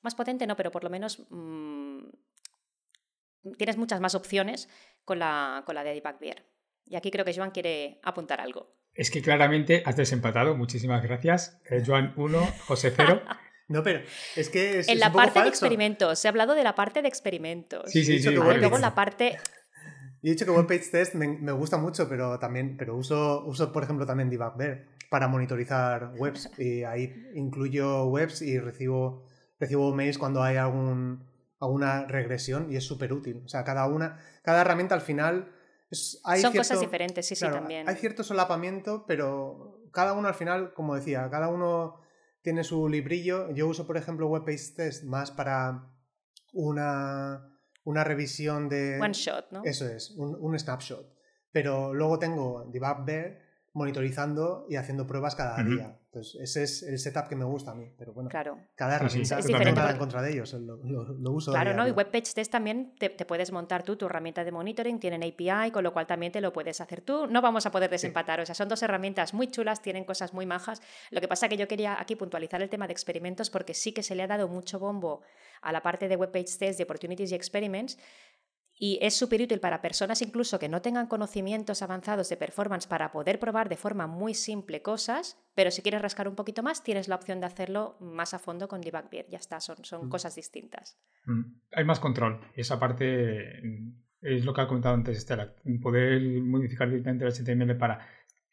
más 0.00 0.14
potente 0.14 0.46
no, 0.46 0.56
pero 0.56 0.70
por 0.70 0.84
lo 0.84 0.90
menos 0.90 1.26
mm, 1.30 2.04
tienes 3.58 3.76
muchas 3.76 4.00
más 4.00 4.14
opciones 4.14 4.68
con 5.04 5.18
la, 5.18 5.64
con 5.66 5.74
la 5.74 5.82
de 5.82 5.94
Debug 5.94 6.22
Y 6.86 6.94
aquí 6.94 7.10
creo 7.10 7.24
que 7.24 7.34
Joan 7.34 7.50
quiere 7.50 7.98
apuntar 8.04 8.40
algo. 8.40 8.76
Es 8.94 9.10
que 9.10 9.22
claramente 9.22 9.82
has 9.84 9.96
desempatado, 9.96 10.54
muchísimas 10.54 11.02
gracias. 11.02 11.60
Eh, 11.68 11.82
Joan 11.84 12.12
1, 12.16 12.46
José 12.68 12.92
0. 12.94 13.22
No, 13.68 13.82
pero 13.82 14.00
es 14.36 14.48
que 14.48 14.80
es, 14.80 14.88
En 14.88 14.98
la 14.98 15.12
parte 15.12 15.42
de 15.42 15.48
experimentos, 15.48 16.18
se 16.18 16.28
ha 16.28 16.30
hablado 16.30 16.54
de 16.54 16.64
la 16.64 16.74
parte 16.74 17.02
de 17.02 17.08
experimentos. 17.08 17.90
Sí, 17.90 18.04
sí, 18.04 18.20
sí. 18.20 18.30
luego 18.30 18.78
la 18.78 18.94
parte... 18.94 19.38
Yo 20.22 20.28
he 20.28 20.34
dicho 20.34 20.44
que 20.44 20.52
Web 20.52 20.68
Page 20.68 20.88
Test 20.90 21.14
me, 21.14 21.52
gusta 21.52 21.78
mucho, 21.78 22.08
pero 22.08 22.38
también 22.38 22.76
pero 22.76 22.96
uso, 22.96 23.44
uso, 23.44 23.72
por 23.72 23.82
ejemplo, 23.82 24.06
también 24.06 24.30
Debugger 24.30 24.86
para 25.10 25.26
monitorizar 25.26 26.12
webs. 26.16 26.48
Y 26.58 26.84
ahí 26.84 27.12
incluyo 27.34 28.04
webs 28.04 28.40
y 28.40 28.58
recibo, 28.58 29.26
recibo 29.58 29.92
mails 29.94 30.18
cuando 30.18 30.42
hay 30.42 30.56
algún, 30.56 31.28
alguna 31.60 32.06
regresión 32.06 32.72
y 32.72 32.76
es 32.76 32.84
súper 32.84 33.12
útil. 33.12 33.42
O 33.44 33.48
sea, 33.48 33.64
cada 33.64 33.86
una, 33.86 34.18
cada 34.42 34.60
herramienta 34.60 34.94
al 34.94 35.00
final... 35.00 35.52
Son 35.90 36.54
cosas 36.54 36.80
diferentes, 36.80 37.26
sí, 37.26 37.34
sí, 37.34 37.44
también. 37.44 37.86
Hay 37.88 37.96
cierto 37.96 38.24
solapamiento, 38.24 39.04
pero 39.06 39.82
cada 39.92 40.14
uno 40.14 40.28
al 40.28 40.34
final, 40.34 40.72
como 40.72 40.94
decía, 40.94 41.28
cada 41.30 41.48
uno 41.48 42.00
tiene 42.42 42.64
su 42.64 42.88
librillo. 42.88 43.50
Yo 43.52 43.68
uso, 43.68 43.86
por 43.86 43.96
ejemplo, 43.96 44.28
WebPage 44.28 44.74
Test 44.76 45.04
más 45.04 45.30
para 45.30 45.88
una, 46.52 47.58
una 47.84 48.04
revisión 48.04 48.68
de... 48.68 48.98
One 49.00 49.12
shot, 49.14 49.50
¿no? 49.52 49.62
Eso 49.64 49.88
es, 49.88 50.10
un, 50.10 50.36
un 50.38 50.58
snapshot. 50.58 51.12
Pero 51.50 51.94
luego 51.94 52.18
tengo 52.18 52.68
Debug 52.72 53.04
Bear 53.04 53.38
monitorizando 53.72 54.66
y 54.68 54.76
haciendo 54.76 55.06
pruebas 55.06 55.34
cada 55.34 55.62
día. 55.62 55.98
Entonces, 56.12 56.42
ese 56.42 56.62
es 56.64 56.82
el 56.82 56.98
setup 56.98 57.26
que 57.26 57.36
me 57.36 57.46
gusta 57.46 57.70
a 57.70 57.74
mí. 57.74 57.90
Pero 57.96 58.12
bueno, 58.12 58.28
claro. 58.28 58.58
cada 58.74 58.96
herramienta 58.96 59.38
es 59.38 59.46
diferente. 59.46 59.72
nada 59.72 59.92
en 59.92 59.96
contra 59.96 60.20
de 60.20 60.32
ellos, 60.32 60.52
lo, 60.52 60.76
uso. 61.32 61.52
Claro, 61.52 61.72
¿no? 61.72 61.88
Y 61.88 61.90
WebPage 61.90 62.34
Test 62.34 62.52
también 62.52 62.94
te, 62.98 63.08
puedes 63.24 63.50
montar 63.50 63.82
tú 63.82 63.96
tu 63.96 64.04
herramienta 64.04 64.44
de 64.44 64.52
monitoring, 64.52 65.00
tienen 65.00 65.22
API, 65.22 65.70
con 65.70 65.82
lo 65.82 65.94
cual 65.94 66.06
también 66.06 66.30
te 66.30 66.42
lo 66.42 66.52
puedes 66.52 66.82
hacer 66.82 67.00
tú. 67.00 67.26
No 67.28 67.40
vamos 67.40 67.64
a 67.64 67.70
poder 67.70 67.88
desempatar, 67.88 68.40
o 68.40 68.44
sea, 68.44 68.54
son 68.54 68.68
dos 68.68 68.82
herramientas 68.82 69.32
muy 69.32 69.46
chulas, 69.46 69.80
tienen 69.80 70.04
cosas 70.04 70.34
muy 70.34 70.44
majas. 70.44 70.82
Lo 71.10 71.22
que 71.22 71.28
pasa 71.28 71.46
es 71.46 71.50
que 71.50 71.56
yo 71.56 71.66
quería 71.66 71.98
aquí 71.98 72.14
puntualizar 72.14 72.60
el 72.60 72.68
tema 72.68 72.86
de 72.86 72.92
experimentos 72.92 73.48
porque 73.48 73.72
sí 73.72 73.92
que 73.92 74.02
se 74.02 74.14
le 74.14 74.22
ha 74.22 74.26
dado 74.26 74.48
mucho 74.48 74.78
bombo 74.78 75.22
a 75.62 75.72
la 75.72 75.80
parte 75.80 76.08
de 76.08 76.16
WebPage 76.16 76.58
Test, 76.58 76.76
de 76.76 76.84
Opportunities 76.84 77.32
y 77.32 77.34
Experiments, 77.36 77.96
y 78.84 78.98
es 79.00 79.14
súper 79.14 79.40
útil 79.40 79.60
para 79.60 79.80
personas 79.80 80.22
incluso 80.22 80.58
que 80.58 80.68
no 80.68 80.82
tengan 80.82 81.06
conocimientos 81.06 81.82
avanzados 81.82 82.28
de 82.28 82.36
performance 82.36 82.88
para 82.88 83.12
poder 83.12 83.38
probar 83.38 83.68
de 83.68 83.76
forma 83.76 84.08
muy 84.08 84.34
simple 84.34 84.82
cosas, 84.82 85.38
pero 85.54 85.70
si 85.70 85.82
quieres 85.82 86.02
rascar 86.02 86.26
un 86.26 86.34
poquito 86.34 86.64
más, 86.64 86.82
tienes 86.82 87.06
la 87.06 87.14
opción 87.14 87.38
de 87.38 87.46
hacerlo 87.46 87.96
más 88.00 88.34
a 88.34 88.40
fondo 88.40 88.66
con 88.66 88.80
Debug 88.80 89.08
Ya 89.28 89.38
está, 89.38 89.60
son, 89.60 89.84
son 89.84 90.06
mm. 90.06 90.08
cosas 90.08 90.34
distintas. 90.34 90.98
Mm. 91.26 91.42
Hay 91.76 91.84
más 91.84 92.00
control. 92.00 92.40
Esa 92.56 92.80
parte 92.80 93.60
mm, 93.62 93.92
es 94.20 94.44
lo 94.44 94.52
que 94.52 94.62
ha 94.62 94.66
comentado 94.66 94.96
antes 94.96 95.16
Estela. 95.16 95.54
Poder 95.80 96.20
modificar 96.20 96.90
directamente 96.90 97.24
el 97.24 97.32
HTML 97.32 97.76
para 97.76 98.04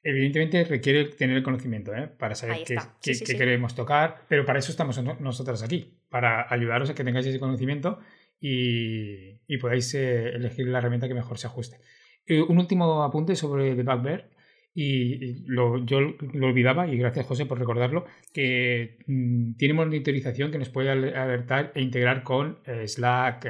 Evidentemente 0.02 0.64
requiere 0.64 1.06
tener 1.06 1.36
el 1.36 1.44
conocimiento 1.44 1.94
¿eh? 1.94 2.08
para 2.08 2.34
saber 2.34 2.60
qué, 3.02 3.36
queremos 3.36 3.76
tocar, 3.76 4.24
pero 4.30 4.46
para 4.46 4.60
eso 4.60 4.72
estamos 4.72 4.98
nosotros 5.20 5.62
aquí, 5.62 6.00
para 6.08 6.46
ayudaros 6.54 6.90
a 6.90 6.96
que 6.96 7.04
tengáis 7.04 7.26
ese 7.26 7.38
conocimiento 7.38 8.00
y, 8.42 9.58
podáis 9.58 9.94
eh, 9.96 10.30
elegir 10.30 10.68
la 10.68 10.80
herramienta 10.80 11.08
que 11.08 11.14
mejor 11.14 11.38
se 11.38 11.48
ajuste. 11.48 11.78
Eh, 12.26 12.42
un 12.42 12.58
último 12.58 13.04
apunte 13.04 13.36
sobre 13.36 13.76
Debugbear 13.76 14.30
y 14.74 15.44
lo, 15.46 15.84
yo 15.86 16.00
lo 16.00 16.48
olvidaba 16.48 16.88
y 16.88 16.98
gracias 16.98 17.26
José 17.26 17.46
por 17.46 17.60
recordarlo, 17.60 18.06
que 18.34 19.00
mm, 19.08 19.56
tiene 19.56 19.74
monitorización 19.74 20.52
que 20.52 20.60
nos 20.60 20.70
puede 20.70 20.90
alertar 20.90 21.72
e 21.76 21.82
integrar 21.82 22.24
con 22.24 22.60
eh, 22.66 22.88
Slack, 22.88 23.48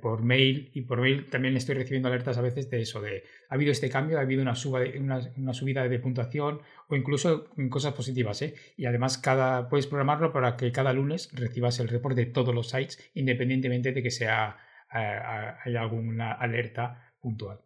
por 0.00 0.24
mail 0.24 0.72
y 0.74 0.82
por 0.82 1.00
mail 1.00 1.30
también 1.30 1.56
estoy 1.56 1.76
recibiendo 1.76 2.08
alertas 2.08 2.36
a 2.36 2.42
veces 2.42 2.68
de 2.68 2.80
eso, 2.80 3.00
de 3.00 3.22
ha 3.52 3.54
habido 3.54 3.70
este 3.70 3.90
cambio, 3.90 4.16
ha 4.16 4.22
habido 4.22 4.40
una, 4.40 4.54
suba 4.54 4.80
una, 4.98 5.52
subida 5.52 5.86
de 5.86 5.98
puntuación 5.98 6.62
o 6.88 6.96
incluso 6.96 7.50
cosas 7.68 7.92
positivas. 7.92 8.40
¿eh? 8.40 8.54
Y 8.78 8.86
además 8.86 9.18
cada, 9.18 9.68
puedes 9.68 9.86
programarlo 9.86 10.32
para 10.32 10.56
que 10.56 10.72
cada 10.72 10.94
lunes 10.94 11.28
recibas 11.34 11.78
el 11.78 11.88
report 11.88 12.16
de 12.16 12.24
todos 12.24 12.54
los 12.54 12.70
sites 12.70 12.98
independientemente 13.12 13.92
de 13.92 14.02
que 14.02 14.10
sea 14.10 14.56
eh, 14.94 15.18
haya 15.66 15.82
alguna 15.82 16.32
alerta 16.32 17.12
puntual. 17.20 17.60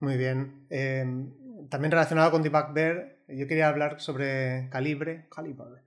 Muy 0.00 0.18
bien. 0.18 0.66
Em, 0.68 1.32
también 1.70 1.92
relacionado 1.92 2.30
con 2.30 2.42
Debug 2.42 2.74
yo 3.28 3.46
quería 3.46 3.68
hablar 3.68 4.02
sobre 4.02 4.68
Calibre. 4.68 5.28
Calibre. 5.34 5.80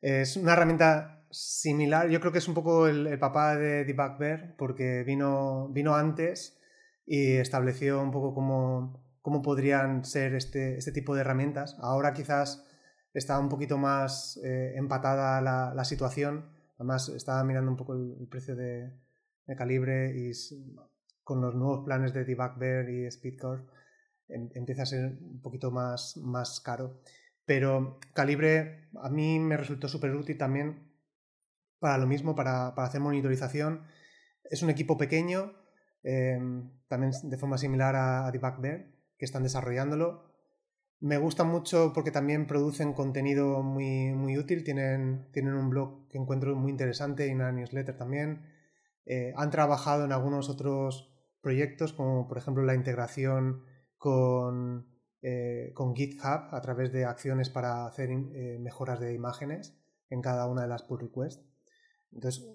Es 0.00 0.38
una 0.38 0.54
herramienta 0.54 1.22
similar, 1.30 2.08
yo 2.08 2.18
creo 2.18 2.32
que 2.32 2.38
es 2.38 2.48
un 2.48 2.54
poco 2.54 2.88
el, 2.88 3.18
papá 3.18 3.56
de 3.56 3.84
Debug 3.84 4.56
porque 4.56 5.02
vino, 5.04 5.68
vino 5.68 5.94
antes 5.94 6.58
y 7.06 7.36
estableció 7.36 8.02
un 8.02 8.10
poco 8.10 8.34
cómo, 8.34 9.04
cómo 9.20 9.42
podrían 9.42 10.04
ser 10.04 10.34
este, 10.34 10.78
este, 10.78 10.92
tipo 10.92 11.14
de 11.14 11.22
herramientas. 11.22 11.76
Ahora 11.80 12.14
quizás 12.14 12.64
está 13.14 13.38
un 13.38 13.48
poquito 13.48 13.78
más 13.78 14.40
eh, 14.44 14.74
empatada 14.76 15.40
la, 15.40 15.72
la, 15.74 15.84
situación. 15.84 16.50
Además, 16.76 17.08
estaba 17.10 17.44
mirando 17.44 17.70
un 17.70 17.76
poco 17.76 17.94
el, 17.94 18.28
precio 18.30 18.56
de, 18.56 18.92
calibre 19.56 20.14
y 20.16 20.32
con 21.22 21.40
los 21.40 21.54
nuevos 21.54 21.84
planes 21.84 22.14
de 22.14 22.24
Debug 22.24 22.62
y 22.88 23.10
Speedcore 23.10 23.64
em, 24.28 24.48
empieza 24.54 24.82
a 24.82 24.86
ser 24.86 25.18
un 25.20 25.42
poquito 25.42 25.70
más, 25.70 26.16
más 26.16 26.60
caro. 26.60 27.02
Pero 27.44 27.98
Calibre 28.14 28.88
a 29.02 29.10
mí 29.10 29.38
me 29.38 29.56
resultó 29.56 29.88
súper 29.88 30.14
útil 30.14 30.38
también 30.38 30.92
para 31.78 31.98
lo 31.98 32.06
mismo, 32.06 32.34
para, 32.34 32.68
hacer 32.68 33.00
monitorización. 33.00 33.82
Es 34.44 34.62
un 34.62 34.70
equipo 34.70 34.96
pequeño, 34.96 35.52
em, 36.02 36.70
también 36.88 37.12
de 37.24 37.38
forma 37.38 37.58
similar 37.58 37.96
a, 37.96 38.26
a 38.26 38.32
Debug 38.32 38.60
que 38.60 39.24
están 39.24 39.42
desarrollándolo. 39.42 40.32
Me 41.00 41.18
gusta 41.18 41.42
mucho 41.42 41.92
porque 41.92 42.12
también 42.12 42.46
producen 42.46 42.92
contenido 42.92 43.62
muy, 43.62 44.12
muy 44.12 44.38
útil, 44.38 44.62
tienen, 44.62 45.28
tienen 45.32 45.54
un 45.54 45.68
blog 45.68 46.08
que 46.08 46.18
encuentro 46.18 46.54
muy 46.54 46.70
interesante 46.70 47.26
y 47.26 47.32
una 47.32 47.50
newsletter 47.50 47.96
también. 47.96 48.46
Eh, 49.04 49.32
han 49.36 49.50
trabajado 49.50 50.04
en 50.04 50.12
algunos 50.12 50.48
otros 50.48 51.12
proyectos, 51.40 51.92
como 51.92 52.28
por 52.28 52.38
ejemplo 52.38 52.62
la 52.62 52.74
integración 52.74 53.64
con, 53.98 54.86
eh, 55.22 55.72
con 55.74 55.94
GitHub 55.94 56.54
a 56.54 56.60
través 56.62 56.92
de 56.92 57.04
acciones 57.04 57.50
para 57.50 57.86
hacer 57.86 58.10
eh, 58.10 58.58
mejoras 58.60 59.00
de 59.00 59.12
imágenes 59.12 59.76
en 60.08 60.22
cada 60.22 60.46
una 60.46 60.62
de 60.62 60.68
las 60.68 60.84
pull 60.84 61.00
requests. 61.00 61.44
Entonces, 62.12 62.46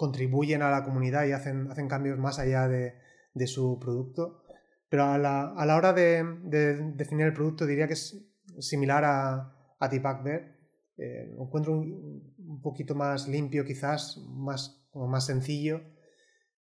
contribuyen 0.00 0.62
a 0.62 0.70
la 0.70 0.82
comunidad 0.82 1.26
y 1.26 1.32
hacen, 1.32 1.70
hacen 1.70 1.86
cambios 1.86 2.18
más 2.18 2.38
allá 2.38 2.68
de, 2.68 2.94
de 3.34 3.46
su 3.46 3.78
producto. 3.78 4.42
Pero 4.88 5.04
a 5.04 5.18
la, 5.18 5.52
a 5.52 5.66
la 5.66 5.76
hora 5.76 5.92
de, 5.92 6.24
de, 6.44 6.92
definir 6.94 7.26
el 7.26 7.34
producto 7.34 7.66
diría 7.66 7.86
que 7.86 7.92
es 7.92 8.16
similar 8.60 9.04
a, 9.04 9.54
a 9.78 9.88
Debugger. 9.88 10.56
Eh, 10.96 11.36
encuentro 11.38 11.74
un, 11.74 12.34
un, 12.38 12.62
poquito 12.62 12.94
más 12.94 13.28
limpio 13.28 13.62
quizás, 13.66 14.16
más, 14.26 14.82
más 14.94 15.26
sencillo, 15.26 15.82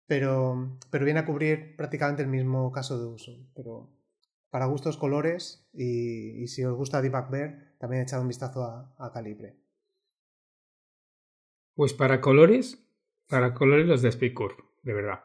pero, 0.07 0.79
pero 0.93 1.05
viene 1.05 1.19
a 1.19 1.27
cubrir 1.27 1.75
prácticamente 1.77 2.23
el 2.23 2.29
mismo 2.29 2.71
caso 2.71 3.01
de 3.01 3.07
uso. 3.07 3.33
Pero 3.57 3.99
para 4.49 4.67
gustos 4.67 4.97
colores 4.97 5.69
y, 5.73 6.47
si 6.47 6.63
os 6.63 6.77
gusta 6.77 7.03
Debugger, 7.03 7.75
también 7.81 8.03
he 8.03 8.05
echado 8.05 8.23
un 8.23 8.29
vistazo 8.29 8.63
a 8.63 9.11
Calibre. 9.13 9.59
Pues 11.75 11.93
para 11.93 12.21
colores, 12.21 12.84
para 13.29 13.55
colores 13.55 13.87
los 13.87 14.03
de 14.03 14.13
Speedcurve, 14.13 14.63
de 14.83 14.93
verdad. 14.93 15.25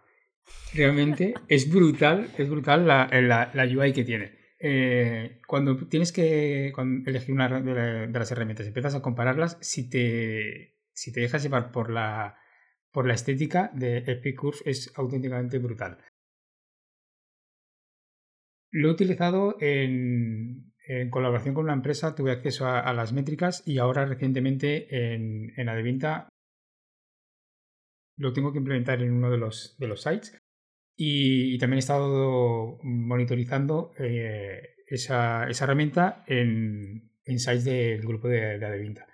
Realmente 0.74 1.34
es 1.48 1.70
brutal, 1.72 2.30
es 2.38 2.50
brutal 2.50 2.88
la, 2.88 3.10
la, 3.12 3.52
la 3.54 3.64
UI 3.64 3.94
que 3.94 4.04
tiene. 4.04 4.40
Eh, 4.62 5.40
cuando 5.48 5.78
tienes 5.88 6.12
que 6.12 6.74
elegir 7.06 7.34
una 7.34 7.62
de, 7.62 8.08
las 8.08 8.32
herramientas, 8.32 8.68
empiezas 8.68 8.96
a 8.96 9.02
compararlas, 9.02 9.58
si 9.62 9.90
te, 9.90 10.78
si 10.94 11.14
te 11.14 11.22
dejas 11.22 11.44
llevar 11.44 11.72
por 11.72 11.90
la, 11.90 12.38
por 12.92 13.08
la 13.08 13.14
estética 13.14 13.72
de 13.74 14.02
Speedcurve 14.02 14.60
es 14.66 14.92
auténticamente 14.96 15.60
brutal. 15.60 15.98
Lo 18.72 18.90
he 18.90 18.92
utilizado 18.92 19.56
en, 19.62 20.74
en 20.86 21.10
colaboración 21.10 21.56
con 21.56 21.64
una 21.64 21.74
empresa, 21.74 22.14
tuve 22.14 22.32
acceso 22.32 22.68
a, 22.68 22.94
las 22.94 23.14
métricas 23.14 23.64
y 23.66 23.80
ahora 23.80 24.06
recientemente 24.06 25.14
en, 25.14 25.54
en 25.56 25.70
lo 28.20 28.34
tengo 28.34 28.52
que 28.52 28.60
implementar 28.60 29.02
en 29.02 29.14
uno 29.14 29.32
de 29.32 29.38
los, 29.38 29.76
de 29.80 29.88
los 29.88 30.04
sites. 30.04 30.38
Y, 30.96 31.56
y 31.56 31.58
también 31.58 31.78
he 31.78 31.80
estado 31.80 32.78
monitorizando 32.84 33.94
eh, 33.98 34.76
esa, 34.86 35.50
esa, 35.50 35.64
herramienta 35.64 36.24
en, 36.28 37.10
en, 37.24 37.40
sites 37.40 37.64
del 37.64 38.02
grupo 38.02 38.28
de, 38.28 38.60
de 38.60 38.66
Adevinta. 38.66 39.08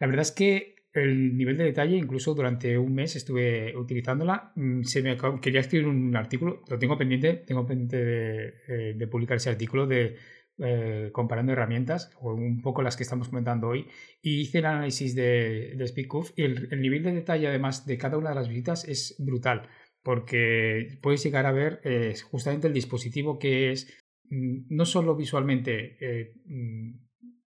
La 0.00 0.06
verdad 0.06 0.22
es 0.22 0.32
que 0.32 0.76
el 0.94 1.36
nivel 1.36 1.58
de 1.58 1.64
detalle, 1.64 1.96
incluso 1.96 2.34
durante 2.34 2.78
un 2.78 2.94
mes 2.94 3.16
estuve 3.16 3.76
utilizándola, 3.76 4.52
mm, 4.56 4.82
se 4.82 5.02
me 5.02 5.16
quería 5.42 5.60
escribir 5.60 5.88
un 5.88 6.16
artículo, 6.16 6.62
lo 6.68 6.78
tengo 6.78 6.96
pendiente, 6.96 7.34
tengo 7.34 7.66
pendiente 7.66 8.02
de, 8.02 8.54
eh, 8.68 8.94
de 8.96 9.06
publicar 9.06 9.36
ese 9.36 9.50
artículo 9.50 9.86
de 9.86 10.16
eh, 10.58 11.10
comparando 11.12 11.52
herramientas, 11.52 12.10
o 12.20 12.32
un 12.32 12.62
poco 12.62 12.82
las 12.82 12.96
que 12.96 13.02
estamos 13.02 13.28
comentando 13.28 13.68
hoy, 13.68 13.86
y 14.22 14.40
hice 14.40 14.58
el 14.58 14.66
análisis 14.66 15.14
de, 15.14 15.74
de 15.76 16.08
y 16.36 16.42
el, 16.42 16.68
el, 16.70 16.80
nivel 16.80 17.02
de 17.02 17.12
detalle 17.12 17.48
además 17.48 17.86
de 17.86 17.98
cada 17.98 18.16
una 18.16 18.30
de 18.30 18.36
las 18.36 18.48
visitas 18.48 18.86
es 18.88 19.16
brutal, 19.18 19.68
porque 20.02 20.98
puedes 21.02 21.22
llegar 21.22 21.46
a 21.46 21.52
ver 21.52 21.80
eh, 21.84 22.14
justamente 22.30 22.68
el 22.68 22.72
dispositivo 22.72 23.38
que 23.38 23.72
es 23.72 23.92
mm, 24.30 24.66
no 24.70 24.86
solo 24.86 25.14
visualmente 25.14 25.96
eh, 26.00 26.32
mm, 26.46 26.92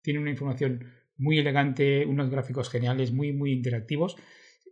tiene 0.01 0.19
una 0.19 0.31
información 0.31 0.91
muy 1.17 1.39
elegante, 1.39 2.05
unos 2.05 2.29
gráficos 2.29 2.69
geniales, 2.69 3.11
muy, 3.11 3.33
muy 3.33 3.51
interactivos, 3.51 4.17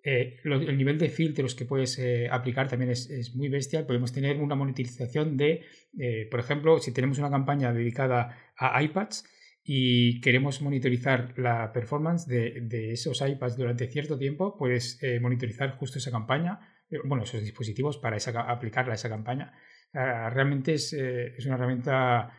eh, 0.04 0.40
el 0.44 0.78
nivel 0.78 0.98
de 0.98 1.10
filtros 1.10 1.54
que 1.54 1.66
puedes 1.66 2.00
eh, 2.00 2.28
aplicar 2.32 2.68
también 2.68 2.92
es, 2.92 3.10
es, 3.10 3.36
muy 3.36 3.50
bestial. 3.50 3.86
Podemos 3.86 4.12
tener 4.12 4.38
una 4.38 4.56
monetización 4.56 5.38
de, 5.38 5.64
eh, 6.00 6.28
por 6.32 6.40
ejemplo, 6.40 6.80
si 6.80 6.92
tenemos 6.92 7.20
una 7.20 7.30
campaña 7.30 7.72
dedicada 7.72 8.36
a 8.58 8.82
iPads 8.82 9.26
y 9.64 10.20
queremos 10.22 10.62
monitorizar 10.62 11.38
la 11.38 11.72
performance 11.72 12.26
de, 12.26 12.62
de 12.62 12.94
esos 12.94 13.22
iPads 13.22 13.58
durante 13.58 13.88
cierto 13.88 14.18
tiempo, 14.18 14.58
puedes 14.58 15.00
monitorizar 15.22 15.76
justo 15.76 16.00
esa 16.00 16.10
campaña, 16.10 16.60
bueno, 17.06 17.24
esos 17.24 17.44
dispositivos 17.44 18.00
para 18.00 18.18
esa, 18.18 18.32
aplicarla 18.42 18.94
a 18.94 18.96
esa 18.96 19.08
campaña. 19.08 19.54
Realmente 19.94 20.74
es, 20.74 20.94
es, 20.94 21.46
una 21.46 21.56
herramienta 21.56 22.34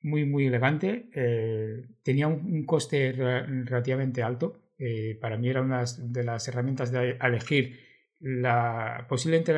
muy, 0.00 0.24
muy 0.24 0.46
elegante. 0.46 1.10
tenía 2.02 2.26
un, 2.26 2.64
coste 2.64 3.12
re 3.12 3.42
relativamente 3.64 4.22
alto 4.22 4.65
eh, 4.78 5.18
para 5.20 5.36
mí 5.36 5.48
era 5.48 5.62
una 5.62 5.84
de 5.98 6.24
las 6.24 6.46
herramientas 6.48 6.92
de 6.92 7.18
elegir 7.20 7.78
la 8.20 9.06
posiblemente 9.08 9.52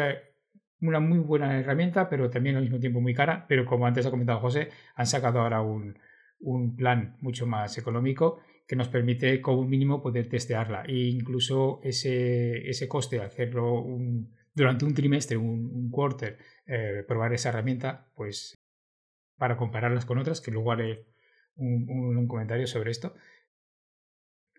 una 0.81 1.01
muy 1.01 1.19
buena 1.19 1.59
herramienta, 1.59 2.09
pero 2.09 2.31
también 2.31 2.57
al 2.57 2.63
mismo 2.63 2.79
tiempo 2.79 3.01
muy 3.01 3.15
cara. 3.15 3.47
Pero 3.49 3.65
como 3.65 3.87
antes 3.87 4.07
ha 4.07 4.11
comentado 4.11 4.41
José, 4.41 4.69
han 4.95 5.07
sacado 5.07 5.41
ahora 5.41 5.61
un, 5.61 5.99
un 6.41 6.77
plan 6.77 7.17
mucho 7.21 7.47
más 7.47 7.79
económico 7.79 8.41
que 8.67 8.77
nos 8.77 8.89
permite 8.89 9.41
como 9.41 9.65
mínimo 9.65 10.03
poder 10.03 10.29
testearla. 10.29 10.85
E 10.87 11.09
incluso 11.09 11.81
ese, 11.83 12.69
ese 12.69 12.87
coste 12.87 13.21
hacerlo 13.21 13.81
un, 13.81 14.35
durante 14.55 14.85
un 14.85 14.95
trimestre, 14.95 15.37
un, 15.37 15.71
un 15.75 15.91
quarter, 15.91 16.39
eh, 16.67 17.05
probar 17.07 17.33
esa 17.33 17.49
herramienta, 17.49 18.11
pues 18.15 18.55
para 19.37 19.57
compararlas 19.57 20.05
con 20.05 20.19
otras, 20.19 20.41
que 20.41 20.51
luego 20.51 20.73
haré 20.73 21.07
un 21.61 22.29
comentario 22.29 22.69
sobre 22.69 22.93
esto, 22.93 23.17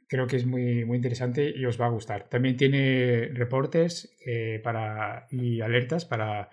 creo 0.09 0.27
que 0.27 0.37
es 0.37 0.45
muy, 0.45 0.83
muy 0.85 0.97
interesante 0.97 1.53
y 1.55 1.65
os 1.65 1.79
va 1.79 1.85
a 1.85 1.91
gustar. 1.91 2.27
También 2.27 2.57
tiene 2.57 3.29
reportes 3.33 4.17
eh, 4.25 4.59
para, 4.63 5.27
y 5.29 5.61
alertas 5.61 6.03
para 6.03 6.49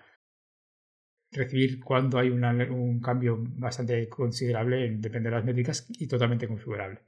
recibir 1.31 1.83
cuando 1.83 2.19
hay 2.19 2.29
una, 2.29 2.51
un 2.51 3.01
cambio 3.01 3.37
bastante 3.39 4.07
considerable 4.07 4.85
en 4.85 5.01
depende 5.01 5.29
de 5.29 5.35
las 5.35 5.43
métricas 5.43 5.87
y 5.89 6.07
totalmente 6.07 6.47
configurable. 6.47 7.01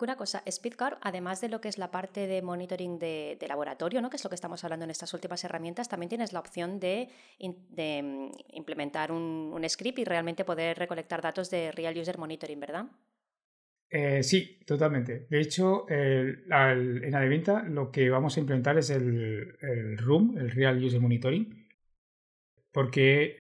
Una 0.00 0.16
cosa, 0.16 0.42
Speedcar, 0.48 0.98
además 1.02 1.40
de 1.40 1.48
lo 1.48 1.60
que 1.60 1.68
es 1.68 1.76
la 1.76 1.90
parte 1.90 2.28
de 2.28 2.42
monitoring 2.42 2.98
de, 2.98 3.44
laboratorio, 3.48 4.00
¿no? 4.00 4.08
que 4.08 4.16
es 4.16 4.24
lo 4.24 4.30
que 4.30 4.36
estamos 4.36 4.62
hablando 4.62 4.84
en 4.84 4.90
estas 4.90 5.12
últimas 5.12 5.42
herramientas, 5.42 5.88
también 5.88 6.08
tienes 6.08 6.32
la 6.32 6.38
opción 6.38 6.78
de, 6.78 7.10
mm, 7.40 8.30
implementar 8.52 9.10
un 9.10 9.62
script 9.68 9.98
y 9.98 10.04
realmente 10.04 10.44
poder 10.44 10.78
recolectar 10.78 11.20
datos 11.20 11.50
de 11.50 11.72
Real 11.72 11.98
User 11.98 12.18
Monitoring, 12.18 12.60
¿verdad? 12.60 12.86
Eh, 13.90 14.22
sí, 14.22 14.60
totalmente. 14.64 15.26
De 15.28 15.40
hecho, 15.40 15.88
el, 15.88 16.44
al, 16.50 17.02
en 17.02 17.14
Adeventa 17.14 17.64
lo 17.64 17.90
que 17.90 18.08
vamos 18.08 18.36
a 18.36 18.40
implementar 18.40 18.78
es 18.78 18.90
el, 18.90 19.56
el 19.60 19.98
RUM, 19.98 20.38
el 20.38 20.50
Real 20.52 20.82
User 20.82 21.00
Monitoring, 21.00 21.66
porque 22.72 23.40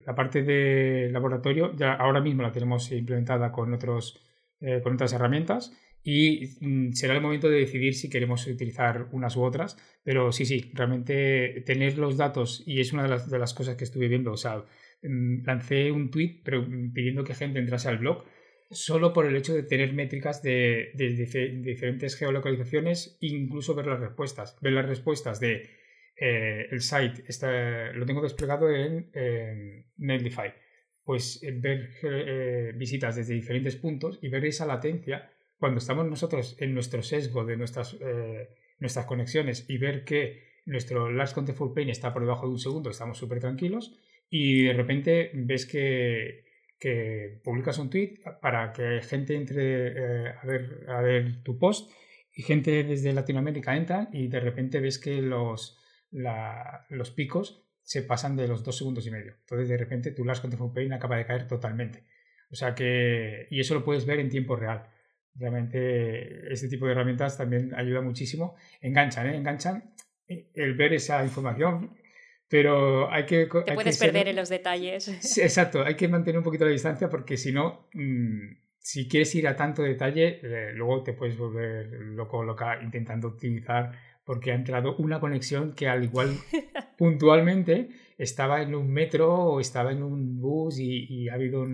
la 0.00 0.14
parte 0.14 0.42
de 0.42 1.08
laboratorio 1.12 1.74
ya 1.76 1.94
ahora 1.94 2.20
mismo 2.20 2.42
la 2.42 2.52
tenemos 2.52 2.90
implementada 2.92 3.52
con, 3.52 3.72
otros, 3.74 4.20
eh, 4.60 4.80
con 4.82 4.94
otras 4.94 5.12
herramientas 5.12 5.72
y 6.02 6.56
mm, 6.60 6.92
será 6.92 7.14
el 7.14 7.20
momento 7.20 7.48
de 7.48 7.58
decidir 7.58 7.94
si 7.94 8.08
queremos 8.08 8.46
utilizar 8.46 9.08
unas 9.12 9.36
u 9.36 9.42
otras, 9.42 9.76
pero 10.04 10.32
sí, 10.32 10.46
sí, 10.46 10.70
realmente 10.74 11.62
tener 11.66 11.98
los 11.98 12.16
datos 12.16 12.62
y 12.66 12.80
es 12.80 12.92
una 12.92 13.04
de 13.04 13.38
las, 13.38 13.54
cosas 13.54 13.76
que 13.76 13.84
estuve 13.84 14.08
viendo, 14.08 14.32
o 14.32 14.36
sea, 14.36 14.64
mm, 15.02 15.44
lancé 15.44 15.90
un 15.90 16.10
tweet 16.10 16.40
pero 16.44 16.64
pidiendo 16.92 17.24
que 17.24 17.34
gente 17.34 17.58
entrase 17.58 17.88
al 17.88 17.98
blog 17.98 18.24
solo 18.70 19.12
por 19.12 19.26
el 19.26 19.36
hecho 19.36 19.54
de 19.54 19.62
tener 19.62 19.92
métricas 19.92 20.42
de, 20.42 20.92
diferentes 20.94 22.16
geolocalizaciones 22.16 23.16
incluso 23.20 23.74
ver 23.74 23.86
las 23.86 24.00
respuestas. 24.00 24.56
Ver 24.60 24.72
las 24.72 24.86
respuestas 24.86 25.40
de 25.40 25.68
eh, 26.16 26.66
el 26.70 26.80
site, 26.80 27.24
está, 27.26 27.92
lo 27.92 28.06
tengo 28.06 28.22
desplegado 28.22 28.70
en, 28.70 29.10
en 29.12 29.86
Netlify. 29.96 30.54
Pues 31.04 31.42
eh, 31.42 31.52
ver 31.52 31.90
eh, 32.02 32.72
visitas 32.74 33.16
desde 33.16 33.34
diferentes 33.34 33.76
puntos 33.76 34.18
y 34.22 34.28
ver 34.28 34.44
esa 34.44 34.66
latencia 34.66 35.30
cuando 35.58 35.78
estamos 35.78 36.06
nosotros 36.06 36.56
en 36.60 36.74
nuestro 36.74 37.02
sesgo 37.02 37.44
de 37.44 37.56
nuestras, 37.56 37.96
eh, 38.00 38.48
nuestras 38.78 39.06
conexiones 39.06 39.64
y 39.68 39.78
ver 39.78 40.04
que 40.04 40.42
nuestro 40.66 41.10
last 41.10 41.34
contentful 41.34 41.72
pain 41.72 41.88
está 41.88 42.12
por 42.12 42.22
debajo 42.22 42.46
de 42.46 42.52
un 42.52 42.58
segundo, 42.58 42.90
estamos 42.90 43.18
súper 43.18 43.40
tranquilos 43.40 43.96
y 44.28 44.64
de 44.64 44.72
repente 44.72 45.30
ves 45.32 45.64
que 45.66 46.45
que 46.78 47.40
publicas 47.42 47.78
un 47.78 47.90
tweet 47.90 48.20
para 48.40 48.72
que 48.72 49.00
gente 49.02 49.34
entre 49.34 49.88
eh, 49.88 50.34
a, 50.40 50.46
ver, 50.46 50.86
a 50.88 51.00
ver 51.00 51.42
tu 51.42 51.58
post 51.58 51.90
y 52.32 52.42
gente 52.42 52.84
desde 52.84 53.12
Latinoamérica 53.12 53.76
entra 53.76 54.08
y 54.12 54.28
de 54.28 54.40
repente 54.40 54.80
ves 54.80 54.98
que 54.98 55.22
los, 55.22 55.78
la, 56.10 56.86
los 56.90 57.10
picos 57.10 57.66
se 57.82 58.02
pasan 58.02 58.36
de 58.36 58.48
los 58.48 58.62
dos 58.62 58.76
segundos 58.76 59.06
y 59.06 59.10
medio. 59.10 59.34
Entonces 59.40 59.68
de 59.68 59.76
repente 59.76 60.10
tu 60.10 60.24
last 60.24 60.42
content 60.42 60.74
pain 60.74 60.92
acaba 60.92 61.16
de 61.16 61.24
caer 61.24 61.46
totalmente. 61.46 62.04
O 62.50 62.54
sea 62.54 62.74
que, 62.74 63.46
y 63.50 63.60
eso 63.60 63.74
lo 63.74 63.84
puedes 63.84 64.04
ver 64.06 64.20
en 64.20 64.28
tiempo 64.28 64.56
real. 64.56 64.86
Realmente 65.34 66.52
este 66.52 66.68
tipo 66.68 66.86
de 66.86 66.92
herramientas 66.92 67.38
también 67.38 67.74
ayuda 67.74 68.00
muchísimo. 68.02 68.56
Enganchan, 68.80 69.28
¿eh? 69.28 69.36
enganchan 69.36 69.94
el 70.26 70.74
ver 70.74 70.92
esa 70.92 71.24
información 71.24 71.96
Pero 72.48 73.10
hay 73.10 73.26
que... 73.26 73.46
Te 73.64 73.74
puedes 73.74 73.98
perder 73.98 74.28
en 74.28 74.36
los 74.36 74.48
detalles. 74.48 75.08
exacto, 75.38 75.84
hay 75.84 75.96
que 75.96 76.08
mantener 76.08 76.38
un 76.38 76.44
poquito 76.44 76.64
la 76.64 76.70
distancia 76.70 77.08
porque 77.08 77.36
si 77.36 77.52
no, 77.52 77.88
mm, 77.92 78.66
si 78.78 79.08
quieres 79.08 79.34
ir 79.34 79.48
a 79.48 79.56
tanto 79.56 79.82
detalle, 79.82 80.38
eh, 80.42 80.72
luego 80.72 81.02
te 81.02 81.12
puedes 81.12 81.36
volver 81.36 81.90
loco 81.90 82.44
loca 82.44 82.80
intentando 82.82 83.28
optimizar 83.28 83.90
porque 84.24 84.52
ha 84.52 84.54
entrado 84.54 84.96
una 84.96 85.18
conexión 85.18 85.72
que 85.72 85.88
al 85.88 86.04
igual 86.04 86.30
puntualmente 86.98 87.88
estaba 88.18 88.62
en 88.62 88.74
un 88.74 88.92
metro 88.92 89.34
o 89.34 89.60
estaba 89.60 89.90
en 89.92 90.02
un 90.02 90.40
bus 90.40 90.78
y, 90.78 91.28
ha 91.28 91.34
habido 91.34 91.64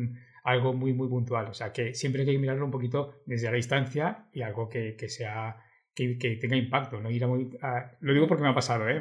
algo 0.44 0.72
muy 0.72 0.92
muy 0.92 1.08
puntual. 1.08 1.48
O 1.48 1.54
sea 1.54 1.72
que 1.72 1.94
siempre 1.94 2.22
hay 2.22 2.32
que 2.32 2.38
mirarlo 2.38 2.64
un 2.64 2.70
poquito 2.70 3.22
desde 3.26 3.50
la 3.50 3.56
distancia 3.56 4.26
y 4.32 4.42
algo 4.42 4.68
que, 4.68 4.96
sea 5.08 5.56
que, 5.94 6.16
tenga 6.40 6.56
impacto. 6.56 7.00
No 7.00 7.10
ir 7.10 7.24
a 7.24 7.96
lo 8.00 8.12
digo 8.14 8.26
porque 8.26 8.42
me 8.42 8.50
ha 8.50 8.54
pasado, 8.54 8.88
¿eh? 8.88 9.00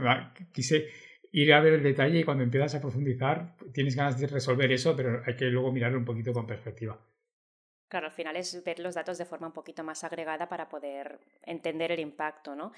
quise 0.51 0.87
ir 1.31 1.53
a 1.53 1.61
ver 1.61 1.73
el 1.73 1.83
detalle 1.83 2.19
y 2.19 2.23
cuando 2.23 2.43
empiezas 2.43 2.75
a 2.75 2.81
profundizar 2.81 3.55
tienes 3.73 3.95
ganas 3.95 4.19
de 4.19 4.27
resolver 4.27 4.71
eso, 4.71 4.95
pero 4.95 5.21
hay 5.25 5.35
que 5.35 5.45
luego 5.45 5.71
mirarlo 5.71 5.97
un 5.97 6.05
poquito 6.05 6.33
con 6.33 6.45
perspectiva. 6.45 6.99
Claro, 7.87 8.07
al 8.07 8.13
final 8.13 8.37
es 8.37 8.63
ver 8.63 8.79
los 8.79 8.95
datos 8.95 9.17
de 9.17 9.25
forma 9.25 9.47
un 9.47 9.53
poquito 9.53 9.83
más 9.83 10.03
agregada 10.05 10.47
para 10.47 10.69
poder 10.69 11.19
entender 11.43 11.91
el 11.91 11.99
impacto, 11.99 12.55
¿no? 12.55 12.71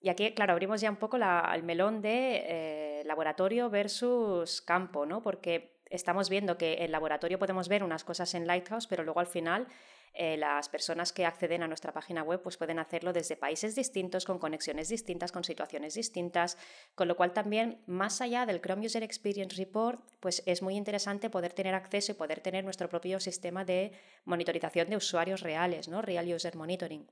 Y 0.00 0.10
aquí, 0.10 0.32
claro, 0.34 0.52
abrimos 0.52 0.80
ya 0.80 0.90
un 0.90 0.96
poco 0.96 1.16
el 1.16 1.62
melón 1.62 2.02
de 2.02 2.42
eh, 2.44 3.02
laboratorio 3.06 3.70
versus 3.70 4.60
campo, 4.60 5.06
¿no? 5.06 5.22
Porque 5.22 5.80
estamos 5.86 6.28
viendo 6.28 6.58
que 6.58 6.84
en 6.84 6.92
laboratorio 6.92 7.38
podemos 7.38 7.68
ver 7.68 7.82
unas 7.82 8.04
cosas 8.04 8.34
en 8.34 8.46
Lighthouse, 8.46 8.86
pero 8.86 9.04
luego 9.04 9.20
al 9.20 9.26
final 9.26 9.66
eh, 10.14 10.36
las 10.36 10.68
personas 10.68 11.12
que 11.12 11.26
acceden 11.26 11.62
a 11.62 11.68
nuestra 11.68 11.92
página 11.92 12.22
web 12.22 12.42
pues 12.42 12.56
pueden 12.56 12.78
hacerlo 12.78 13.12
desde 13.12 13.36
países 13.36 13.74
distintos, 13.74 14.24
con 14.24 14.38
conexiones 14.38 14.88
distintas, 14.88 15.32
con 15.32 15.44
situaciones 15.44 15.94
distintas, 15.94 16.56
con 16.94 17.08
lo 17.08 17.16
cual 17.16 17.32
también, 17.32 17.82
más 17.86 18.20
allá 18.20 18.46
del 18.46 18.60
Chrome 18.60 18.86
User 18.86 19.02
Experience 19.02 19.56
Report, 19.56 20.00
pues 20.20 20.42
es 20.46 20.62
muy 20.62 20.76
interesante 20.76 21.30
poder 21.30 21.52
tener 21.52 21.74
acceso 21.74 22.12
y 22.12 22.14
poder 22.16 22.40
tener 22.40 22.64
nuestro 22.64 22.88
propio 22.88 23.20
sistema 23.20 23.64
de 23.64 23.92
monitorización 24.24 24.90
de 24.90 24.96
usuarios 24.96 25.40
reales, 25.40 25.88
¿no? 25.88 26.02
Real 26.02 26.32
User 26.32 26.56
Monitoring. 26.56 27.06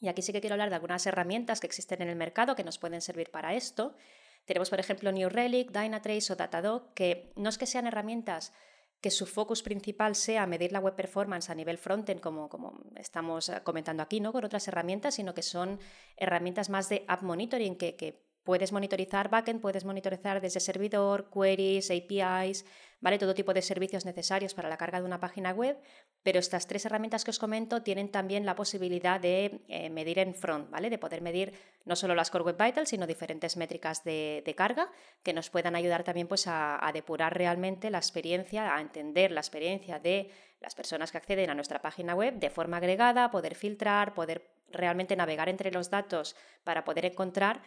Y 0.00 0.08
aquí 0.08 0.22
sí 0.22 0.32
que 0.32 0.40
quiero 0.40 0.54
hablar 0.54 0.68
de 0.68 0.74
algunas 0.74 1.06
herramientas 1.06 1.60
que 1.60 1.66
existen 1.66 2.02
en 2.02 2.08
el 2.08 2.16
mercado 2.16 2.54
que 2.54 2.64
nos 2.64 2.78
pueden 2.78 3.00
servir 3.00 3.30
para 3.30 3.54
esto. 3.54 3.94
Tenemos, 4.44 4.68
por 4.68 4.78
ejemplo, 4.78 5.12
New 5.12 5.28
Relic, 5.28 5.70
Dynatrace 5.70 6.32
o 6.32 6.36
Datadog, 6.36 6.92
que 6.94 7.32
no 7.36 7.48
es 7.48 7.56
que 7.56 7.66
sean 7.66 7.86
herramientas 7.86 8.52
que 9.04 9.10
su 9.10 9.26
focus 9.26 9.62
principal 9.62 10.14
sea 10.14 10.46
medir 10.46 10.72
la 10.72 10.80
web 10.80 10.96
performance 10.96 11.50
a 11.50 11.54
nivel 11.54 11.76
frontend, 11.76 12.22
como, 12.22 12.48
como 12.48 12.80
estamos 12.96 13.52
comentando 13.62 14.02
aquí, 14.02 14.18
¿no? 14.18 14.32
con 14.32 14.46
otras 14.46 14.66
herramientas, 14.66 15.16
sino 15.16 15.34
que 15.34 15.42
son 15.42 15.78
herramientas 16.16 16.70
más 16.70 16.88
de 16.88 17.04
app 17.06 17.20
monitoring 17.20 17.76
que, 17.76 17.96
que 17.96 18.24
Puedes 18.44 18.72
monitorizar 18.72 19.30
backend, 19.30 19.62
puedes 19.62 19.86
monitorizar 19.86 20.42
desde 20.42 20.60
servidor, 20.60 21.30
queries, 21.30 21.90
APIs, 21.90 22.66
¿vale? 23.04 23.18
Todo 23.18 23.34
tipo 23.34 23.52
de 23.52 23.60
servicios 23.60 24.06
necesarios 24.06 24.54
para 24.54 24.70
la 24.70 24.78
carga 24.78 24.98
de 24.98 25.04
una 25.04 25.20
página 25.20 25.52
web, 25.52 25.76
pero 26.22 26.38
estas 26.38 26.66
tres 26.66 26.86
herramientas 26.86 27.22
que 27.22 27.32
os 27.32 27.38
comento 27.38 27.82
tienen 27.82 28.08
también 28.10 28.46
la 28.46 28.56
posibilidad 28.56 29.20
de 29.20 29.60
eh, 29.68 29.90
medir 29.90 30.18
en 30.18 30.34
front, 30.34 30.70
¿vale? 30.70 30.88
De 30.88 30.96
poder 30.96 31.20
medir 31.20 31.52
no 31.84 31.96
solo 31.96 32.14
las 32.14 32.30
Core 32.30 32.44
Web 32.44 32.56
Vitals, 32.56 32.88
sino 32.88 33.06
diferentes 33.06 33.58
métricas 33.58 34.04
de, 34.04 34.54
carga 34.56 34.90
que 35.22 35.34
nos 35.34 35.50
puedan 35.50 35.76
ayudar 35.76 36.02
también 36.02 36.28
pues, 36.28 36.46
a 36.46 36.90
depurar 36.94 37.36
realmente 37.36 37.90
la 37.90 37.98
experiencia, 37.98 38.74
a 38.74 38.80
entender 38.80 39.32
la 39.32 39.40
experiencia 39.40 39.98
de 39.98 40.30
las 40.60 40.74
personas 40.74 41.12
que 41.12 41.18
acceden 41.18 41.50
a 41.50 41.54
nuestra 41.54 41.82
página 41.82 42.14
web 42.14 42.34
de 42.38 42.48
forma 42.48 42.78
agregada, 42.78 43.30
poder 43.30 43.54
filtrar, 43.54 44.14
poder 44.14 44.48
realmente 44.70 45.14
navegar 45.14 45.50
entre 45.50 45.70
los 45.70 45.90
datos 45.90 46.36
para 46.64 46.84
poder 46.84 47.04
encontrar 47.04 47.60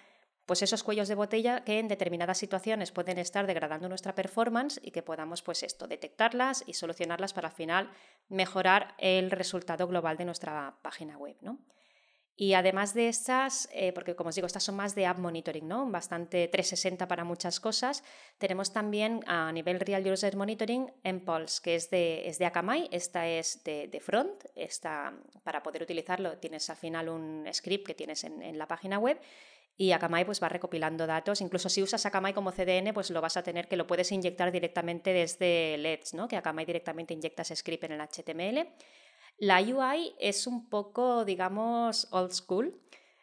pues 0.47 0.63
esos 0.63 0.81
cuellos 0.81 1.09
de 1.09 1.15
botella 1.15 1.63
que 1.63 1.77
en 1.77 1.89
determinadas 1.89 2.39
situaciones 2.39 2.91
pueden 2.91 3.19
estar 3.19 3.45
degradando 3.45 3.89
nuestra 3.89 4.15
performance 4.15 4.79
y 4.81 4.91
que 4.91 5.03
podamos 5.03 5.43
pues 5.43 5.61
esto 5.61 5.87
detectarlas 5.87 6.63
y 6.65 6.73
solucionarlas 6.73 7.33
para 7.33 7.49
al 7.49 7.53
final 7.53 7.91
mejorar 8.29 8.95
el 8.97 9.29
resultado 9.29 9.87
global 9.87 10.17
de 10.17 10.25
nuestra 10.25 10.77
página 10.81 11.17
web, 11.17 11.35
¿no? 11.41 11.59
Y 12.39 12.53
además 12.53 12.93
de 12.93 13.07
estas, 13.07 13.67
eh, 13.73 13.91
porque 13.93 14.15
como 14.15 14.29
os 14.29 14.35
digo, 14.35 14.45
estas 14.45 14.63
son 14.63 14.75
más 14.75 14.93
de 14.93 15.07
app 15.07 15.17
monitoring, 15.17 15.67
¿no? 15.67 15.89
Bastante 15.89 16.47
360 16.47 17.07
para 17.07 17.23
muchas 17.23 17.59
cosas. 17.59 18.03
Tenemos 18.37 18.71
también 18.71 19.23
a 19.25 19.51
nivel 19.51 19.79
Real 19.79 20.05
User 20.05 20.35
Monitoring 20.35 20.93
Impulse, 21.03 21.59
que 21.63 21.73
es 21.73 21.89
de, 21.89 22.27
es 22.29 22.37
de 22.37 22.45
Akamai. 22.45 22.89
Esta 22.91 23.27
es 23.27 23.63
de, 23.63 23.99
front. 24.05 24.45
Esta, 24.53 25.15
para 25.41 25.63
poder 25.63 25.81
utilizarlo 25.81 26.37
tienes 26.37 26.69
al 26.69 26.77
final 26.77 27.09
un 27.09 27.49
script 27.51 27.87
que 27.87 27.95
tienes 27.95 28.23
en, 28.23 28.43
en 28.43 28.59
la 28.59 28.67
página 28.67 28.99
web 28.99 29.19
y 29.77 29.91
Akamai 29.91 30.25
pues 30.25 30.41
va 30.41 30.49
recopilando 30.49 31.05
datos. 31.05 31.39
Incluso 31.41 31.69
si 31.69 31.83
usas 31.83 32.05
Akamai 32.05 32.33
como 32.33 32.51
CDN, 32.51 32.93
pues 32.93 33.11
lo 33.11 33.21
vas 33.21 33.37
a 33.37 33.43
tener 33.43 33.67
que 33.67 33.77
lo 33.77 33.85
puedes 33.85 34.11
inyectar 34.11 34.51
directamente 34.51 35.13
desde 35.13 35.77
LEDs, 35.77 36.15
¿no? 36.15 36.27
que 36.27 36.35
Akamai 36.35 36.65
directamente 36.65 37.13
inyecta 37.13 37.43
ese 37.43 37.55
script 37.55 37.83
en 37.83 37.93
el 37.93 38.01
HTML. 38.01 38.67
La 39.37 39.61
UI 39.61 40.15
es 40.19 40.47
un 40.47 40.69
poco, 40.69 41.25
digamos, 41.25 42.07
old 42.11 42.31
school. 42.31 42.81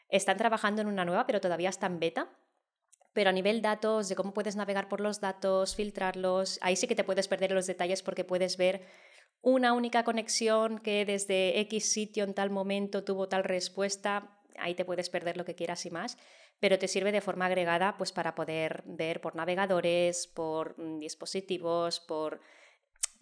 Están 0.09 0.37
trabajando 0.37 0.83
en 0.83 0.89
una 0.89 1.05
nueva, 1.05 1.27
pero 1.27 1.41
todavía 1.41 1.71
está 1.71 1.87
en 1.87 1.99
beta. 1.99 2.31
Pero 3.13 3.31
a 3.31 3.33
nivel 3.33 3.63
datos, 3.63 4.09
de 4.09 4.17
cómo 4.17 4.33
puedes 4.33 4.57
navegar 4.57 4.89
por 4.89 5.01
los 5.01 5.21
datos, 5.21 5.77
filtrarlos, 5.77 6.59
ahí 6.63 6.77
sí 6.77 6.87
que 6.87 6.97
te 6.97 7.05
puedes 7.05 7.29
perder 7.29 7.53
los 7.53 7.67
detalles 7.67 8.03
porque 8.03 8.25
puedes 8.25 8.57
ver 8.57 8.83
una 9.41 9.73
única 9.73 10.03
conexión 10.05 10.79
que 10.79 11.05
desde 11.05 11.61
X 11.61 11.93
sitio 11.93 12.25
en 12.25 12.35
tal 12.35 12.51
momento 12.51 13.05
tuvo 13.05 13.29
tal 13.29 13.45
respuesta. 13.45 14.41
Ahí 14.57 14.75
te 14.75 14.85
puedes 14.85 15.11
perder 15.11 15.37
lo 15.37 15.45
que 15.45 15.55
quieras 15.55 15.85
y 15.87 15.91
más 15.91 16.17
pero 16.61 16.79
te 16.79 16.89
sirve 16.89 17.13
de 17.13 17.21
forma 17.21 17.47
agregada 17.47 17.97
pues, 17.99 18.13
para 18.13 18.35
poder 18.35 18.83
ver 18.87 19.21
por 19.21 19.37
navegadores, 19.37 20.27
por 20.27 20.79
mm, 20.79 20.99
dispositivos, 20.99 22.01
por... 22.01 22.41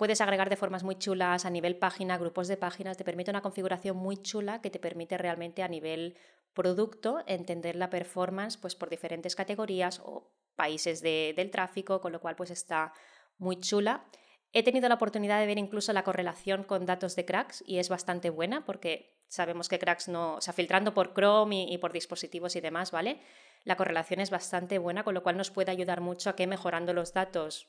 Puedes 0.02 0.20
agregar 0.20 0.50
de 0.50 0.56
formas 0.56 0.82
muy 0.82 0.96
chulas 0.96 1.44
a 1.44 1.50
nivel 1.50 1.76
página, 1.76 2.18
grupos 2.18 2.48
de 2.48 2.56
páginas, 2.56 2.96
te 2.96 3.04
permite 3.04 3.30
una 3.30 3.40
configuración 3.40 3.96
muy 3.96 4.16
chula 4.16 4.60
que 4.60 4.68
te 4.68 4.80
permite 4.80 5.16
realmente 5.16 5.62
a 5.62 5.68
nivel 5.68 6.16
producto 6.54 7.22
entender 7.28 7.76
la 7.76 7.88
performance 7.88 8.56
pues, 8.56 8.74
por 8.74 8.90
diferentes 8.90 9.36
categorías 9.36 10.00
o 10.04 10.28
países 10.56 11.02
del 11.02 11.52
tráfico, 11.52 12.00
con 12.00 12.10
lo 12.10 12.20
cual 12.20 12.34
pues 12.34 12.50
está 12.50 12.92
muy 13.38 13.60
chula. 13.60 14.04
He 14.52 14.64
tenido 14.64 14.88
la 14.88 14.96
oportunidad 14.96 15.38
de 15.38 15.46
ver 15.46 15.58
incluso 15.58 15.92
la 15.92 16.02
correlación 16.02 16.64
con 16.64 16.84
datos 16.84 17.14
de 17.14 17.24
cracks 17.24 17.62
y 17.64 17.78
es 17.78 17.88
bastante 17.88 18.28
buena 18.28 18.64
porque 18.64 19.22
sabemos 19.28 19.68
que 19.68 19.78
cracks 19.78 20.08
no, 20.08 20.34
o 20.34 20.40
sea, 20.40 20.52
filtrando 20.52 20.94
por 20.94 21.14
Chrome 21.14 21.66
y, 21.70 21.78
por 21.78 21.92
dispositivos 21.92 22.56
y 22.56 22.60
demás, 22.60 22.90
¿vale? 22.90 23.20
La 23.62 23.76
correlación 23.76 24.18
es 24.18 24.30
bastante 24.30 24.78
buena, 24.78 25.04
con 25.04 25.14
lo 25.14 25.22
cual 25.22 25.36
nos 25.36 25.52
puede 25.52 25.70
ayudar 25.70 26.00
mucho 26.00 26.28
a 26.28 26.34
que 26.34 26.48
mejorando 26.48 26.92
los 26.92 27.12
datos, 27.12 27.68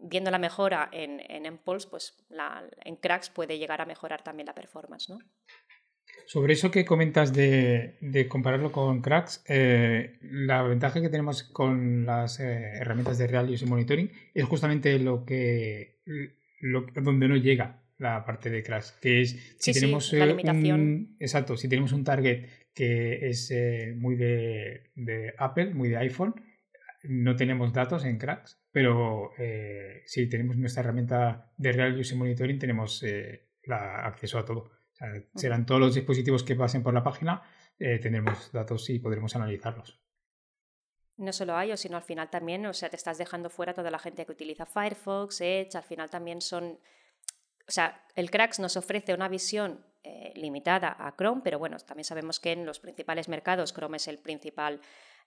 viendo 0.00 0.30
la 0.30 0.38
mejora 0.38 0.88
en, 0.92 1.20
en 1.30 1.46
Impulse, 1.46 1.88
pues 1.88 2.16
en 2.84 2.96
cracks 2.96 3.30
puede 3.30 3.58
llegar 3.58 3.80
a 3.80 3.86
mejorar 3.86 4.22
también 4.22 4.46
la 4.46 4.54
performance, 4.54 5.08
¿no? 5.08 5.18
Sobre 6.26 6.52
eso 6.52 6.70
que 6.70 6.84
comentas 6.84 7.32
de, 7.32 8.26
compararlo 8.28 8.70
con 8.70 9.02
cracks, 9.02 9.42
eh, 9.48 10.16
la 10.22 10.62
ventaja 10.62 11.00
que 11.00 11.08
tenemos 11.08 11.42
con 11.42 12.06
las 12.06 12.38
eh, 12.38 12.78
herramientas 12.80 13.18
de 13.18 13.26
Real 13.26 13.50
User 13.50 13.68
Monitoring 13.68 14.12
es 14.32 14.44
justamente 14.44 14.96
lo 15.00 15.24
que 15.24 15.98
donde 16.94 17.26
no 17.26 17.36
llega 17.36 17.82
la 17.98 18.24
parte 18.24 18.48
de 18.48 18.62
cracks, 18.62 18.92
que 19.02 19.22
es 19.22 19.56
si 19.58 19.72
tenemos 19.72 20.12
la 20.12 20.26
eh, 20.26 20.72
un, 20.72 21.16
exacto, 21.18 21.56
si 21.56 21.68
tenemos 21.68 21.90
un 21.90 22.04
target 22.04 22.46
que 22.74 23.28
es 23.28 23.52
muy 23.96 24.14
de, 24.14 24.92
de, 24.94 25.34
Apple, 25.36 25.74
muy 25.74 25.88
de 25.88 25.96
iPhone, 25.96 26.34
no 27.04 27.36
tenemos 27.36 27.72
datos 27.72 28.04
en 28.04 28.18
cracks, 28.18 28.60
pero 28.70 29.30
si 30.06 30.28
tenemos 30.28 30.56
nuestra 30.56 30.82
herramienta 30.82 31.52
de 31.56 31.72
Real 31.72 31.98
User 31.98 32.16
Monitoring 32.16 32.58
tenemos 32.58 33.04
la, 33.64 34.06
acceso 34.06 34.38
a 34.38 34.44
todo 34.44 34.70
serán 35.34 35.66
todos 35.66 35.80
los 35.80 35.94
dispositivos 35.94 36.44
que 36.44 36.54
pasen 36.54 36.82
por 36.82 36.94
la 36.94 37.02
página, 37.02 37.42
eh, 37.78 37.98
tendremos 37.98 38.52
datos 38.52 38.88
y 38.90 38.98
podremos 38.98 39.34
analizarlos. 39.36 40.00
No 41.16 41.32
solo 41.32 41.62
iOS, 41.62 41.80
sino 41.80 41.96
al 41.96 42.02
final 42.02 42.30
también, 42.30 42.64
o 42.66 42.72
sea, 42.72 42.88
te 42.88 42.96
estás 42.96 43.18
dejando 43.18 43.50
fuera 43.50 43.74
toda 43.74 43.90
la 43.90 43.98
gente 43.98 44.24
que 44.24 44.32
utiliza 44.32 44.66
Firefox, 44.66 45.40
Edge, 45.40 45.76
al 45.76 45.82
final 45.82 46.10
también 46.10 46.40
son... 46.40 46.78
O 47.68 47.72
sea, 47.72 48.04
el 48.16 48.30
Cracks 48.30 48.58
nos 48.58 48.76
ofrece 48.76 49.14
una 49.14 49.28
visión 49.28 49.84
eh, 50.02 50.32
limitada 50.34 50.96
a 50.98 51.14
Chrome, 51.14 51.42
pero 51.44 51.58
bueno, 51.58 51.76
también 51.78 52.04
sabemos 52.04 52.40
que 52.40 52.52
en 52.52 52.66
los 52.66 52.80
principales 52.80 53.28
mercados 53.28 53.72
Chrome 53.72 53.98
es 53.98 54.08
el 54.08 54.18
principal 54.18 54.80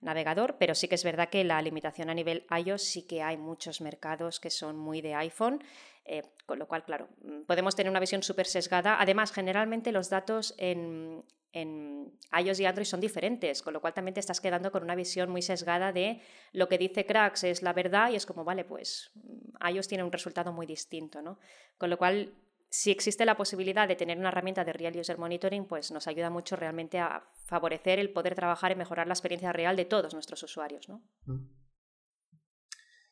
navegador, 0.04 0.58
pero 0.60 0.76
sí 0.76 0.88
que 0.88 0.96
es 0.96 1.04
verdad 1.04 1.30
que 1.30 1.44
la 1.44 1.62
limitación 1.62 2.10
a 2.10 2.14
nivel 2.14 2.46
iOS 2.56 2.84
sí 2.84 3.04
que 3.04 3.22
hay 3.22 3.38
muchos 3.38 3.82
mercados 3.82 4.40
que 4.40 4.50
son 4.50 4.78
muy 4.78 5.02
de 5.02 5.16
iPhone, 5.16 5.64
eh, 6.06 6.24
con 6.46 6.60
lo 6.60 6.68
cual, 6.68 6.84
claro, 6.84 7.08
mm, 7.24 7.44
podemos 7.44 7.76
tener 7.76 7.90
una 7.90 8.00
visión 8.00 8.24
súper 8.24 8.46
sesgada. 8.46 8.98
Además, 9.00 9.32
generalmente 9.32 9.92
los 9.92 10.10
datos 10.10 10.54
en, 10.58 11.24
en 11.54 12.12
iOS 12.38 12.60
y 12.60 12.66
Android 12.66 12.86
son 12.86 13.00
diferentes, 13.00 13.62
con 13.62 13.74
lo 13.74 13.80
cual 13.80 13.94
también 13.94 14.14
te 14.14 14.20
estás 14.20 14.42
quedando 14.42 14.72
con 14.72 14.84
una 14.84 14.96
visión 14.96 15.30
muy 15.30 15.42
sesgada 15.42 15.94
de 15.94 16.22
lo 16.52 16.68
que 16.68 16.78
dice 16.78 17.06
Cracks 17.06 17.44
es 17.44 17.62
la 17.62 17.74
verdad 17.74 18.12
y 18.12 18.16
es 18.16 18.26
como, 18.26 18.44
vale, 18.44 18.66
pues 18.66 19.12
mm, 19.16 19.68
iOS 19.70 19.88
tiene 19.88 20.04
un 20.04 20.12
resultado 20.12 20.52
muy 20.52 20.66
distinto, 20.66 21.22
¿no? 21.22 21.40
Con 21.78 21.90
lo 21.90 21.98
cual 21.98 22.34
si 22.76 22.90
existe 22.90 23.24
la 23.24 23.38
posibilidad 23.38 23.88
de 23.88 23.96
tener 23.96 24.18
una 24.18 24.30
herramienta 24.30 24.66
de 24.66 24.74
Real 24.74 24.98
User 24.98 25.20
Monitoring, 25.20 25.68
pues 25.68 25.92
nos 25.92 26.08
ayuda 26.08 26.32
mucho 26.32 26.56
realmente 26.56 26.98
a 26.98 27.24
favorecer 27.46 28.00
el 28.00 28.12
poder 28.12 28.34
trabajar 28.34 28.72
y 28.72 28.76
mejorar 28.76 29.06
la 29.06 29.14
experiencia 29.14 29.54
real 29.54 29.76
de 29.76 29.86
todos 29.86 30.16
nuestros 30.16 30.42
usuarios. 30.42 30.90
¿no? 30.90 31.04
Mm. 31.28 31.52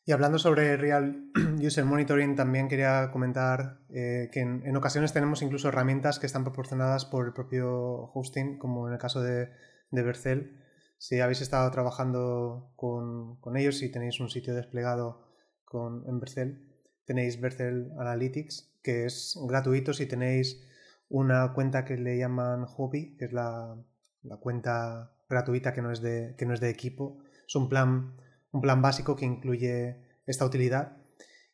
Y 0.04 0.10
hablando 0.10 0.40
sobre 0.40 0.76
Real 0.76 1.30
User 1.64 1.84
Monitoring, 1.84 2.34
también 2.34 2.66
quería 2.66 3.12
comentar 3.12 3.78
eh, 3.90 4.30
que 4.32 4.40
en, 4.40 4.76
ocasiones 4.76 5.12
tenemos 5.12 5.42
incluso 5.42 5.68
herramientas 5.68 6.18
que 6.18 6.26
están 6.26 6.42
proporcionadas 6.42 7.04
por 7.04 7.24
el 7.24 7.32
propio 7.32 8.10
hosting, 8.14 8.58
como 8.58 8.88
en 8.88 8.94
el 8.94 8.98
caso 8.98 9.22
de, 9.22 9.48
de 9.92 10.02
Bercel. 10.02 10.60
Si 10.98 11.20
habéis 11.20 11.40
estado 11.40 11.70
trabajando 11.70 12.72
con, 12.74 13.38
ellos 13.56 13.80
y 13.80 13.92
tenéis 13.92 14.18
un 14.18 14.28
sitio 14.28 14.56
desplegado 14.56 15.28
con, 15.64 16.04
en 16.08 16.18
Bercel, 16.18 16.71
tenéis 17.04 17.40
Bercel 17.40 17.92
Analytics, 17.98 18.72
que 18.82 19.06
es 19.06 19.38
gratuito 19.48 19.92
si 19.92 20.06
tenéis 20.06 20.62
una 21.08 21.52
cuenta 21.52 21.84
que 21.84 21.96
le 21.96 22.18
llaman 22.18 22.64
Hobby, 22.64 23.16
que 23.16 23.26
es 23.26 23.32
la, 23.32 23.76
la 24.22 24.36
cuenta 24.36 25.12
gratuita 25.28 25.72
que 25.72 25.82
no 25.82 25.90
es 25.92 26.00
de, 26.00 26.34
que 26.36 26.46
no 26.46 26.54
es 26.54 26.60
de 26.60 26.70
equipo. 26.70 27.18
Es 27.46 27.54
un 27.54 27.68
plan 27.68 28.14
un 28.52 28.60
plan 28.60 28.82
básico 28.82 29.16
que 29.16 29.24
incluye 29.24 29.96
esta 30.26 30.44
utilidad 30.44 30.98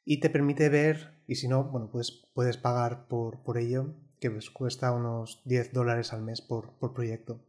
y 0.05 0.21
te 0.21 0.31
permite 0.31 0.69
ver, 0.69 1.23
y 1.27 1.37
si 1.37 1.49
no, 1.49 1.65
bueno, 1.65 1.91
pues 1.91 2.27
puedes 2.35 2.57
pagar 2.57 3.07
por, 3.09 3.43
por 3.43 3.59
ello, 3.59 3.95
que 4.21 4.31
pues 4.31 4.51
cuesta 4.51 4.93
unos 4.93 5.43
10 5.45 5.73
dólares 5.73 6.13
al 6.13 6.23
mes 6.23 6.41
por, 6.41 6.73
proyecto. 6.95 7.41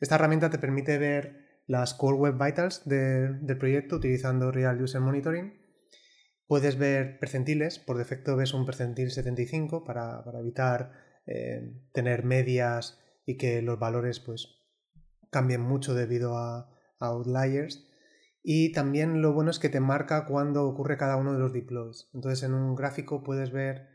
Esta 0.00 0.14
herramienta 0.14 0.50
te 0.50 0.58
permite 0.58 0.98
ver 0.98 1.62
las 1.66 1.94
Core 1.94 2.18
Web 2.18 2.38
Vitals 2.42 2.86
del 2.86 3.58
proyecto 3.58 3.96
utilizando 3.96 4.52
Real 4.52 4.80
User 4.80 5.00
Monitoring. 5.00 5.54
Puedes 6.46 6.78
ver 6.78 7.18
percentiles, 7.18 7.78
por 7.78 7.98
defecto 7.98 8.36
ves 8.36 8.54
un 8.54 8.66
percentil 8.66 9.10
75 9.10 9.84
para, 9.84 10.22
evitar 10.38 10.92
eh, 11.26 11.72
tener 11.92 12.24
medias 12.24 13.00
y 13.24 13.36
que 13.36 13.62
los 13.62 13.78
valores 13.78 14.20
pues 14.20 14.48
cambien 15.30 15.60
mucho 15.60 15.94
debido 15.94 16.36
a 16.36 16.70
outliers. 17.00 17.88
Y 18.48 18.70
también 18.70 19.22
lo 19.22 19.32
bueno 19.32 19.50
es 19.50 19.58
que 19.58 19.68
te 19.68 19.80
marca 19.80 20.24
cuando 20.26 20.68
ocurre 20.68 20.96
cada 20.96 21.16
uno 21.16 21.32
de 21.32 21.40
los 21.40 21.52
deploys. 21.52 22.08
Entonces 22.14 22.44
en 22.44 22.54
un 22.54 22.76
gráfico 22.76 23.24
puedes 23.24 23.50
ver 23.50 23.88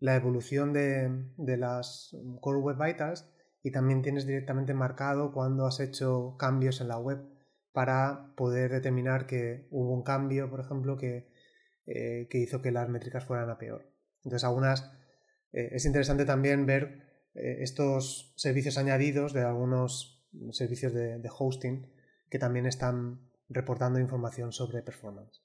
la 0.00 0.16
evolución 0.16 0.72
de, 0.72 1.56
las 1.58 2.16
Core 2.40 2.60
Web 2.60 2.78
Vitals 2.82 3.30
y 3.62 3.70
también 3.70 4.00
tienes 4.02 4.26
directamente 4.26 4.72
marcado 4.72 5.32
cuando 5.32 5.66
has 5.66 5.80
hecho 5.80 6.36
cambios 6.38 6.80
en 6.80 6.88
la 6.88 6.98
web 6.98 7.28
para 7.72 8.32
poder 8.36 8.70
determinar 8.70 9.26
que 9.26 9.68
hubo 9.70 9.92
un 9.92 10.02
cambio, 10.02 10.48
por 10.48 10.60
ejemplo, 10.60 10.96
que, 10.96 11.27
eh, 11.88 12.28
hizo 12.32 12.62
que 12.62 12.70
las 12.70 12.88
métricas 12.88 13.24
fueran 13.24 13.50
a 13.50 13.58
peor. 13.58 13.90
Entonces, 14.24 14.44
algunas 14.44 14.92
eh, 15.52 15.70
es 15.72 15.84
interesante 15.84 16.24
también 16.24 16.66
ver 16.66 17.30
eh, 17.34 17.58
estos 17.60 18.32
servicios 18.36 18.78
añadidos 18.78 19.32
de 19.32 19.42
algunos 19.42 20.26
servicios 20.52 20.92
de 20.92 21.30
hosting 21.36 21.90
que 22.28 22.38
también 22.38 22.66
están 22.66 23.30
reportando 23.48 23.98
información 23.98 24.52
sobre 24.52 24.82
performance. 24.82 25.42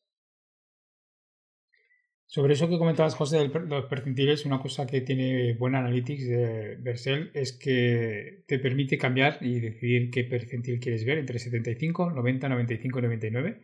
Sobre 2.34 2.54
eso 2.54 2.68
que 2.68 2.80
comentabas, 2.80 3.14
José, 3.14 3.38
de 3.38 3.48
los 3.48 3.86
percentiles, 3.86 4.44
una 4.46 4.60
cosa 4.60 4.88
que 4.88 5.02
tiene 5.02 5.54
buena 5.54 5.78
Analytics 5.78 6.28
de 6.28 6.78
Vercel 6.78 7.30
es 7.36 7.54
que 7.54 8.44
te 8.48 8.58
permite 8.58 8.98
cambiar 8.98 9.38
y 9.42 9.60
decidir 9.60 10.10
qué 10.10 10.24
percentil 10.24 10.80
quieres 10.80 11.06
ver 11.06 11.20
entre 11.20 11.38
75, 11.38 12.10
90, 12.10 12.50
95 12.50 12.98
y 12.98 13.02
99. 13.04 13.62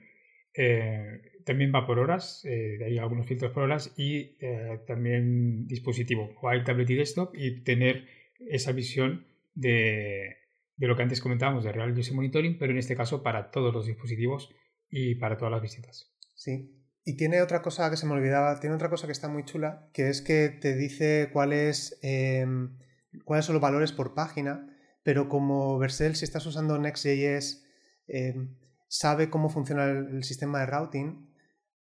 Eh, 0.54 1.22
también 1.46 1.72
va 1.74 1.86
por 1.86 2.00
horas, 2.00 2.44
eh, 2.46 2.80
hay 2.86 2.98
algunos 2.98 3.26
filtros 3.26 3.52
por 3.52 3.64
horas 3.64 3.94
y 3.98 4.38
eh, 4.40 4.82
también 4.88 5.68
dispositivo, 5.68 6.36
o 6.42 6.64
tablet 6.64 6.90
y 6.90 6.96
desktop 6.96 7.36
y 7.36 7.64
tener 7.64 8.06
esa 8.40 8.72
visión 8.72 9.26
de, 9.54 10.38
de 10.76 10.88
lo 10.88 10.96
que 10.96 11.04
antes 11.04 11.22
comentábamos 11.22 11.64
de 11.64 11.72
Real 11.72 11.98
User 11.98 12.14
Monitoring, 12.14 12.58
pero 12.58 12.72
en 12.72 12.78
este 12.78 12.96
caso 12.96 13.24
para 13.24 13.52
todos 13.52 13.74
los 13.74 13.86
dispositivos 13.86 14.50
y 14.90 15.16
para 15.16 15.38
todas 15.38 15.52
las 15.52 15.62
visitas. 15.62 16.12
Sí. 16.36 16.76
Y 17.06 17.16
tiene 17.16 17.42
otra 17.42 17.62
cosa 17.62 17.90
que 17.90 17.98
se 17.98 18.06
me 18.06 18.14
olvidaba, 18.14 18.60
tiene 18.60 18.76
otra 18.76 18.90
cosa 18.90 19.08
que 19.08 19.14
está 19.14 19.28
muy 19.28 19.44
chula, 19.44 19.90
que 19.94 20.10
es 20.10 20.22
que 20.22 20.50
te 20.50 20.76
dice 20.76 21.30
cuáles, 21.34 22.00
em, 22.02 22.78
cuáles 23.26 23.46
son 23.46 23.54
los 23.54 23.62
valores 23.62 23.92
por 23.92 24.14
página, 24.14 24.68
pero 25.04 25.28
como 25.28 25.78
Vercel, 25.80 26.16
si 26.16 26.26
estás 26.26 26.46
usando 26.46 26.78
Next.js, 26.78 27.66
em, 28.08 28.56
sabe 28.90 29.30
cómo 29.30 29.50
funciona 29.50 29.86
el, 29.86 30.24
sistema 30.26 30.60
de 30.60 30.66
routing, 30.66 31.30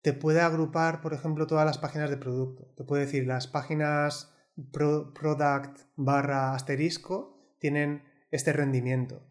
te 0.01 0.13
puede 0.13 0.41
agrupar, 0.41 1.01
por 1.01 1.13
ejemplo, 1.13 1.45
todas 1.45 1.65
las 1.65 1.77
páginas 1.77 2.09
de 2.09 2.17
producto. 2.17 2.73
Te 2.75 2.83
puede 2.83 3.05
decir, 3.05 3.27
las 3.27 3.45
páginas 3.47 4.33
product 4.71 5.79
barra 5.95 6.55
asterisco 6.55 7.55
tienen 7.59 8.03
este 8.31 8.51
rendimiento. 8.51 9.21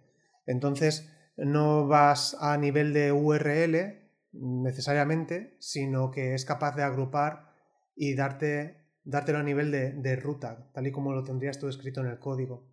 Entonces, 0.47 1.11
no 1.37 1.87
vas 1.89 2.37
a 2.41 2.57
nivel 2.57 2.93
de 2.93 3.13
URL 3.13 4.01
necesariamente, 4.33 5.57
sino 5.59 6.11
que 6.11 6.35
es 6.35 6.45
capaz 6.45 6.77
de 6.77 6.83
agrupar 6.83 7.53
y 7.95 8.15
darte, 8.15 8.87
dártelo 9.05 9.39
a 9.39 9.43
nivel 9.43 9.71
de, 9.71 10.17
ruta, 10.17 10.71
tal 10.73 10.87
y 10.87 10.93
como 10.93 11.13
lo 11.13 11.25
tendrías 11.25 11.59
tú 11.59 11.69
escrito 11.69 12.01
en 12.01 12.09
el 12.09 12.19
código. 12.19 12.71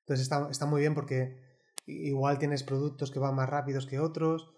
Entonces 0.00 0.30
está, 0.50 0.66
muy 0.66 0.80
bien 0.80 0.94
porque 0.94 1.47
igual 1.88 2.38
tienes 2.38 2.62
productos 2.62 3.10
que 3.10 3.18
van 3.18 3.34
más 3.34 3.48
rápidos 3.48 3.86
que 3.86 3.98
otros 3.98 4.52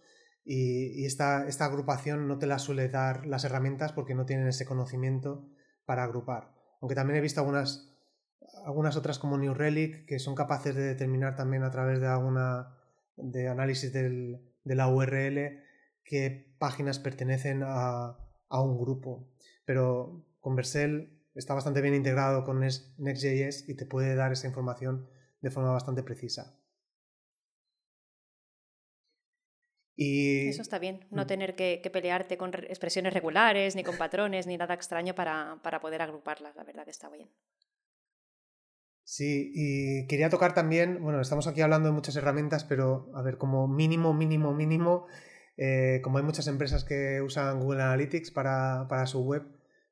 y, 0.44 1.04
esta, 1.04 1.46
esta, 1.46 1.66
agrupación 1.66 2.26
no 2.26 2.38
te 2.38 2.46
la 2.46 2.58
suele 2.58 2.88
dar 2.88 3.26
las 3.26 3.44
herramientas 3.44 3.92
porque 3.92 4.14
no 4.14 4.26
tienen 4.26 4.48
ese 4.48 4.64
conocimiento 4.64 5.48
para 5.84 6.02
agrupar. 6.02 6.52
Aunque 6.80 6.94
también 6.94 7.18
he 7.18 7.22
visto 7.22 7.40
algunas 7.40 7.90
algunas 8.64 8.96
otras 8.96 9.18
como 9.18 9.38
New 9.38 9.54
Relic 9.54 10.06
que 10.06 10.18
son 10.18 10.34
capaces 10.34 10.74
de 10.74 10.82
determinar 10.82 11.36
también 11.36 11.62
a 11.62 11.70
través 11.70 12.00
de 12.00 12.06
alguna 12.06 12.76
de 13.16 13.48
análisis 13.48 13.92
de 13.92 14.40
la 14.64 14.88
URL 14.88 15.60
qué 16.04 16.54
páginas 16.58 16.98
pertenecen 16.98 17.62
a, 17.64 18.16
un 18.50 18.78
grupo. 18.78 19.28
Pero 19.64 20.26
con 20.40 20.56
Vercel 20.56 21.22
está 21.34 21.54
bastante 21.54 21.80
bien 21.80 21.94
integrado 21.94 22.44
con 22.44 22.60
Next.js 22.60 23.68
y 23.68 23.74
te 23.74 23.86
puede 23.86 24.14
dar 24.16 24.32
esa 24.32 24.48
información 24.48 25.08
de 25.40 25.50
forma 25.50 25.70
bastante 25.70 26.02
precisa. 26.02 26.59
Y... 30.02 30.48
Eso 30.48 30.62
está 30.62 30.78
bien, 30.78 31.04
no 31.10 31.24
mm. 31.24 31.26
tener 31.26 31.54
que, 31.54 31.90
pelearte 31.92 32.38
con 32.38 32.54
expresiones 32.54 33.12
regulares, 33.12 33.76
ni 33.76 33.84
con 33.84 33.98
patrones, 33.98 34.46
ni 34.46 34.56
nada 34.56 34.72
extraño 34.72 35.14
para, 35.14 35.60
para 35.62 35.78
poder 35.78 36.00
agruparlas, 36.00 36.56
la 36.56 36.64
verdad 36.64 36.86
que 36.86 36.90
está 36.90 37.10
bien. 37.10 37.28
Sí, 39.04 39.52
y 39.54 40.06
quería 40.06 40.30
tocar 40.30 40.54
también, 40.54 41.02
bueno, 41.02 41.20
estamos 41.20 41.46
aquí 41.46 41.60
hablando 41.60 41.90
de 41.90 41.94
muchas 41.94 42.16
herramientas, 42.16 42.64
pero 42.64 43.10
a 43.14 43.20
ver, 43.20 43.36
como 43.36 43.68
mínimo, 43.68 44.14
mínimo, 44.14 44.54
mínimo, 44.54 45.06
eh, 45.58 46.00
como 46.02 46.16
hay 46.16 46.24
muchas 46.24 46.46
empresas 46.46 46.82
que 46.82 47.20
usan 47.20 47.60
Google 47.60 47.82
Analytics 47.82 48.30
para, 48.30 49.06
su 49.06 49.22
web, 49.22 49.42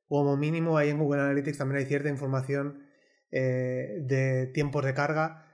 como 0.08 0.38
mínimo 0.38 0.78
ahí 0.78 0.88
en 0.88 0.98
Google 1.00 1.20
Analytics 1.20 1.58
también 1.58 1.80
hay 1.80 1.84
cierta 1.84 2.08
información 2.08 2.82
eh, 3.30 3.98
de 4.00 4.46
tiempos 4.46 4.86
de 4.86 4.94
carga. 4.94 5.44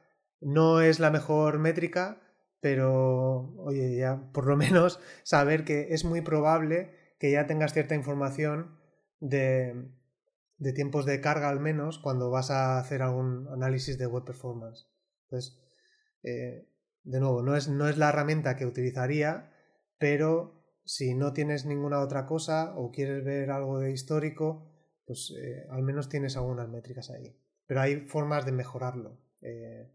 No 0.40 0.80
es 0.80 1.00
la 1.00 1.11
mejor 1.11 1.59
métrica, 1.59 2.24
pero 2.64 3.52
oye, 3.58 3.94
ya 3.94 4.32
por 4.32 4.46
lo 4.46 4.56
menos 4.64 4.98
saber 5.22 5.66
que 5.66 5.88
es 5.90 6.06
muy 6.06 6.22
probable 6.22 6.94
que 7.18 7.30
ya 7.30 7.46
tengas 7.46 7.74
cierta 7.74 7.94
información 7.94 8.80
de, 9.20 9.90
de 10.56 10.72
tiempos 10.72 11.04
de 11.04 11.20
carga 11.20 11.50
al 11.50 11.60
menos 11.60 11.98
cuando 11.98 12.30
vas 12.30 12.50
a 12.50 12.78
hacer 12.78 13.02
algún 13.02 13.48
análisis 13.48 13.98
de 13.98 14.06
web 14.06 14.24
performance. 14.24 14.88
Entonces, 15.24 15.60
eh, 16.22 16.66
de 17.02 17.20
nuevo, 17.20 17.42
no 17.42 17.54
es, 17.54 17.68
no 17.68 17.86
es 17.86 17.98
la 17.98 18.08
herramienta 18.08 18.56
que 18.56 18.64
utilizaría, 18.64 19.52
pero 19.98 20.64
si 20.86 21.14
no 21.14 21.34
tienes 21.34 21.66
ninguna 21.66 22.00
otra 22.00 22.24
cosa 22.24 22.74
o 22.78 22.90
quieres 22.90 23.22
ver 23.26 23.50
algo 23.50 23.78
de 23.78 23.92
histórico, 23.92 24.72
pues 25.04 25.34
eh, 25.38 25.66
al 25.68 25.82
menos 25.82 26.08
tienes 26.08 26.34
algunas 26.38 26.70
métricas 26.70 27.10
ahí. 27.10 27.38
Pero 27.66 27.82
hay 27.82 28.08
formas 28.08 28.46
de 28.46 28.52
mejorarlo. 28.52 29.20
Eh, 29.42 29.92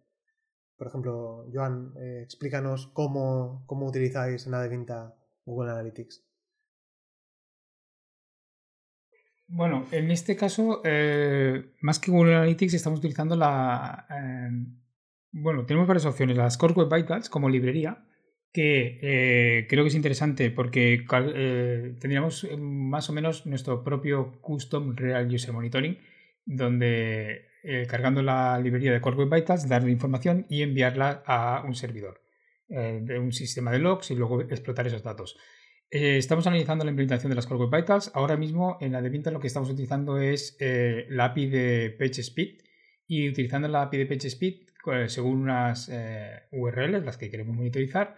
por 0.80 0.88
ejemplo, 0.88 1.46
Joan, 1.54 1.94
explícanos 2.24 2.88
cómo, 2.94 3.64
cómo 3.68 3.86
utilizáis 3.86 4.48
en 4.48 4.56
Adevinta 4.56 5.14
Google 5.46 5.72
Analytics. 5.72 6.24
Bueno, 9.52 9.88
en 9.92 10.12
este 10.12 10.36
caso, 10.36 10.82
eh, 10.86 11.72
más 11.82 12.00
que 12.00 12.12
Google 12.12 12.36
Analytics, 12.36 12.76
estamos 12.76 13.00
utilizando 13.00 13.36
la. 13.36 14.06
Em, 14.12 14.78
bueno, 15.32 15.66
tenemos 15.66 15.88
varias 15.88 16.06
opciones. 16.06 16.38
Las 16.38 16.58
Core 16.58 16.76
Web 16.76 16.94
Vitals 16.94 17.30
como 17.30 17.50
librería, 17.50 18.06
que 18.54 19.00
eh, 19.02 19.68
creo 19.68 19.84
que 19.84 19.88
es 19.88 19.96
interesante 19.96 20.52
porque 20.52 21.04
eh, 21.12 21.96
tendríamos 22.00 22.48
más 22.60 23.10
o 23.10 23.14
menos 23.14 23.48
nuestro 23.48 23.84
propio 23.84 24.40
custom 24.40 24.96
Real 24.96 25.34
User 25.34 25.52
Monitoring, 25.52 25.98
donde 26.46 27.49
cargando 27.88 28.22
la 28.22 28.60
librería 28.60 28.92
de 28.92 29.02
Core 29.02 29.18
Web 29.18 29.42
Vitals, 29.42 29.68
darle 29.68 29.92
información 29.92 30.46
y 30.50 30.62
enviarla 30.62 31.24
a 31.26 31.64
un 31.66 31.76
servidor 31.76 32.22
de 32.68 33.20
un 33.20 33.32
sistema 33.32 33.72
de 33.72 33.80
logs 33.80 34.12
y 34.12 34.16
luego 34.16 34.42
explotar 34.42 34.88
esos 34.88 35.04
datos. 35.04 35.38
Eh, 35.92 36.18
estamos 36.18 36.46
analizando 36.46 36.86
la 36.86 36.92
implementación 36.92 37.32
de 37.32 37.36
las 37.36 37.48
Core 37.48 37.62
Web 37.62 37.82
Vitals. 37.82 38.12
Ahora 38.14 38.38
mismo 38.38 38.78
en 38.80 38.92
la 38.92 39.02
de 39.02 39.32
lo 39.32 39.40
que 39.40 39.48
estamos 39.48 39.72
utilizando 39.72 40.20
es 40.20 40.56
eh, 40.60 41.08
la 41.10 41.26
API 41.26 41.48
de 41.48 41.96
PageSpeed 41.98 42.60
y 43.08 43.28
utilizando 43.28 43.68
la 43.68 43.82
API 43.84 43.98
de 43.98 44.06
PageSpeed 44.06 44.54
eh, 44.94 45.10
según 45.10 45.42
unas 45.42 45.90
URLs, 46.52 47.04
las 47.04 47.18
que 47.18 47.30
queremos 47.30 47.56
monitorizar, 47.56 48.16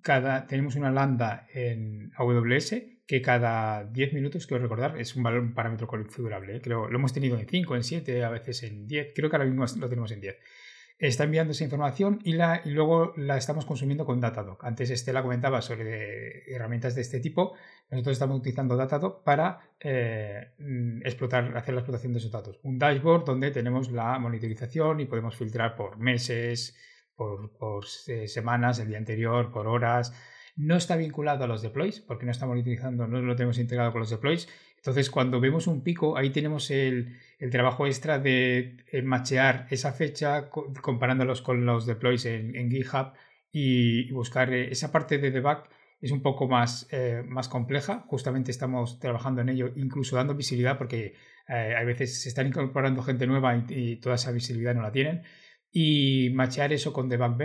cada, 0.00 0.46
tenemos 0.46 0.76
una 0.76 0.90
lambda 0.90 1.46
en 1.52 2.10
AWS 2.16 2.74
que 3.08 3.22
cada 3.22 3.86
10 3.86 4.12
minutos, 4.12 4.46
quiero 4.46 4.62
recordar, 4.62 5.00
es 5.00 5.16
un 5.16 5.24
valor, 5.24 5.40
un 5.40 5.54
parámetro 5.54 5.88
configurable. 5.88 6.56
¿eh? 6.56 6.60
Creo, 6.60 6.88
lo 6.88 6.98
hemos 6.98 7.12
tenido 7.12 7.38
en 7.38 7.48
5, 7.48 7.74
en 7.74 7.82
7, 7.82 8.22
a 8.22 8.28
veces 8.30 8.62
en 8.62 8.86
10. 8.86 9.08
Creo 9.14 9.30
que 9.30 9.36
ahora 9.36 9.48
mismo 9.48 9.64
lo 9.80 9.88
tenemos 9.88 10.12
en 10.12 10.20
10 10.20 10.38
está 10.98 11.24
enviando 11.24 11.52
esa 11.52 11.64
información 11.64 12.18
y, 12.24 12.32
la, 12.32 12.60
y 12.64 12.70
luego 12.70 13.12
la 13.16 13.36
estamos 13.36 13.64
consumiendo 13.64 14.04
con 14.04 14.20
Datadog. 14.20 14.58
Antes 14.64 14.90
Estela 14.90 15.22
comentaba 15.22 15.62
sobre 15.62 16.42
herramientas 16.52 16.94
de 16.96 17.02
este 17.02 17.20
tipo. 17.20 17.54
Nosotros 17.90 18.14
estamos 18.14 18.38
utilizando 18.38 18.76
Datadog 18.76 19.22
para 19.22 19.70
eh, 19.78 20.54
explotar, 21.04 21.56
hacer 21.56 21.74
la 21.74 21.80
explotación 21.80 22.12
de 22.12 22.18
esos 22.18 22.32
datos. 22.32 22.58
Un 22.64 22.78
dashboard 22.78 23.24
donde 23.24 23.52
tenemos 23.52 23.92
la 23.92 24.18
monitorización 24.18 24.98
y 24.98 25.04
podemos 25.06 25.36
filtrar 25.36 25.76
por 25.76 25.98
meses, 25.98 26.76
por, 27.14 27.56
por 27.56 27.84
eh, 28.08 28.26
semanas, 28.26 28.80
el 28.80 28.88
día 28.88 28.98
anterior, 28.98 29.52
por 29.52 29.68
horas. 29.68 30.12
No 30.58 30.76
está 30.76 30.96
vinculado 30.96 31.44
a 31.44 31.46
los 31.46 31.62
deploys 31.62 32.00
porque 32.00 32.26
no 32.26 32.32
estamos 32.32 32.54
monitorizando, 32.54 33.06
no 33.06 33.22
lo 33.22 33.34
tenemos 33.34 33.58
integrado 33.58 33.92
con 33.92 34.00
los 34.00 34.10
deploys 34.10 34.48
entonces, 34.78 35.10
cuando 35.10 35.40
vemos 35.40 35.66
un 35.66 35.82
pico, 35.82 36.16
ahí 36.16 36.30
tenemos 36.30 36.70
el, 36.70 37.18
trabajo 37.50 37.86
extra 37.86 38.18
de 38.18 38.76
eh, 38.92 39.02
machear 39.02 39.66
esa 39.70 39.92
fecha 39.92 40.48
comparándolos 40.50 41.42
con 41.42 41.66
los 41.66 41.84
deploys 41.84 42.24
en, 42.26 42.70
GitHub 42.70 43.12
y, 43.52 44.10
buscar 44.12 44.52
eh, 44.52 44.70
esa 44.70 44.92
parte 44.92 45.18
de 45.18 45.30
debug 45.30 45.64
es 46.00 46.12
un 46.12 46.22
poco 46.22 46.46
más, 46.46 46.86
eh, 46.92 47.22
más 47.26 47.48
compleja. 47.48 48.04
Justamente 48.06 48.52
estamos 48.52 49.00
trabajando 49.00 49.40
en 49.40 49.48
ello, 49.48 49.72
incluso 49.76 50.16
dando 50.16 50.34
visibilidad 50.34 50.78
porque 50.78 51.14
a 51.48 51.82
veces 51.82 52.22
se 52.22 52.28
están 52.28 52.46
incorporando 52.46 53.02
gente 53.02 53.26
nueva 53.26 53.64
y, 53.68 53.96
toda 53.96 54.16
esa 54.16 54.32
visibilidad 54.32 54.74
no 54.74 54.82
la 54.82 54.92
tienen. 54.92 55.22
Y 55.72 56.30
machear 56.34 56.72
eso 56.72 56.92
con 56.92 57.08
debug 57.08 57.36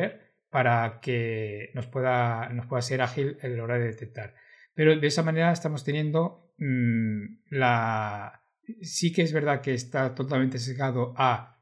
para 0.54 1.02
que 1.02 1.72
nos 1.74 1.88
pueda, 1.88 2.48
nos 2.50 2.68
pueda 2.68 2.82
ser 2.82 3.02
ágil 3.02 3.38
la 3.42 3.64
hora 3.64 3.78
de 3.78 3.88
detectar. 3.88 4.36
Pero 4.74 4.96
de 4.96 5.08
esa 5.08 5.24
manera 5.24 5.52
estamos 5.52 5.84
teniendo 5.84 6.44
Mm, 6.58 7.40
la... 7.50 8.42
Sí 8.82 9.12
que 9.12 9.24
es 9.24 9.34
verdad 9.34 9.62
que 9.62 9.74
está 9.74 10.16
totalmente 10.16 10.58
sesgado 10.58 11.14
a 11.18 11.62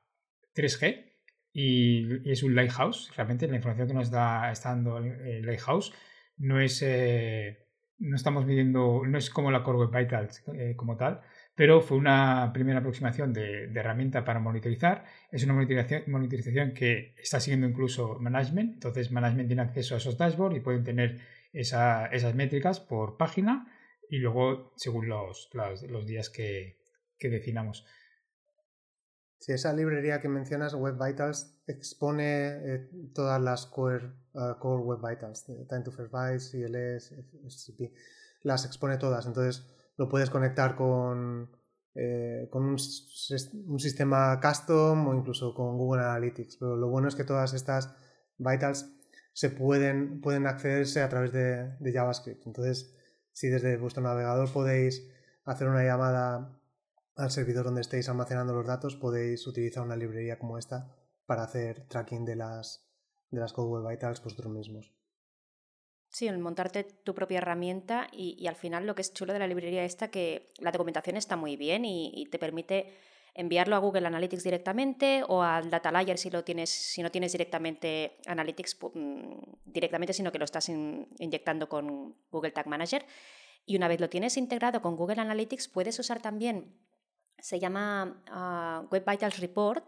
3G 0.55 1.13
y, 1.53 2.29
es 2.31 2.43
un 2.43 2.55
lighthouse. 2.55 3.11
Realmente 3.15 3.47
la 3.47 3.55
información 3.55 3.87
que 3.87 3.93
nos 3.93 4.11
da 4.11 4.51
está 4.51 4.69
dando 4.69 4.97
el 4.97 5.45
lighthouse 5.45 5.93
no 6.37 6.59
es... 6.59 6.81
Eh, 6.83 7.67
no 7.99 8.15
estamos 8.15 8.45
midiendo, 8.45 9.03
no 9.05 9.17
es 9.17 9.29
como 9.29 9.51
la 9.51 9.63
Core 9.63 9.79
Web 9.79 9.91
Vitals 9.95 10.43
eh, 10.55 10.75
como 10.75 10.97
tal, 10.97 11.21
pero 11.61 11.79
fue 11.79 11.95
una 11.97 12.49
primera 12.51 12.79
aproximación 12.79 13.33
de, 13.33 13.65
herramienta 13.65 14.25
para 14.25 14.39
monitorizar. 14.39 15.05
Es 15.31 15.43
una 15.43 15.53
monitorización, 15.53 16.73
que 16.73 17.13
está 17.21 17.39
siguiendo 17.39 17.67
incluso 17.67 18.17
management, 18.17 18.73
entonces 18.73 19.11
management 19.11 19.45
tiene 19.45 19.61
acceso 19.61 19.93
a 19.93 19.99
esos 19.99 20.17
dashboards 20.17 20.57
y 20.57 20.61
pueden 20.61 20.83
tener 20.83 21.19
esas 21.53 22.33
métricas 22.33 22.79
por 22.79 23.15
página 23.15 23.71
y 24.09 24.17
luego 24.17 24.73
según 24.75 25.07
los, 25.07 25.51
días 26.07 26.31
que, 26.31 26.79
definamos. 27.19 27.85
Si 29.37 29.51
esa 29.51 29.71
librería 29.71 30.19
que 30.19 30.29
mencionas, 30.29 30.73
Web 30.73 30.97
Vitals, 30.99 31.61
expone 31.67 32.47
eh, 32.55 32.89
todas 33.13 33.39
las 33.39 33.67
core, 33.67 34.09
core, 34.57 34.81
Web 34.81 35.07
Vitals, 35.07 35.45
Time 35.45 35.83
to 35.83 35.91
First 35.91 36.11
Byte, 36.11 36.39
CLS, 36.39 37.11
FCP, 37.45 37.93
las 38.41 38.65
expone 38.65 38.97
todas. 38.97 39.27
Entonces 39.27 39.71
lo 39.97 40.09
puedes 40.09 40.29
conectar 40.29 40.75
con, 40.75 41.51
eh, 41.93 42.47
con 42.49 42.63
un, 42.63 42.79
sistema 42.79 44.39
custom 44.41 45.07
o 45.07 45.13
incluso 45.13 45.53
con 45.53 45.77
Google 45.77 46.03
Analytics. 46.03 46.57
Pero 46.57 46.75
lo 46.75 46.89
bueno 46.89 47.07
es 47.07 47.15
que 47.15 47.23
todas 47.23 47.53
estas 47.53 47.93
Vitals 48.37 48.91
se 49.33 49.49
pueden, 49.49 50.21
pueden 50.21 50.47
accederse 50.47 51.01
a 51.01 51.09
través 51.09 51.31
de, 51.31 51.75
de 51.79 51.93
JavaScript. 51.93 52.45
Entonces, 52.47 52.95
si 53.31 53.47
desde 53.47 53.77
vuestro 53.77 54.03
navegador 54.03 54.51
podéis 54.51 55.07
hacer 55.45 55.67
una 55.67 55.83
llamada 55.83 56.57
al 57.15 57.31
servidor 57.31 57.65
donde 57.65 57.81
estéis 57.81 58.09
almacenando 58.09 58.53
los 58.53 58.65
datos, 58.65 58.95
podéis 58.95 59.45
utilizar 59.47 59.83
una 59.83 59.95
librería 59.95 60.39
como 60.39 60.57
esta 60.57 60.95
para 61.25 61.43
hacer 61.43 61.87
tracking 61.87 62.25
de 62.25 62.35
las, 62.35 62.85
de 63.29 63.39
las 63.39 63.53
Code 63.53 63.69
Web 63.69 63.89
Vitals 63.89 64.23
vosotros 64.23 64.51
mismos. 64.51 65.00
Sí, 66.11 66.27
el 66.27 66.39
montarte 66.39 66.83
tu 66.83 67.15
propia 67.15 67.37
herramienta 67.37 68.07
y, 68.11 68.45
al 68.47 68.55
final 68.55 68.85
lo 68.85 68.95
que 68.95 69.01
es 69.01 69.13
chulo 69.13 69.31
de 69.31 69.39
la 69.39 69.47
librería 69.47 69.85
esta 69.85 70.09
que 70.11 70.49
la 70.59 70.71
documentación 70.71 71.15
está 71.15 71.37
muy 71.37 71.55
bien 71.55 71.85
y, 71.85 72.27
te 72.29 72.37
permite 72.37 72.93
enviarlo 73.33 73.77
a 73.77 73.79
Google 73.79 74.05
Analytics 74.07 74.43
directamente 74.43 75.23
o 75.25 75.41
al 75.41 75.69
Data 75.69 75.89
Layer 75.89 76.17
si 76.17 76.29
lo 76.29 76.43
tienes, 76.43 76.69
si 76.69 77.01
no 77.01 77.11
tienes 77.11 77.31
directamente 77.31 78.17
Analytics 78.27 78.77
mm, 78.93 79.33
directamente, 79.63 80.11
sino 80.11 80.33
que 80.33 80.39
lo 80.39 80.43
estás 80.43 80.67
inyectando 80.67 81.69
con 81.69 82.13
Google 82.29 82.51
Tag 82.51 82.67
Manager. 82.67 83.05
Y 83.65 83.77
una 83.77 83.87
vez 83.87 84.01
lo 84.01 84.09
tienes 84.09 84.35
integrado 84.35 84.81
con 84.81 84.97
Google 84.97 85.21
Analytics, 85.21 85.69
puedes 85.69 85.97
usar 85.97 86.21
también, 86.21 86.75
se 87.37 87.57
llama 87.57 88.21
ah, 88.27 88.85
Web 88.91 89.05
Vitals 89.09 89.39
Report, 89.39 89.85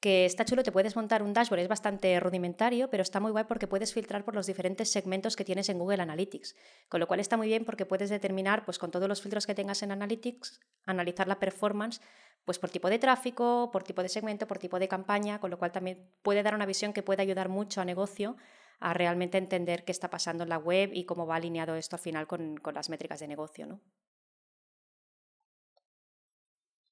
que 0.00 0.24
está 0.24 0.44
chulo, 0.44 0.62
te 0.62 0.72
puedes 0.72 0.94
montar 0.94 1.22
un 1.22 1.32
dashboard, 1.32 1.60
es 1.60 1.68
bastante 1.68 2.18
rudimentario, 2.20 2.88
pero 2.88 3.02
está 3.02 3.18
muy 3.18 3.32
guay 3.32 3.44
porque 3.44 3.66
puedes 3.66 3.92
filtrar 3.92 4.24
por 4.24 4.34
los 4.34 4.46
diferentes 4.46 4.90
segmentos 4.92 5.34
que 5.34 5.44
tienes 5.44 5.68
en 5.68 5.78
Google 5.78 6.02
Analytics, 6.02 6.54
con 6.88 7.00
lo 7.00 7.08
cual 7.08 7.20
está 7.20 7.36
muy 7.36 7.48
bien 7.48 7.64
porque 7.64 7.84
puedes 7.84 8.08
determinar, 8.10 8.64
pues 8.64 8.78
con 8.78 8.90
todos 8.90 9.08
los 9.08 9.20
filtros 9.20 9.46
que 9.46 9.54
tengas 9.54 9.82
en 9.82 9.90
Analytics, 9.90 10.60
analizar 10.86 11.26
la 11.26 11.38
performance 11.38 12.00
pues 12.44 12.58
por 12.58 12.70
tipo 12.70 12.88
de 12.88 12.98
tráfico, 12.98 13.70
por 13.70 13.82
tipo 13.82 14.02
de 14.02 14.08
segmento, 14.08 14.46
por 14.46 14.58
tipo 14.58 14.78
de 14.78 14.88
campaña, 14.88 15.38
con 15.38 15.50
lo 15.50 15.58
cual 15.58 15.70
también 15.70 16.10
puede 16.22 16.42
dar 16.42 16.54
una 16.54 16.64
visión 16.64 16.94
que 16.94 17.02
puede 17.02 17.20
ayudar 17.20 17.50
mucho 17.50 17.82
a 17.82 17.84
negocio 17.84 18.36
a 18.80 18.94
realmente 18.94 19.38
entender 19.38 19.84
qué 19.84 19.92
está 19.92 20.08
pasando 20.08 20.44
en 20.44 20.48
la 20.48 20.58
web 20.58 20.90
y 20.94 21.04
cómo 21.04 21.26
va 21.26 21.36
alineado 21.36 21.74
esto 21.74 21.96
al 21.96 22.00
final 22.00 22.26
con, 22.26 22.60
las 22.72 22.88
métricas 22.88 23.20
de 23.20 23.28
negocio. 23.28 23.66
¿no? 23.66 23.80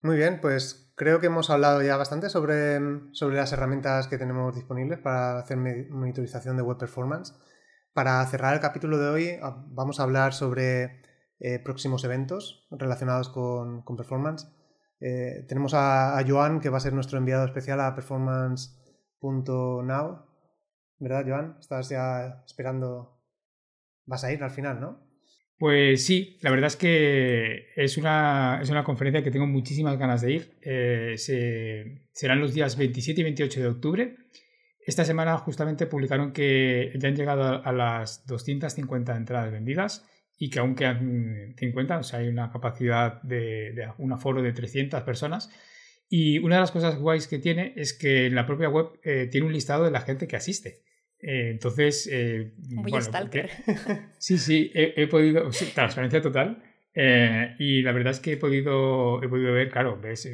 Muy 0.07 0.17
bien, 0.17 0.41
pues 0.41 0.93
creo 0.95 1.19
que 1.19 1.27
hemos 1.27 1.51
hablado 1.51 1.83
ya 1.83 1.97
bastante 1.97 2.29
sobre, 2.29 2.79
sobre 3.11 3.35
las 3.35 3.53
herramientas 3.53 4.07
que 4.07 4.19
tenemos 4.19 4.55
disponibles 4.55 5.01
para 5.01 5.41
hacer 5.41 5.57
monitorización 5.57 6.57
de 6.57 6.63
web 6.63 6.79
performance. 6.79 7.35
Para 7.93 8.25
cerrar 8.27 8.55
el 8.55 8.61
capítulo 8.61 8.99
de 8.99 9.09
hoy 9.09 9.31
ah, 9.43 9.65
vamos 9.67 9.99
a 9.99 10.05
hablar 10.05 10.33
sobre 10.33 11.03
eh, 11.41 11.59
próximos 11.59 12.05
eventos 12.05 12.69
relacionados 12.71 13.31
con, 13.31 13.83
con 13.83 13.97
performance. 13.97 14.47
Eh, 15.01 15.45
tenemos 15.49 15.75
a, 15.75 16.23
Joan, 16.25 16.61
que 16.61 16.71
va 16.71 16.77
a 16.77 16.81
ser 16.81 16.93
nuestro 16.93 17.19
enviado 17.19 17.45
especial 17.45 17.81
a 17.81 17.97
performance.now. 17.97 20.25
¿Verdad, 21.01 21.25
Joan? 21.27 21.57
Estás 21.59 21.89
ya 21.89 22.45
esperando. 22.47 23.21
Vas 24.05 24.23
a 24.23 24.31
ir 24.31 24.45
al 24.45 24.53
final, 24.53 24.81
¿no? 24.81 25.05
Pues 25.59 26.05
sí, 26.05 26.39
la 26.43 26.51
verdad 26.51 26.67
es 26.67 26.77
que 26.77 27.69
es 27.77 27.97
una, 27.97 28.61
es 28.63 28.69
una 28.69 28.85
conferencia 28.85 29.23
que 29.23 29.31
tengo 29.31 29.47
muchísimas 29.47 29.99
ganas 29.99 30.21
de 30.21 30.33
ir. 30.33 30.59
Eh, 30.61 31.15
serán 32.13 32.41
los 32.41 32.53
días 32.53 32.77
27 32.77 33.21
y 33.21 33.25
28 33.25 33.61
de 33.61 33.67
octubre. 33.67 34.17
Esta 34.87 35.05
semana 35.05 35.37
justamente 35.39 35.87
publicaron 35.87 36.33
que 36.33 36.93
ya 36.97 37.09
han 37.09 37.17
llegado 37.17 37.65
a 37.65 37.73
las 37.73 38.27
250 38.27 39.17
entradas 39.17 39.51
vendidas 39.51 40.07
y 40.39 40.51
que 40.51 40.59
aún 40.59 40.75
quedan 40.75 41.55
50, 41.59 41.99
o 41.99 42.03
sea, 42.03 42.19
hay 42.19 42.29
una 42.29 42.53
capacidad 42.53 43.23
de, 43.23 43.91
un 43.99 44.13
aforo 44.13 44.43
de 44.43 44.53
300 44.53 45.03
personas. 45.03 45.51
Y 46.09 46.39
una 46.39 46.57
de 46.57 46.61
las 46.61 46.71
cosas 46.71 46.99
guays 46.99 47.27
que 47.27 47.39
tiene 47.39 47.73
es 47.77 47.95
que 47.95 48.27
en 48.27 48.35
la 48.35 48.47
propia 48.47 48.69
web 48.69 49.01
eh, 49.03 49.29
tiene 49.31 49.47
un 49.47 49.53
listado 49.53 49.85
de 49.85 49.91
la 49.91 50.03
gente 50.03 50.29
que 50.29 50.37
asiste. 50.37 50.83
Eh, 51.27 51.51
entonces, 51.51 52.09
eh, 52.11 52.53
Muy 52.69 52.91
bueno, 52.91 53.05
stalker. 53.05 53.51
sí, 54.19 54.39
sí, 54.39 54.71
he, 54.75 55.07
podido, 55.09 55.51
transparencia 55.75 56.23
total. 56.23 56.63
y 57.59 57.83
la 57.83 57.93
verdad 57.93 58.13
es 58.13 58.21
que 58.21 58.33
he 58.33 58.37
podido, 58.37 59.23
he 59.23 59.29
podido 59.29 59.53
ver, 59.53 59.71
claro, 59.71 60.01
ves 60.01 60.29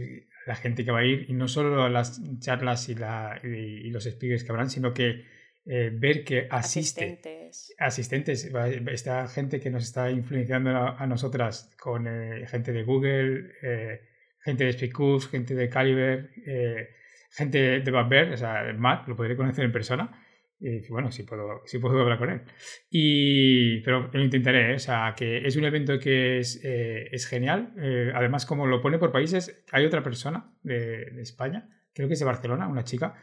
la 0.47 0.55
gente 0.55 0.85
que 0.85 0.91
va 0.91 1.01
a 1.01 1.05
ir 1.05 1.27
y 1.29 1.33
no 1.33 1.49
solo 1.49 1.89
las 1.89 2.21
charlas 2.41 2.89
y, 2.89 2.95
la, 2.95 3.41
y 3.43 3.91
los 3.91 4.05
speakers 4.05 4.45
que 4.45 4.53
habrán, 4.53 4.71
sino 4.71 4.93
que 4.93 5.25
eh, 5.65 5.91
ver 5.93 6.25
que 6.25 6.49
asiste, 6.51 7.21
asistentes. 7.79 8.51
esta 8.89 9.29
gente 9.29 9.61
que 9.61 9.71
nos 9.71 9.85
está 9.85 10.11
influenciando 10.11 10.71
a, 10.77 11.07
nosotras 11.07 11.73
con 11.79 12.09
eh, 12.09 12.45
gente 12.49 12.73
de 12.73 12.83
Google, 12.83 13.53
eh, 13.63 14.01
gente 14.41 14.65
de 14.65 14.73
Speakoof, 14.73 15.31
gente 15.31 15.55
de 15.55 15.69
Caliber, 15.69 16.31
gente 17.31 17.81
de 17.81 17.91
Babber, 17.93 18.33
o 18.33 18.37
sea, 18.37 18.75
Matt, 18.77 19.07
lo 19.07 19.15
podré 19.15 19.37
conocer 19.37 19.65
en 19.65 19.73
persona. 19.73 20.11
Y 20.63 20.89
bueno, 20.89 21.11
si 21.11 21.25
puedo, 21.25 21.63
si 21.67 21.79
puedo 21.79 22.01
hablar 22.01 22.19
con 22.19 22.31
él. 22.31 22.43
Y, 22.89 23.81
pero 23.81 24.11
lo 24.13 24.23
intentaré, 24.23 24.75
o 24.75 24.79
sea, 24.79 25.15
que 25.17 25.47
es 25.47 25.57
un 25.57 25.65
evento 25.65 25.99
que 25.99 26.39
es, 26.39 26.61
es 26.63 27.27
genial. 27.27 27.73
además, 28.15 28.47
como 28.47 28.67
lo 28.67 28.81
pone 28.81 28.99
por 28.99 29.11
países, 29.11 29.65
hay 29.73 29.85
otra 29.85 30.03
persona 30.03 30.53
de, 30.63 31.07
de 31.11 31.23
España, 31.23 31.69
creo 31.93 32.07
que 32.07 32.15
es 32.15 32.21
de 32.21 32.27
Barcelona, 32.27 32.69
una 32.69 32.85
chica, 32.85 33.15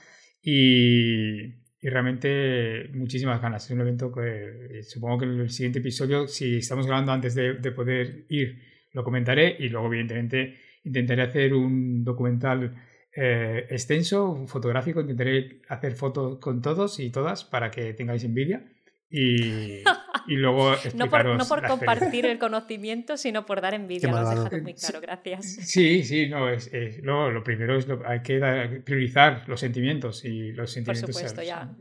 y, 0.41 1.45
y 1.81 1.89
realmente 1.89 2.89
muchísimas 2.93 3.41
ganas. 3.41 3.65
Es 3.65 3.71
un 3.71 3.81
evento 3.81 4.11
que 4.11 4.79
eh, 4.79 4.83
supongo 4.83 5.19
que 5.19 5.25
en 5.25 5.39
el 5.39 5.49
siguiente 5.49 5.79
episodio, 5.79 6.27
si 6.27 6.57
estamos 6.57 6.85
grabando 6.85 7.11
antes 7.11 7.35
de, 7.35 7.53
poder 7.71 8.25
ir, 8.29 8.61
lo 8.93 9.03
comentaré 9.03 9.55
y 9.59 9.69
luego 9.69 9.87
evidentemente 9.87 10.57
intentaré 10.83 11.21
hacer 11.21 11.53
un 11.53 12.03
documental 12.03 12.75
eh, 13.15 13.65
extenso, 13.69 14.45
fotográfico, 14.47 15.01
intentaré 15.01 15.61
hacer 15.67 15.93
fotos 15.95 16.39
con 16.39 16.61
todos 16.61 16.99
y 16.99 17.09
todas 17.09 17.43
para 17.43 17.71
que 17.71 17.93
tengáis 17.93 18.23
envidia. 18.23 18.63
Y, 19.11 19.79
y 20.27 20.35
luego 20.35 20.73
no 20.95 21.09
por, 21.09 21.25
no 21.25 21.45
por 21.45 21.65
compartir 21.65 22.27
el 22.27 22.37
conocimiento, 22.37 23.17
sino 23.17 23.45
por 23.45 23.61
dar 23.61 23.73
envidia, 23.73 24.11
lo 24.11 24.17
has 24.17 24.29
dejado 24.29 24.61
muy 24.61 24.75
claro, 24.75 25.01
gracias. 25.01 25.45
Sí, 25.45 26.03
sí, 26.03 26.29
no, 26.29 26.49
es, 26.49 26.71
lo, 27.01 27.43
primero 27.43 27.75
es 27.75 27.87
lo, 27.87 28.07
hay 28.07 28.21
que 28.21 28.81
priorizar 28.85 29.47
los 29.47 29.59
sentimientos 29.59 30.23
y 30.25 30.51
los 30.51 30.71
sentimientos. 30.71 31.09
Por 31.09 31.15
supuesto, 31.15 31.41
ya. 31.41 31.75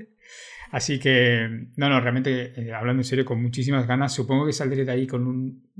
Así 0.70 0.99
que, 0.99 1.49
no, 1.76 1.89
no, 1.89 2.01
realmente, 2.01 2.53
eh, 2.57 2.72
hablando 2.72 3.01
en 3.01 3.05
serio, 3.05 3.24
con 3.24 3.43
muchísimas 3.43 3.87
ganas, 3.87 4.14
supongo 4.14 4.47
que 4.47 4.53
saldré 4.53 4.85
de 4.85 4.93
ahí 4.93 5.07
con 5.07 5.26
un, 5.26 5.70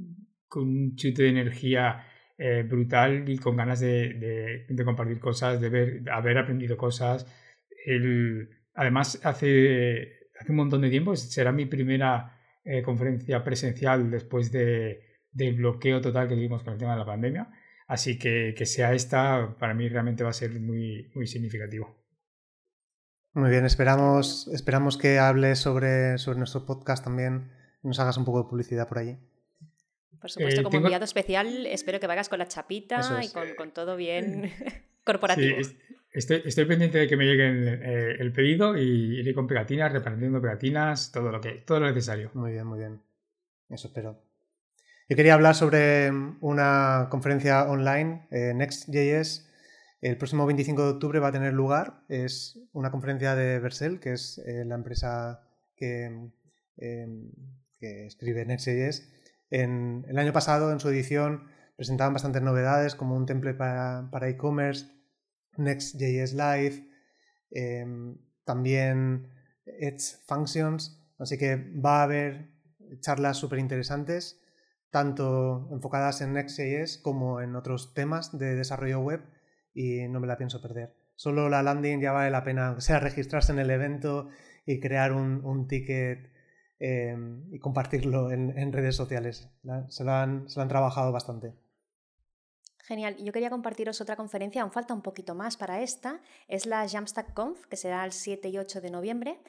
con 0.47 0.69
un 0.69 0.97
chute 0.97 1.25
de 1.25 1.29
energía 1.31 2.05
eh, 2.39 2.63
brutal 2.63 3.29
y 3.29 3.37
con 3.39 3.57
ganas 3.57 3.81
de, 3.81 4.65
de, 4.69 4.85
compartir 4.85 5.19
cosas, 5.19 5.61
de 5.61 5.69
ver, 5.69 6.03
haber 6.11 6.39
aprendido 6.39 6.77
cosas. 6.77 7.27
Además, 8.75 9.21
hace, 9.25 10.29
hace 10.39 10.53
un 10.53 10.57
montón 10.57 10.83
de 10.83 10.91
tiempo, 10.91 11.17
será 11.17 11.51
mi 11.51 11.67
primera 11.67 12.39
eh, 12.65 12.83
conferencia 12.83 13.43
presencial 13.43 14.11
después 14.11 14.53
de, 14.53 15.03
del 15.33 15.57
bloqueo 15.57 16.01
total 16.01 16.29
que 16.29 16.35
tuvimos 16.35 16.63
con 16.63 16.75
el 16.75 16.79
tema 16.79 16.93
de 16.93 16.99
la 16.99 17.07
pandemia. 17.07 17.51
Así 17.89 18.19
que 18.19 18.55
que 18.57 18.67
sea 18.67 18.93
esta, 18.93 19.57
para 19.59 19.75
mí 19.75 19.89
realmente 19.89 20.23
va 20.23 20.31
a 20.31 20.35
ser 20.35 20.61
muy, 20.61 21.11
muy 21.15 21.27
significativo. 21.27 21.97
Muy 23.33 23.51
bien, 23.51 23.65
esperamos, 23.65 24.49
esperamos 24.53 24.97
que 24.97 25.19
hables 25.19 25.59
sobre, 25.59 26.19
sobre 26.19 26.39
nuestro 26.39 26.67
podcast 26.67 27.03
también, 27.03 27.51
nos 27.83 27.99
hagas 28.01 28.17
un 28.17 28.25
poco 28.25 28.43
de 28.43 28.49
publicidad 28.51 28.89
por 28.89 28.99
allí. 28.99 29.19
Por 30.21 30.31
supuesto, 30.31 30.61
eh, 30.61 30.65
como 30.65 30.79
enviado 30.79 31.05
especial, 31.05 31.67
espero 31.67 32.01
que 32.01 32.07
vayas 32.07 32.29
con 32.29 32.39
la 32.39 32.49
chapita 32.49 33.21
y 33.23 33.29
con, 33.55 33.71
todo 33.71 33.97
bien 33.97 34.51
corporativo. 35.05 35.59
estoy, 36.13 36.43
estoy, 36.45 36.65
pendiente 36.65 36.99
de 36.99 37.07
que 37.07 37.17
me 37.17 37.25
llegue 37.25 37.47
eh, 37.47 38.17
el, 38.19 38.33
pedido 38.33 38.77
y 38.77 39.21
iré 39.21 39.35
con 39.35 39.47
pegatinas, 39.47 39.93
repartiendo 39.93 40.41
pegatinas, 40.41 41.13
todo 41.13 41.31
lo, 41.31 41.41
que, 41.41 41.63
todo 41.65 41.81
lo 41.81 41.87
necesario. 41.87 42.31
Muy 42.35 42.53
bien, 42.53 42.67
muy 42.67 42.79
bien. 42.79 43.01
Eso 43.69 43.89
espero. 43.89 44.21
Yo 45.09 45.17
quería 45.17 45.35
hablar 45.35 45.55
sobre 45.55 46.11
una 46.41 47.07
conferencia 47.11 47.65
online, 47.65 48.27
eh, 48.31 48.53
Next.js. 48.55 49.47
El 50.01 50.17
próximo 50.17 50.47
25 50.47 50.83
de 50.83 50.91
octubre 50.91 51.19
va 51.19 51.29
a 51.29 51.33
tener 51.33 51.53
lugar. 51.55 52.03
Es 52.09 52.59
una 52.73 52.91
conferencia 52.91 53.35
de 53.35 53.59
Vercel, 53.59 54.01
que 54.01 54.13
es 54.13 54.41
la 54.45 54.75
empresa 54.77 55.43
que, 55.77 56.31
que 56.77 58.07
escribe 58.07 58.45
Next.js 58.45 59.18
en, 59.51 60.05
el 60.09 60.19
año 60.19 60.33
pasado, 60.33 60.73
en 60.73 60.81
su 60.81 60.89
edición, 60.89 61.49
presentaban 61.77 62.13
bastantes 62.13 62.43
novedades 62.43 62.95
como 62.95 63.17
un 63.17 63.27
template 63.27 63.57
para, 63.57 64.29
e-commerce, 64.29 64.87
Next.js 65.57 66.35
Live, 66.35 66.89
em, 67.51 68.19
también 68.45 69.29
Edge 69.65 70.17
Functions, 70.27 71.01
así 71.19 71.39
que 71.39 71.57
va 71.57 72.01
a 72.01 72.03
haber 72.05 72.51
charlas 73.01 73.37
súper 73.37 73.59
interesantes, 73.59 74.41
tanto 74.91 75.69
enfocadas 75.71 76.21
en 76.21 76.33
Next.js 76.33 76.99
como 76.99 77.41
en 77.41 77.57
otros 77.57 77.95
temas 77.95 78.37
de 78.39 78.55
desarrollo 78.55 79.01
web 79.01 79.23
y 79.75 80.09
no 80.09 80.21
me 80.21 80.27
la 80.27 80.39
pienso 80.39 80.63
perder. 80.63 80.95
Solo 81.15 81.49
la 81.49 81.63
landing 81.63 82.01
ya 82.01 82.13
vale 82.13 82.31
la 82.31 82.45
pena, 82.45 82.81
sea, 82.81 83.01
registrarse 83.01 83.53
en 83.53 83.59
el 83.59 83.71
evento 83.71 84.29
y 84.65 84.81
crear 84.81 85.13
un, 85.13 85.45
un 85.45 85.69
ticket 85.69 86.31
Em, 86.81 87.53
y 87.53 87.59
compartirlo 87.59 88.31
en, 88.31 88.73
redes 88.73 88.95
sociales. 88.95 89.51
Se 89.89 90.05
lo, 90.05 90.13
han, 90.13 90.49
se 90.49 90.59
lo 90.59 90.63
han 90.63 90.69
trabajado 90.69 91.11
bastante. 91.11 91.53
Genial. 92.79 93.17
Yo 93.17 93.33
quería 93.33 93.51
compartiros 93.51 94.01
otra 94.01 94.15
conferencia, 94.15 94.63
aún 94.63 94.71
falta 94.71 94.95
un 94.95 95.03
poquito 95.03 95.35
más 95.35 95.57
para 95.57 95.83
esta. 95.83 96.21
Es 96.47 96.67
la 96.67 96.89
Jamstack 96.89 97.35
Conf, 97.35 97.67
que 97.67 97.77
será 97.77 98.05
el 98.05 98.13
7 98.13 98.49
y 98.49 98.59
8 98.59 98.81
de 98.81 98.91
noviembre. 98.91 99.41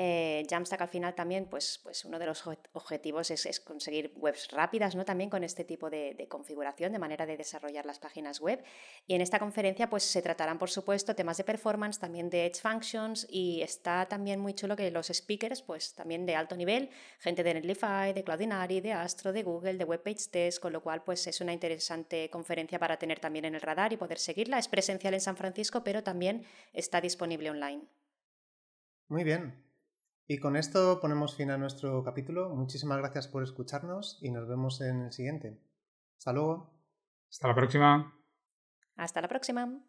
Eh, 0.00 0.46
Jamstack 0.48 0.80
al 0.80 0.88
final 0.88 1.12
también, 1.16 1.46
pues, 1.46 1.80
pues 1.82 2.04
uno 2.04 2.20
de 2.20 2.26
los 2.26 2.46
objetivos 2.72 3.32
es, 3.32 3.58
conseguir 3.58 4.12
webs 4.14 4.48
rápidas, 4.52 4.94
¿no? 4.94 5.04
También 5.04 5.28
con 5.28 5.42
este 5.42 5.64
tipo 5.64 5.90
de, 5.90 6.24
configuración, 6.28 6.92
de 6.92 7.00
manera 7.00 7.26
de 7.26 7.36
desarrollar 7.36 7.84
las 7.84 7.98
páginas 7.98 8.40
web. 8.40 8.62
Y 9.08 9.16
en 9.16 9.22
esta 9.22 9.40
conferencia, 9.40 9.90
pues 9.90 10.04
se 10.04 10.22
tratarán, 10.22 10.56
por 10.56 10.70
supuesto, 10.70 11.16
temas 11.16 11.36
de 11.38 11.42
performance, 11.42 11.98
también 11.98 12.30
de 12.30 12.46
Edge 12.46 12.60
Functions 12.60 13.26
y 13.28 13.60
está 13.62 14.06
también 14.06 14.38
muy 14.38 14.54
chulo 14.54 14.76
que 14.76 14.88
los 14.92 15.08
speakers, 15.08 15.62
pues 15.62 15.94
también 15.94 16.26
de 16.26 16.36
alto 16.36 16.54
nivel, 16.54 16.90
gente 17.18 17.42
de 17.42 17.54
Netlify, 17.54 18.12
de 18.12 18.22
Cloudinary, 18.22 18.80
de 18.80 18.92
Astro, 18.92 19.32
de 19.32 19.42
Google, 19.42 19.78
de 19.78 19.84
WebPage 19.84 20.28
Test, 20.30 20.60
con 20.60 20.72
lo 20.72 20.80
cual, 20.80 21.02
pues 21.02 21.26
es 21.26 21.40
una 21.40 21.52
interesante 21.52 22.30
conferencia 22.30 22.78
para 22.78 23.00
tener 23.00 23.18
también 23.18 23.46
en 23.46 23.56
el 23.56 23.60
radar 23.60 23.92
y 23.92 23.96
poder 23.96 24.18
seguirla. 24.20 24.60
Es 24.60 24.68
presencial 24.68 25.14
en 25.14 25.20
San 25.20 25.36
Francisco, 25.36 25.82
pero 25.82 26.04
también 26.04 26.46
está 26.72 27.00
disponible 27.00 27.50
online. 27.50 27.82
Muy 29.08 29.24
bien, 29.24 29.67
y 30.28 30.38
con 30.38 30.56
esto 30.56 31.00
ponemos 31.00 31.34
fin 31.34 31.50
a 31.50 31.56
nuestro 31.56 32.04
capítulo. 32.04 32.50
Muchísimas 32.50 32.98
gracias 32.98 33.26
por 33.26 33.42
escucharnos 33.42 34.18
y 34.20 34.30
nos 34.30 34.46
vemos 34.46 34.82
en 34.82 35.06
el 35.06 35.12
siguiente. 35.12 35.58
Hasta 36.18 36.34
luego. 36.34 36.78
Hasta 37.30 37.48
la 37.48 37.54
próxima. 37.54 38.14
Hasta 38.96 39.22
la 39.22 39.28
próxima. 39.28 39.80